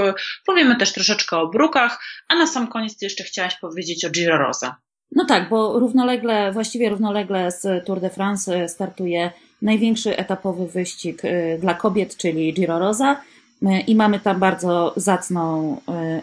Powiemy 0.46 0.76
też 0.76 0.94
troszeczkę 0.94 1.38
o 1.38 1.48
brukach, 1.48 2.04
a 2.28 2.36
na 2.36 2.48
sam 2.48 2.68
koniec 2.68 3.02
jeszcze 3.02 3.24
chciałaś 3.24 3.56
powiedzieć, 3.56 3.71
powiedzieć 3.72 4.06
o 4.06 4.10
Giro 4.10 4.38
Rosa. 4.38 4.76
No 5.12 5.26
tak, 5.26 5.50
bo 5.50 5.80
równolegle, 5.80 6.52
właściwie 6.52 6.90
równolegle 6.90 7.52
z 7.52 7.86
Tour 7.86 8.00
de 8.00 8.10
France 8.10 8.70
startuje 8.70 9.32
największy 9.62 10.18
etapowy 10.18 10.68
wyścig 10.68 11.26
y, 11.26 11.58
dla 11.62 11.74
kobiet, 11.74 12.18
czyli 12.18 12.54
Giro 12.54 12.80
Rosa. 12.80 13.22
Y, 13.64 13.80
I 13.88 13.96
mamy 13.96 14.20
tam 14.20 14.40
bardzo 14.40 14.94
zacną 14.96 15.78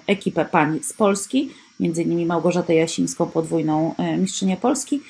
ekipę 0.07 0.44
pań 0.44 0.78
z 0.82 0.92
Polski, 0.92 1.51
między 1.80 2.03
innymi 2.03 2.26
Małgorzatę 2.26 2.74
Jasińską, 2.74 3.26
podwójną 3.26 3.94
mistrzynię 4.18 4.57
Polski, 4.57 5.01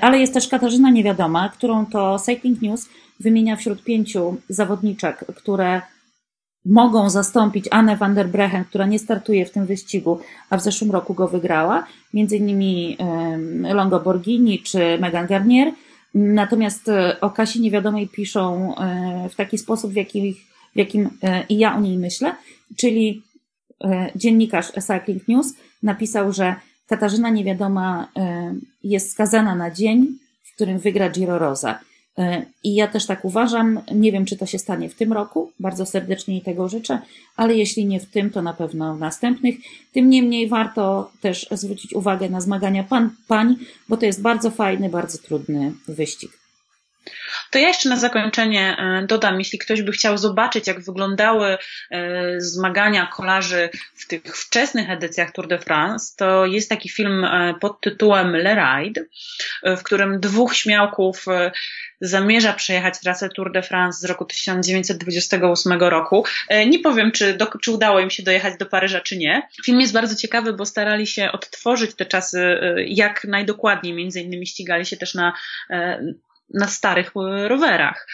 ale 0.00 0.18
jest 0.18 0.34
też 0.34 0.48
Katarzyna 0.48 0.90
Niewiadoma, 0.90 1.48
którą 1.48 1.86
to 1.86 2.18
Cycling 2.18 2.62
News 2.62 2.88
wymienia 3.20 3.56
wśród 3.56 3.84
pięciu 3.84 4.36
zawodniczek, 4.48 5.24
które 5.36 5.82
mogą 6.64 7.10
zastąpić 7.10 7.68
Annę 7.70 7.96
van 7.96 8.14
der 8.14 8.28
Brechen, 8.28 8.64
która 8.64 8.86
nie 8.86 8.98
startuje 8.98 9.46
w 9.46 9.50
tym 9.50 9.66
wyścigu, 9.66 10.20
a 10.50 10.56
w 10.56 10.62
zeszłym 10.62 10.90
roku 10.90 11.14
go 11.14 11.28
wygrała, 11.28 11.86
między 12.14 12.36
innymi 12.36 12.96
Longo 13.74 14.00
Borghini 14.00 14.58
czy 14.58 14.98
Megan 14.98 15.26
Garnier. 15.26 15.72
Natomiast 16.14 16.88
e, 16.88 17.20
o 17.20 17.30
Kasi 17.30 17.60
Niewiadomej 17.60 18.08
piszą 18.08 18.74
e, 18.76 19.28
w 19.28 19.34
taki 19.34 19.58
sposób, 19.58 19.92
w 19.92 19.96
jakim, 19.96 20.34
w 20.74 20.76
jakim 20.76 21.10
e, 21.22 21.44
i 21.48 21.58
ja 21.58 21.76
o 21.76 21.80
niej 21.80 21.98
myślę, 21.98 22.36
czyli 22.76 23.22
dziennikarz 24.16 24.72
Cycling 24.72 25.28
News 25.28 25.54
napisał, 25.82 26.32
że 26.32 26.54
Katarzyna 26.86 27.30
Niewiadoma 27.30 28.08
jest 28.82 29.10
skazana 29.10 29.54
na 29.54 29.70
dzień, 29.70 30.06
w 30.42 30.54
którym 30.54 30.78
wygra 30.78 31.10
Giro 31.10 31.38
Rosa. 31.38 31.78
E, 32.18 32.46
I 32.64 32.74
ja 32.74 32.88
też 32.88 33.06
tak 33.06 33.24
uważam. 33.24 33.80
Nie 33.94 34.12
wiem, 34.12 34.24
czy 34.24 34.36
to 34.36 34.46
się 34.46 34.58
stanie 34.58 34.88
w 34.88 34.94
tym 34.94 35.12
roku. 35.12 35.52
Bardzo 35.60 35.86
serdecznie 35.86 36.34
jej 36.34 36.42
tego 36.42 36.68
życzę, 36.68 36.98
ale 37.36 37.54
jeśli 37.54 37.86
nie 37.86 38.00
w 38.00 38.06
tym, 38.06 38.30
to 38.30 38.42
na 38.42 38.54
pewno 38.54 38.94
w 38.94 39.00
następnych. 39.00 39.56
Tym 39.92 40.10
niemniej 40.10 40.48
warto 40.48 41.10
też 41.20 41.46
zwrócić 41.50 41.94
uwagę 41.94 42.28
na 42.28 42.40
zmagania 42.40 42.84
pan, 42.84 43.10
pań, 43.28 43.56
bo 43.88 43.96
to 43.96 44.06
jest 44.06 44.22
bardzo 44.22 44.50
fajny, 44.50 44.88
bardzo 44.88 45.18
trudny 45.18 45.72
wyścig. 45.88 46.41
To 47.52 47.58
ja 47.58 47.68
jeszcze 47.68 47.88
na 47.88 47.96
zakończenie 47.96 48.76
e, 48.78 49.06
dodam, 49.06 49.38
jeśli 49.38 49.58
ktoś 49.58 49.82
by 49.82 49.92
chciał 49.92 50.18
zobaczyć, 50.18 50.66
jak 50.66 50.80
wyglądały 50.80 51.58
e, 51.90 52.40
zmagania 52.40 53.06
kolarzy 53.06 53.68
w 53.94 54.06
tych 54.06 54.36
wczesnych 54.36 54.90
edycjach 54.90 55.32
Tour 55.32 55.48
de 55.48 55.58
France, 55.58 56.14
to 56.16 56.46
jest 56.46 56.68
taki 56.68 56.88
film 56.88 57.26
pod 57.60 57.80
tytułem 57.80 58.36
Le 58.36 58.54
Ride, 58.54 59.04
w 59.62 59.82
którym 59.82 60.20
dwóch 60.20 60.56
śmiałków 60.56 61.26
zamierza 62.02 62.52
przejechać 62.52 63.00
trasę 63.00 63.28
Tour 63.28 63.52
de 63.52 63.62
France 63.62 63.98
z 64.00 64.04
roku 64.04 64.24
1928 64.24 65.72
roku. 65.72 66.24
E, 66.48 66.66
nie 66.66 66.78
powiem, 66.78 67.12
czy, 67.12 67.34
do, 67.34 67.46
czy 67.62 67.70
udało 67.70 68.00
im 68.00 68.10
się 68.10 68.22
dojechać 68.22 68.58
do 68.58 68.66
Paryża, 68.66 69.00
czy 69.00 69.16
nie. 69.16 69.42
Film 69.64 69.80
jest 69.80 69.92
bardzo 69.92 70.16
ciekawy, 70.16 70.52
bo 70.52 70.66
starali 70.66 71.06
się 71.06 71.32
odtworzyć 71.32 71.94
te 71.94 72.06
czasy 72.06 72.40
e, 72.40 72.84
jak 72.86 73.24
najdokładniej, 73.24 73.94
między 73.94 74.20
innymi 74.20 74.46
ścigali 74.46 74.86
się 74.86 74.96
też 74.96 75.14
na 75.14 75.32
e, 75.70 76.02
na 76.54 76.66
starych 76.66 77.12
rowerach. 77.46 78.08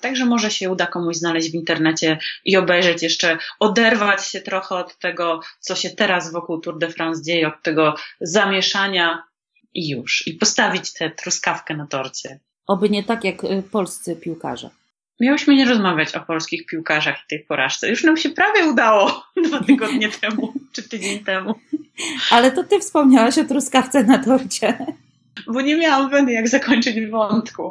Także 0.00 0.24
może 0.24 0.50
się 0.50 0.70
uda 0.70 0.86
komuś 0.86 1.16
znaleźć 1.16 1.50
w 1.50 1.54
internecie 1.54 2.18
i 2.44 2.56
obejrzeć 2.56 3.02
jeszcze, 3.02 3.38
oderwać 3.58 4.26
się 4.26 4.40
trochę 4.40 4.74
od 4.74 4.98
tego, 4.98 5.40
co 5.60 5.74
się 5.74 5.90
teraz 5.90 6.32
wokół 6.32 6.60
Tour 6.60 6.78
de 6.78 6.88
France 6.88 7.22
dzieje, 7.22 7.48
od 7.48 7.62
tego 7.62 7.94
zamieszania 8.20 9.22
i 9.74 9.88
już. 9.88 10.26
I 10.26 10.34
postawić 10.34 10.92
tę 10.92 11.10
truskawkę 11.10 11.76
na 11.76 11.86
torcie. 11.86 12.38
Oby 12.66 12.90
nie 12.90 13.04
tak 13.04 13.24
jak 13.24 13.44
y, 13.44 13.62
polscy 13.72 14.16
piłkarze. 14.16 14.70
Miałyśmy 15.20 15.54
nie 15.54 15.64
rozmawiać 15.64 16.14
o 16.14 16.20
polskich 16.20 16.66
piłkarzach 16.66 17.16
i 17.16 17.28
tej 17.28 17.40
porażce. 17.40 17.88
Już 17.88 18.04
nam 18.04 18.16
się 18.16 18.30
prawie 18.30 18.66
udało 18.66 19.24
dwa 19.46 19.64
tygodnie 19.64 20.08
temu, 20.08 20.52
czy 20.72 20.88
tydzień 20.88 21.24
temu. 21.24 21.54
Ale 22.30 22.52
to 22.52 22.64
ty 22.64 22.80
wspomniałaś 22.80 23.38
o 23.38 23.44
truskawce 23.44 24.04
na 24.04 24.18
torcie. 24.18 24.86
Bo 25.46 25.60
nie 25.60 25.76
miałam 25.76 26.10
weny, 26.10 26.32
jak 26.32 26.48
zakończyć 26.48 27.06
wątku. 27.06 27.70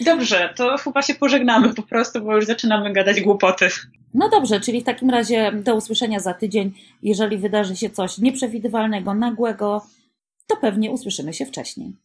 Dobrze, 0.00 0.54
to 0.56 0.76
chyba 0.76 1.02
się 1.02 1.14
pożegnamy 1.14 1.74
po 1.74 1.82
prostu, 1.82 2.20
bo 2.20 2.36
już 2.36 2.44
zaczynamy 2.44 2.92
gadać 2.92 3.20
głupoty. 3.20 3.68
No 4.14 4.28
dobrze, 4.28 4.60
czyli 4.60 4.80
w 4.80 4.84
takim 4.84 5.10
razie 5.10 5.52
do 5.52 5.74
usłyszenia 5.74 6.20
za 6.20 6.34
tydzień. 6.34 6.72
Jeżeli 7.02 7.38
wydarzy 7.38 7.76
się 7.76 7.90
coś 7.90 8.18
nieprzewidywalnego, 8.18 9.14
nagłego, 9.14 9.86
to 10.46 10.56
pewnie 10.56 10.90
usłyszymy 10.90 11.34
się 11.34 11.46
wcześniej. 11.46 11.96